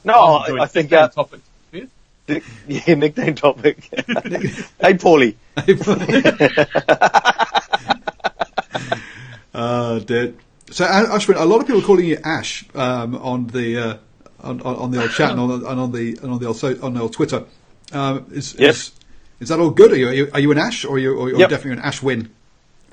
No, 0.04 0.14
was 0.14 0.24
I, 0.24 0.46
enjoying 0.46 0.62
I 0.62 0.66
think 0.66 0.90
the 0.90 1.00
uh, 1.00 1.08
topic. 1.08 1.40
Yeah. 1.70 2.94
Nickname 2.94 3.34
topic. 3.34 3.84
hey, 3.92 4.94
Paulie. 4.94 5.34
Hey, 5.56 5.74
Paulie. 5.74 6.24
uh, 9.54 9.98
dear. 10.00 10.34
So, 10.70 10.84
A- 10.84 11.16
Ashwin, 11.16 11.36
a 11.40 11.44
lot 11.44 11.60
of 11.60 11.66
people 11.66 11.82
are 11.82 11.84
calling 11.84 12.04
you 12.06 12.18
Ash 12.24 12.64
um, 12.74 13.14
on 13.16 13.46
the 13.48 13.76
uh, 13.78 13.96
on, 14.40 14.60
on 14.62 14.76
on 14.76 14.90
the 14.90 15.02
old 15.02 15.10
chat 15.10 15.30
and 15.32 15.40
on, 15.40 15.60
the- 15.60 15.68
and 15.68 15.80
on 15.80 15.92
the 15.92 16.18
and 16.22 16.32
on 16.32 16.38
the 16.38 16.46
old 16.46 16.64
on 16.82 16.94
the 16.94 17.00
old 17.00 17.12
Twitter. 17.12 17.44
Um, 17.92 18.26
is, 18.30 18.54
Yes. 18.58 18.76
is 18.88 18.92
is 19.40 19.48
that 19.48 19.60
all 19.60 19.70
good? 19.70 19.92
Are 19.92 19.96
you 19.96 20.30
are 20.32 20.40
you, 20.40 20.50
an 20.52 20.58
Ash 20.58 20.84
or 20.84 20.96
are 20.96 20.98
you 20.98 21.16
or 21.16 21.28
you're 21.28 21.38
Yep. 21.40 21.50
definitely 21.50 21.78
an 21.80 21.84
Ash 21.86 22.02
win, 22.02 22.30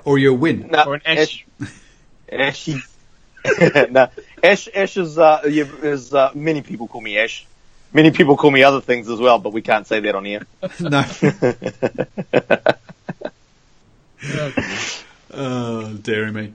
or 0.04 0.18
you 0.18 0.32
a 0.32 0.34
win? 0.34 0.68
No, 0.70 0.84
Or 0.84 0.94
an 0.94 1.02
Ash. 1.04 1.44
Ash. 1.62 1.70
Ashy. 2.32 2.82
no, 3.90 4.08
Ash. 4.42 4.68
Ash 4.74 4.96
is, 4.96 5.18
uh, 5.18 5.40
is 5.44 6.12
uh, 6.14 6.30
many 6.34 6.62
people 6.62 6.88
call 6.88 7.00
me 7.00 7.18
Ash. 7.18 7.46
Many 7.92 8.10
people 8.10 8.36
call 8.36 8.50
me 8.50 8.62
other 8.62 8.80
things 8.80 9.08
as 9.08 9.20
well, 9.20 9.38
but 9.38 9.52
we 9.52 9.62
can't 9.62 9.86
say 9.86 10.00
that 10.00 10.14
on 10.14 10.24
here. 10.24 10.46
no. 10.80 11.04
Yeah. 14.22 14.50
Oh, 15.32 15.92
dearie 15.94 16.32
me. 16.32 16.52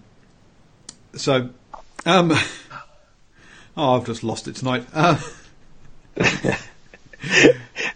So, 1.15 1.49
um, 2.05 2.31
oh, 3.77 3.95
I've 3.95 4.05
just 4.05 4.23
lost 4.23 4.47
it 4.47 4.55
tonight. 4.55 4.85
Uh, 4.93 5.19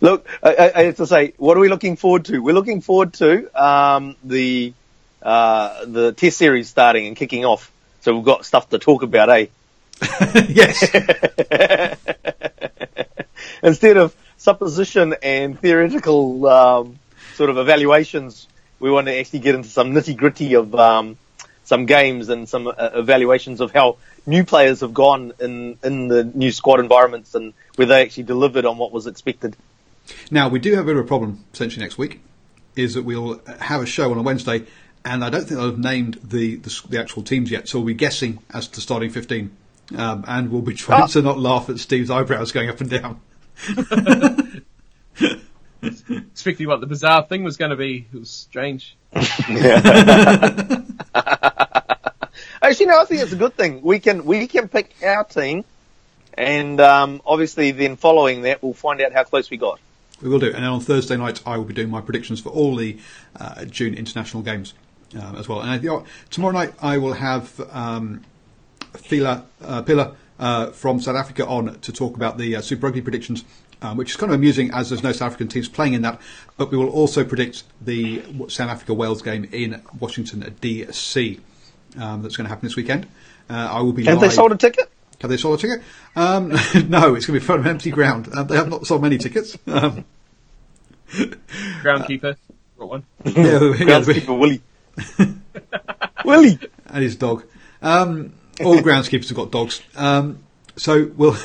Look, 0.01 0.27
I, 0.43 0.55
I, 0.55 0.79
I 0.79 0.83
have 0.83 0.97
to 0.97 1.07
say, 1.07 1.33
what 1.37 1.57
are 1.57 1.59
we 1.59 1.69
looking 1.69 1.95
forward 1.95 2.25
to? 2.25 2.39
We're 2.39 2.53
looking 2.53 2.81
forward 2.81 3.13
to 3.15 3.49
um, 3.61 4.15
the 4.23 4.73
uh, 5.21 5.85
the 5.85 6.11
test 6.11 6.37
series 6.37 6.69
starting 6.69 7.07
and 7.07 7.15
kicking 7.15 7.45
off. 7.45 7.71
So 8.01 8.15
we've 8.15 8.25
got 8.25 8.45
stuff 8.45 8.69
to 8.69 8.79
talk 8.79 9.01
about, 9.01 9.29
eh? 9.29 9.47
yes. 10.47 10.83
Instead 13.63 13.97
of 13.97 14.15
supposition 14.37 15.15
and 15.23 15.59
theoretical 15.59 16.45
um, 16.47 16.99
sort 17.33 17.49
of 17.49 17.57
evaluations, 17.57 18.47
we 18.79 18.91
want 18.91 19.07
to 19.07 19.17
actually 19.17 19.39
get 19.39 19.55
into 19.55 19.69
some 19.69 19.93
nitty 19.93 20.15
gritty 20.15 20.53
of 20.53 20.75
um, 20.75 21.17
some 21.65 21.85
games 21.85 22.29
and 22.29 22.47
some 22.47 22.67
uh, 22.67 22.73
evaluations 22.93 23.59
of 23.59 23.71
how 23.71 23.97
new 24.25 24.43
players 24.45 24.79
have 24.81 24.93
gone 24.93 25.33
in 25.39 25.77
in 25.83 26.07
the 26.07 26.23
new 26.23 26.51
squad 26.51 26.79
environments 26.79 27.35
and 27.35 27.53
where 27.75 27.87
they 27.87 28.01
actually 28.01 28.23
delivered 28.23 28.65
on 28.65 28.77
what 28.77 28.91
was 28.91 29.05
expected. 29.07 29.55
Now 30.31 30.47
we 30.49 30.59
do 30.59 30.71
have 30.75 30.85
a 30.85 30.87
bit 30.87 30.95
of 30.97 31.03
a 31.05 31.07
problem 31.07 31.43
potentially 31.51 31.83
next 31.83 31.97
week. 31.97 32.21
Is 32.75 32.93
that 32.95 33.03
we'll 33.03 33.41
have 33.59 33.81
a 33.81 33.85
show 33.85 34.11
on 34.11 34.17
a 34.17 34.21
Wednesday, 34.21 34.63
and 35.03 35.23
I 35.23 35.29
don't 35.29 35.41
think 35.41 35.51
they'll 35.59 35.69
have 35.71 35.79
named 35.79 36.19
the 36.23 36.55
the, 36.57 36.81
the 36.89 36.99
actual 36.99 37.23
teams 37.23 37.49
yet. 37.51 37.67
So 37.67 37.79
we'll 37.79 37.87
be 37.87 37.93
guessing 37.93 38.39
as 38.53 38.67
to 38.69 38.81
starting 38.81 39.09
fifteen, 39.11 39.51
um, 39.97 40.25
and 40.27 40.51
we'll 40.51 40.61
be 40.61 40.73
trying 40.73 41.03
Ah. 41.03 41.07
to 41.07 41.21
not 41.21 41.39
laugh 41.39 41.69
at 41.69 41.79
Steve's 41.79 42.09
eyebrows 42.11 42.51
going 42.51 42.69
up 42.69 42.81
and 42.81 42.89
down. 42.89 43.21
Expecting 45.81 46.67
what 46.67 46.81
the 46.81 46.87
bizarre 46.87 47.23
thing 47.23 47.43
was 47.43 47.57
going 47.57 47.71
to 47.71 47.77
be. 47.77 48.05
It 48.13 48.19
was 48.19 48.29
strange. 48.29 48.97
Actually, 52.61 52.87
no, 52.87 53.01
I 53.01 53.05
think 53.05 53.21
it's 53.21 53.31
a 53.31 53.37
good 53.37 53.55
thing. 53.55 53.81
We 53.81 53.99
can 53.99 54.25
we 54.25 54.47
can 54.47 54.67
pick 54.67 54.95
our 55.03 55.23
team, 55.23 55.63
and 56.33 56.79
um, 56.79 57.21
obviously 57.25 57.71
then 57.71 57.95
following 57.95 58.41
that, 58.43 58.61
we'll 58.63 58.73
find 58.73 59.01
out 59.01 59.13
how 59.13 59.23
close 59.23 59.49
we 59.49 59.57
got. 59.57 59.79
We 60.21 60.29
will 60.29 60.39
do. 60.39 60.47
And 60.47 60.55
then 60.55 60.63
on 60.65 60.79
Thursday 60.79 61.17
night, 61.17 61.41
I 61.45 61.57
will 61.57 61.65
be 61.65 61.73
doing 61.73 61.89
my 61.89 62.01
predictions 62.01 62.39
for 62.39 62.49
all 62.49 62.75
the 62.75 62.97
uh, 63.37 63.65
June 63.65 63.93
international 63.93 64.43
games 64.43 64.73
um, 65.13 65.35
as 65.35 65.47
well. 65.47 65.61
And 65.61 66.05
tomorrow 66.29 66.53
night, 66.53 66.73
I 66.81 66.97
will 66.97 67.13
have 67.13 67.59
um, 67.71 68.23
Fila 68.93 69.45
uh, 69.61 69.81
Pilla 69.81 70.15
uh, 70.39 70.67
from 70.71 70.99
South 70.99 71.15
Africa 71.15 71.45
on 71.45 71.79
to 71.79 71.91
talk 71.91 72.15
about 72.15 72.37
the 72.37 72.55
uh, 72.55 72.61
Super 72.61 72.87
Rugby 72.87 73.01
predictions, 73.01 73.43
um, 73.81 73.97
which 73.97 74.11
is 74.11 74.15
kind 74.17 74.31
of 74.31 74.35
amusing 74.35 74.71
as 74.71 74.89
there's 74.89 75.03
no 75.03 75.11
South 75.11 75.27
African 75.27 75.47
teams 75.47 75.69
playing 75.69 75.93
in 75.93 76.01
that. 76.03 76.19
But 76.57 76.71
we 76.71 76.77
will 76.77 76.89
also 76.89 77.23
predict 77.23 77.63
the 77.81 78.23
South 78.47 78.69
Africa 78.69 78.93
Wales 78.93 79.21
game 79.21 79.47
in 79.51 79.81
Washington 79.99 80.41
DC. 80.61 81.39
Um, 81.99 82.21
that's 82.21 82.35
going 82.37 82.45
to 82.45 82.49
happen 82.49 82.67
this 82.67 82.75
weekend. 82.75 83.05
Uh, 83.49 83.53
I 83.53 83.81
will 83.81 83.93
be 83.93 84.03
Have 84.05 84.15
live. 84.21 84.29
they 84.29 84.35
sold 84.35 84.51
a 84.51 84.57
ticket? 84.57 84.89
Have 85.21 85.29
they 85.29 85.37
sold 85.37 85.59
a 85.59 85.61
ticket? 85.61 85.83
Um, 86.15 86.49
no, 86.89 87.15
it's 87.15 87.25
going 87.25 87.27
to 87.27 87.31
be 87.33 87.37
in 87.37 87.41
front 87.41 87.61
an 87.61 87.67
empty 87.67 87.91
ground. 87.91 88.29
Uh, 88.33 88.43
they 88.43 88.55
have 88.55 88.69
not 88.69 88.85
sold 88.85 89.01
many 89.01 89.17
tickets. 89.17 89.57
Um, 89.67 90.05
Groundkeeper. 91.09 92.35
Got 92.77 92.89
one. 92.89 93.05
yeah, 93.23 93.33
yeah, 93.33 93.43
Groundskeeper 93.49 94.37
Willie. 94.37 94.61
Willie. 96.25 96.59
and 96.87 97.03
his 97.03 97.15
dog. 97.15 97.45
Um, 97.81 98.33
all 98.63 98.77
groundskeepers 98.77 99.29
have 99.29 99.37
got 99.37 99.51
dogs. 99.51 99.81
Um, 99.95 100.39
so 100.75 101.11
we'll. 101.15 101.37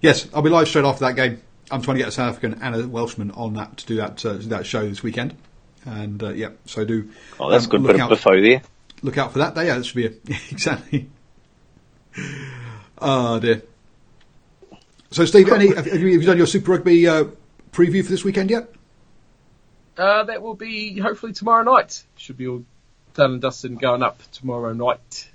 yes, 0.00 0.28
I'll 0.34 0.42
be 0.42 0.50
live 0.50 0.68
straight 0.68 0.84
after 0.84 1.04
that 1.06 1.16
game. 1.16 1.40
I'm 1.70 1.80
trying 1.80 1.96
to 1.96 2.02
get 2.02 2.08
a 2.08 2.12
South 2.12 2.30
African 2.36 2.60
and 2.62 2.74
a 2.74 2.86
Welshman 2.86 3.30
on 3.30 3.54
that 3.54 3.78
to 3.78 3.86
do 3.86 3.96
that 3.96 4.24
uh, 4.26 4.34
that 4.42 4.66
show 4.66 4.86
this 4.86 5.02
weekend. 5.02 5.36
And 5.86 6.22
uh, 6.22 6.30
yeah, 6.30 6.50
so 6.66 6.84
do. 6.84 7.10
Oh, 7.40 7.50
that's 7.50 7.64
um, 7.64 7.68
a 7.68 7.72
good 7.72 7.82
look 7.82 7.92
bit 7.92 8.00
out, 8.00 8.12
of 8.12 8.18
biffo 8.18 8.40
there. 8.40 8.62
Look 9.02 9.18
out 9.18 9.32
for 9.32 9.38
that. 9.40 9.54
day. 9.54 9.66
Yeah, 9.66 9.78
that 9.78 9.84
should 9.84 9.96
be 9.96 10.06
a, 10.06 10.10
exactly. 10.50 11.10
Oh 12.98 13.40
dear. 13.40 13.62
So 15.10 15.24
Steve, 15.24 15.50
any 15.50 15.74
have 15.74 15.86
you, 15.86 15.92
have 15.92 16.00
you 16.00 16.22
done 16.22 16.38
your 16.38 16.46
Super 16.46 16.72
Rugby 16.72 17.06
uh, 17.06 17.24
preview 17.72 18.04
for 18.04 18.10
this 18.10 18.24
weekend 18.24 18.50
yet? 18.50 18.70
Uh, 19.96 20.24
that 20.24 20.40
will 20.40 20.54
be 20.54 20.98
hopefully 20.98 21.32
tomorrow 21.32 21.64
night. 21.64 22.04
Should 22.16 22.38
be 22.38 22.46
all 22.46 22.64
done 23.14 23.32
and 23.32 23.42
dusted 23.42 23.72
and 23.72 23.80
going 23.80 24.02
up 24.02 24.22
tomorrow 24.32 24.72
night. 24.72 25.28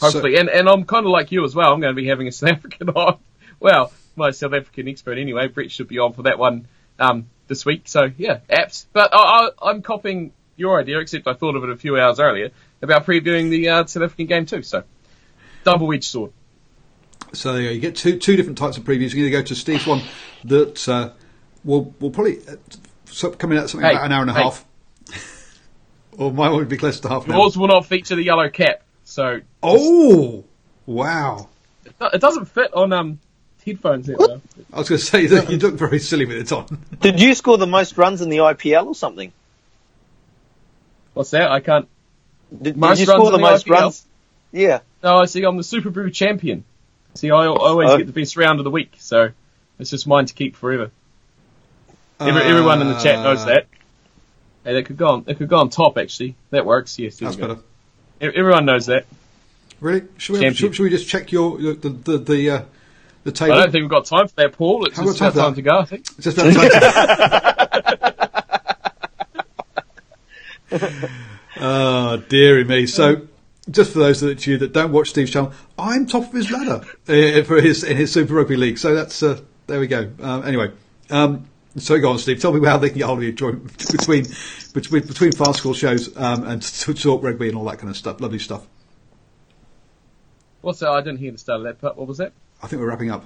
Hopefully, 0.00 0.36
and 0.36 0.48
and 0.48 0.68
I'm 0.68 0.84
kind 0.84 1.06
of 1.06 1.12
like 1.12 1.32
you 1.32 1.44
as 1.44 1.54
well. 1.54 1.72
I'm 1.72 1.80
going 1.80 1.94
to 1.94 2.00
be 2.00 2.08
having 2.08 2.26
a 2.26 2.32
South 2.32 2.50
African 2.58 2.90
on. 2.90 3.18
Well, 3.60 3.92
my 4.16 4.30
South 4.30 4.52
African 4.52 4.88
expert 4.88 5.18
anyway. 5.18 5.48
Brett 5.48 5.70
should 5.70 5.88
be 5.88 5.98
on 5.98 6.12
for 6.12 6.22
that 6.24 6.38
one 6.38 6.66
um, 6.98 7.28
this 7.46 7.64
week. 7.64 7.82
So 7.86 8.10
yeah, 8.16 8.40
apps. 8.50 8.86
But 8.92 9.10
I, 9.14 9.18
I, 9.18 9.50
I'm 9.70 9.82
copying 9.82 10.32
your 10.56 10.80
idea, 10.80 10.98
except 10.98 11.26
I 11.26 11.34
thought 11.34 11.56
of 11.56 11.64
it 11.64 11.70
a 11.70 11.76
few 11.76 11.98
hours 11.98 12.18
earlier 12.20 12.50
about 12.82 13.06
previewing 13.06 13.50
the 13.50 13.68
uh, 13.68 13.86
South 13.86 14.04
African 14.04 14.26
game 14.26 14.46
too. 14.46 14.62
So 14.62 14.84
double 15.64 15.92
edged 15.92 16.04
sword. 16.04 16.32
So 17.32 17.52
there 17.52 17.62
you, 17.62 17.68
go. 17.68 17.74
you 17.74 17.80
get 17.80 17.96
two 17.96 18.18
two 18.18 18.36
different 18.36 18.58
types 18.58 18.76
of 18.78 18.84
previews. 18.84 19.12
You 19.14 19.24
either 19.26 19.30
go 19.38 19.42
to 19.42 19.54
Steve's 19.54 19.86
one 19.86 20.02
that 20.44 20.88
uh, 20.88 21.10
will 21.64 21.94
will 22.00 22.10
probably 22.10 22.38
uh, 22.46 22.56
so- 23.06 23.30
come 23.32 23.52
in 23.52 23.58
at 23.58 23.68
something 23.70 23.86
Hey, 23.88 23.94
about 23.94 24.06
an 24.06 24.12
hour 24.12 24.22
and 24.22 24.30
a 24.30 24.34
hey. 24.34 24.42
half, 24.42 24.64
or 26.16 26.32
mine 26.32 26.52
would 26.54 26.68
be 26.68 26.76
close 26.78 27.00
to 27.00 27.08
half 27.08 27.26
an 27.26 27.32
hour. 27.32 27.38
Yours 27.40 27.56
will 27.58 27.68
not 27.68 27.86
feature 27.86 28.14
the 28.16 28.22
yellow 28.22 28.48
cap, 28.48 28.82
so 29.04 29.40
Oh, 29.62 30.44
wow! 30.86 31.48
it 32.12 32.20
doesn't 32.20 32.46
fit 32.46 32.72
on 32.72 32.92
um 32.92 33.18
headphones. 33.66 34.06
There, 34.06 34.16
though. 34.16 34.40
I 34.72 34.78
was 34.78 34.88
going 34.88 34.98
to 34.98 35.04
say 35.04 35.26
that 35.26 35.50
you 35.50 35.58
look 35.58 35.74
very 35.74 35.98
silly 35.98 36.24
with 36.24 36.38
it 36.38 36.52
on. 36.52 36.66
Did 37.00 37.20
you 37.20 37.34
score 37.34 37.58
the 37.58 37.66
most 37.66 37.98
runs 37.98 38.22
in 38.22 38.30
the 38.30 38.38
IPL 38.38 38.86
or 38.86 38.94
something? 38.94 39.32
What's 41.12 41.30
that? 41.32 41.50
I 41.50 41.60
can't. 41.60 41.88
Did, 42.50 42.62
did 42.62 42.76
Most 42.76 43.00
you 43.00 43.06
runs 43.06 43.18
score 43.18 43.30
the 43.30 43.36
the 43.38 43.42
most 43.42 43.66
IPL? 43.66 43.70
runs? 43.70 44.06
Yeah. 44.52 44.80
No, 45.02 45.18
I 45.18 45.26
see. 45.26 45.42
I'm 45.44 45.56
the 45.56 45.62
Superbru 45.62 46.12
champion. 46.12 46.64
See, 47.14 47.30
I, 47.30 47.36
I 47.44 47.46
always 47.46 47.90
Oh. 47.90 47.96
get 47.98 48.06
the 48.06 48.12
best 48.12 48.36
round 48.36 48.60
of 48.60 48.64
the 48.64 48.70
week, 48.70 48.94
so 48.98 49.30
it's 49.78 49.90
just 49.90 50.06
mine 50.06 50.26
to 50.26 50.34
keep 50.34 50.56
forever. 50.56 50.90
Every, 52.20 52.42
everyone 52.42 52.80
in 52.80 52.88
the 52.88 52.98
chat 52.98 53.22
knows 53.22 53.42
Uh, 53.42 53.46
that. 53.46 53.66
Hey, 54.64 54.74
that 54.74 54.84
could 54.86 54.96
go 54.96 55.08
on. 55.08 55.22
That 55.24 55.36
could 55.38 55.48
go 55.48 55.58
on 55.58 55.68
top. 55.70 55.98
Actually, 55.98 56.34
that 56.50 56.64
works. 56.66 56.98
Yes, 56.98 57.16
That's 57.18 57.36
we 57.36 57.42
better. 57.42 57.58
Everyone 58.20 58.64
knows 58.64 58.86
that. 58.86 59.06
Really? 59.80 60.02
Should 60.16 60.32
we, 60.32 60.38
Champion. 60.40 60.54
should, 60.54 60.74
should 60.74 60.82
we 60.82 60.90
just 60.90 61.08
check 61.08 61.30
your 61.30 61.60
your- 61.60 61.74
the 61.74 61.90
the 61.90 62.18
the, 62.18 62.50
uh, 62.50 62.62
the 63.24 63.44
I 63.44 63.48
don't 63.48 63.70
think 63.70 63.82
we've 63.82 63.88
got 63.90 64.06
time 64.06 64.26
for 64.26 64.34
that, 64.36 64.52
Paul. 64.54 64.86
It's 64.86 64.96
Haven't 64.96 65.16
just 65.16 65.20
got 65.20 65.34
time 65.34 65.38
about 65.38 65.44
time 65.44 65.54
to 65.54 65.62
go. 65.62 65.78
I 65.78 65.84
think. 65.84 66.06
It's 66.18 66.24
just 66.24 66.38
about 66.38 66.54
time. 70.70 71.08
oh, 71.60 72.16
dearie 72.28 72.64
me. 72.64 72.86
So, 72.86 73.28
just 73.70 73.92
for 73.92 73.98
those 74.00 74.22
of 74.22 74.46
you 74.46 74.58
that 74.58 74.72
don't 74.72 74.92
watch 74.92 75.10
Steve's 75.10 75.30
channel, 75.30 75.52
I'm 75.78 76.06
top 76.06 76.24
of 76.24 76.32
his 76.32 76.50
ladder 76.50 76.84
uh, 77.08 77.42
for 77.44 77.60
his 77.60 77.84
in 77.84 77.96
his 77.96 78.12
Super 78.12 78.34
Rugby 78.34 78.56
League. 78.56 78.78
So 78.78 78.94
that's 78.94 79.22
uh, 79.22 79.40
there 79.66 79.80
we 79.80 79.86
go. 79.86 80.10
Um, 80.20 80.44
anyway, 80.44 80.72
um, 81.10 81.48
so 81.76 81.98
go 81.98 82.10
on, 82.10 82.18
Steve. 82.18 82.40
Tell 82.40 82.52
me 82.52 82.66
how 82.66 82.78
they 82.78 82.88
can 82.88 82.98
get 82.98 83.06
hold 83.06 83.18
of 83.18 83.24
you 83.24 83.32
join, 83.32 83.58
between 83.90 84.26
between 84.72 85.06
between 85.06 85.32
fast 85.32 85.58
school 85.58 85.74
shows 85.74 86.16
um, 86.16 86.44
and 86.44 86.62
to 86.62 86.94
talk 86.94 87.22
rugby 87.22 87.48
and 87.48 87.56
all 87.56 87.64
that 87.64 87.78
kind 87.78 87.90
of 87.90 87.96
stuff. 87.96 88.20
Lovely 88.20 88.38
stuff. 88.38 88.66
What's 90.60 90.80
that? 90.80 90.90
I 90.90 91.00
didn't 91.00 91.18
hear 91.18 91.32
the 91.32 91.38
start 91.38 91.60
of 91.60 91.64
that 91.64 91.80
part. 91.80 91.96
What 91.96 92.08
was 92.08 92.18
that? 92.18 92.32
I 92.62 92.66
think 92.66 92.80
we're 92.80 92.88
wrapping 92.88 93.10
up. 93.10 93.24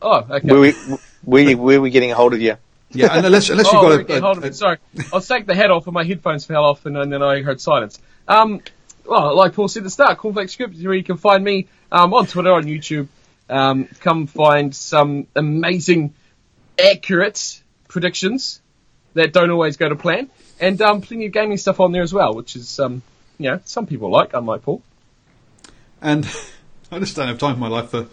Oh, 0.00 0.24
okay. 0.30 0.46
Where 0.46 0.60
we, 0.60 0.72
where, 1.24 1.56
where 1.56 1.80
we 1.80 1.90
getting 1.90 2.12
a 2.12 2.14
hold 2.14 2.32
of 2.32 2.40
you? 2.40 2.56
Yeah, 2.90 3.14
and 3.14 3.26
unless 3.26 3.50
unless 3.50 3.66
oh, 3.70 3.90
you've 3.90 4.00
okay, 4.00 4.20
got 4.20 4.38
a, 4.38 4.46
a, 4.46 4.48
a 4.48 4.52
Sorry, 4.52 4.78
I 4.98 5.16
was 5.16 5.28
taking 5.28 5.46
the 5.46 5.54
hat 5.54 5.70
off 5.70 5.86
and 5.86 5.94
my 5.94 6.04
headphones 6.04 6.46
fell 6.46 6.64
off, 6.64 6.86
and, 6.86 6.96
and 6.96 7.12
then 7.12 7.22
I 7.22 7.42
heard 7.42 7.60
silence. 7.60 7.98
Um, 8.26 8.62
well, 9.04 9.36
like 9.36 9.54
Paul 9.54 9.68
said 9.68 9.80
at 9.80 9.84
the 9.84 9.90
start, 9.90 10.18
Cornflake 10.18 10.50
Script 10.50 10.74
is 10.74 10.84
where 10.84 10.94
you 10.94 11.04
can 11.04 11.16
find 11.16 11.42
me 11.44 11.66
um, 11.92 12.14
on 12.14 12.26
Twitter, 12.26 12.52
on 12.52 12.64
YouTube. 12.64 13.08
Um, 13.48 13.88
come 14.00 14.26
find 14.26 14.74
some 14.74 15.26
amazing, 15.34 16.14
accurate 16.78 17.62
predictions 17.88 18.60
that 19.14 19.32
don't 19.32 19.50
always 19.50 19.76
go 19.76 19.88
to 19.88 19.96
plan, 19.96 20.30
and 20.60 20.80
um, 20.80 21.00
plenty 21.02 21.26
of 21.26 21.32
gaming 21.32 21.58
stuff 21.58 21.80
on 21.80 21.92
there 21.92 22.02
as 22.02 22.12
well, 22.12 22.34
which 22.34 22.56
is 22.56 22.78
um, 22.80 23.02
you 23.38 23.50
know 23.50 23.60
some 23.64 23.86
people 23.86 24.10
like, 24.10 24.32
unlike 24.32 24.62
Paul. 24.62 24.82
And 26.00 26.26
I 26.90 26.98
just 26.98 27.16
don't 27.16 27.28
have 27.28 27.38
time 27.38 27.54
in 27.54 27.60
my 27.60 27.68
life 27.68 27.90
for 27.90 28.06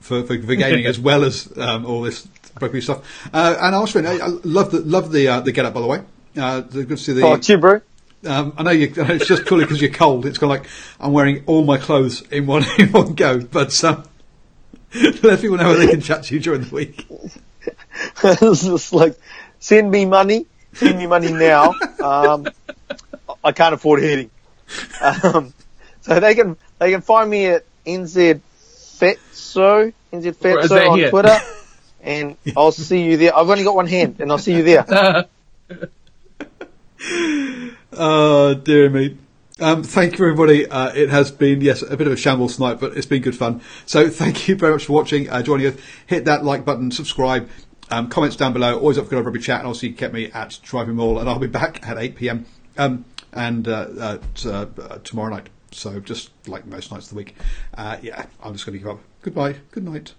for, 0.00 0.22
for, 0.22 0.40
for 0.40 0.54
gaming 0.54 0.86
as 0.86 0.98
well 0.98 1.24
as 1.24 1.52
um, 1.58 1.84
all 1.86 2.02
this 2.02 2.26
rugby 2.60 2.80
stuff. 2.80 3.28
Uh, 3.32 3.56
and 3.60 3.74
Ashwin, 3.74 4.06
I, 4.06 4.24
I 4.24 4.28
love 4.44 4.70
the 4.70 4.80
love 4.80 5.12
the 5.12 5.28
uh, 5.28 5.40
the 5.40 5.52
get 5.52 5.64
up 5.64 5.74
by 5.74 5.80
the 5.80 5.86
way. 5.86 6.02
Uh, 6.36 6.60
good 6.60 6.88
to 6.88 6.96
see 6.96 7.12
the. 7.12 7.22
Oh, 7.22 7.36
cheer, 7.36 7.58
bro. 7.58 7.80
Um, 8.26 8.54
I 8.56 8.62
know 8.62 8.70
you, 8.70 8.92
it's 8.96 9.26
just 9.26 9.44
purely 9.44 9.64
because 9.64 9.82
you're 9.82 9.92
cold. 9.92 10.24
It's 10.24 10.38
kind 10.38 10.52
of 10.52 10.60
like 10.60 10.70
I'm 10.98 11.12
wearing 11.12 11.44
all 11.46 11.64
my 11.64 11.76
clothes 11.78 12.22
in 12.30 12.46
one 12.46 12.64
in 12.78 12.90
one 12.92 13.14
go. 13.14 13.40
But 13.40 13.82
um, 13.84 14.04
let 15.22 15.40
people 15.40 15.56
know 15.56 15.64
how 15.64 15.74
they 15.74 15.88
can 15.88 16.00
chat 16.00 16.24
to 16.24 16.34
you 16.34 16.40
during 16.40 16.62
the 16.62 16.74
week. 16.74 17.06
it's 18.24 18.64
just 18.64 18.92
like, 18.92 19.18
send 19.58 19.90
me 19.90 20.04
money, 20.04 20.46
send 20.72 20.98
me 20.98 21.06
money 21.06 21.32
now. 21.32 21.74
Um, 22.02 22.46
I 23.42 23.52
can't 23.52 23.74
afford 23.74 24.02
heating. 24.02 24.30
Um, 25.00 25.52
so 26.00 26.20
they 26.20 26.34
can 26.34 26.56
they 26.78 26.90
can 26.90 27.02
find 27.02 27.28
me 27.28 27.46
at 27.46 27.64
NZ 27.86 28.40
Fatso, 28.98 29.92
NZ 30.12 30.26
Or 30.26 30.32
Fatso 30.32 30.88
on? 30.90 31.10
Twitter, 31.10 31.38
and 32.04 32.36
I'll 32.56 32.72
see 32.72 33.04
you 33.04 33.16
there. 33.16 33.36
I've 33.36 33.48
only 33.48 33.64
got 33.64 33.74
one 33.74 33.86
hand, 33.86 34.16
and 34.20 34.30
I'll 34.30 34.38
see 34.38 34.54
you 34.54 34.62
there. 34.62 35.26
Oh, 37.96 38.54
dear 38.54 38.90
me. 38.90 39.16
Um, 39.60 39.84
thank 39.84 40.18
you, 40.18 40.24
everybody. 40.24 40.66
Uh, 40.66 40.92
it 40.94 41.10
has 41.10 41.30
been, 41.30 41.60
yes, 41.60 41.82
a 41.82 41.96
bit 41.96 42.08
of 42.08 42.12
a 42.12 42.16
shambles 42.16 42.56
tonight, 42.56 42.80
but 42.80 42.96
it's 42.96 43.06
been 43.06 43.22
good 43.22 43.36
fun. 43.36 43.60
So 43.86 44.08
thank 44.10 44.48
you 44.48 44.56
very 44.56 44.72
much 44.72 44.86
for 44.86 44.94
watching, 44.94 45.30
uh, 45.30 45.42
joining 45.42 45.68
us. 45.68 45.74
Hit 46.06 46.24
that 46.24 46.44
like 46.44 46.64
button, 46.64 46.90
subscribe, 46.90 47.48
um, 47.90 48.08
comments 48.08 48.34
down 48.34 48.52
below. 48.52 48.76
Always 48.78 48.98
up 48.98 49.04
for 49.04 49.10
good 49.10 49.24
rugby 49.24 49.38
chat, 49.38 49.60
and 49.60 49.68
also 49.68 49.86
you 49.86 49.92
can 49.92 49.98
get 49.98 50.12
me 50.12 50.30
at 50.32 50.58
Driving 50.64 50.96
Mall, 50.96 51.20
and 51.20 51.28
I'll 51.28 51.38
be 51.38 51.46
back 51.46 51.86
at 51.86 51.96
8 51.96 52.16
p.m. 52.16 52.46
Um, 52.76 53.04
and 53.32 53.68
uh, 53.68 53.86
uh, 53.96 54.18
uh, 54.44 54.48
uh, 54.48 54.98
tomorrow 55.04 55.30
night. 55.30 55.48
So 55.70 56.00
just 56.00 56.30
like 56.48 56.66
most 56.66 56.90
nights 56.90 57.06
of 57.06 57.10
the 57.10 57.16
week. 57.16 57.36
Uh, 57.74 57.98
yeah, 58.02 58.26
I'm 58.42 58.54
just 58.54 58.66
going 58.66 58.76
to 58.76 58.84
give 58.84 58.88
up. 58.88 59.00
Goodbye. 59.22 59.56
Good 59.70 59.84
night. 59.84 60.14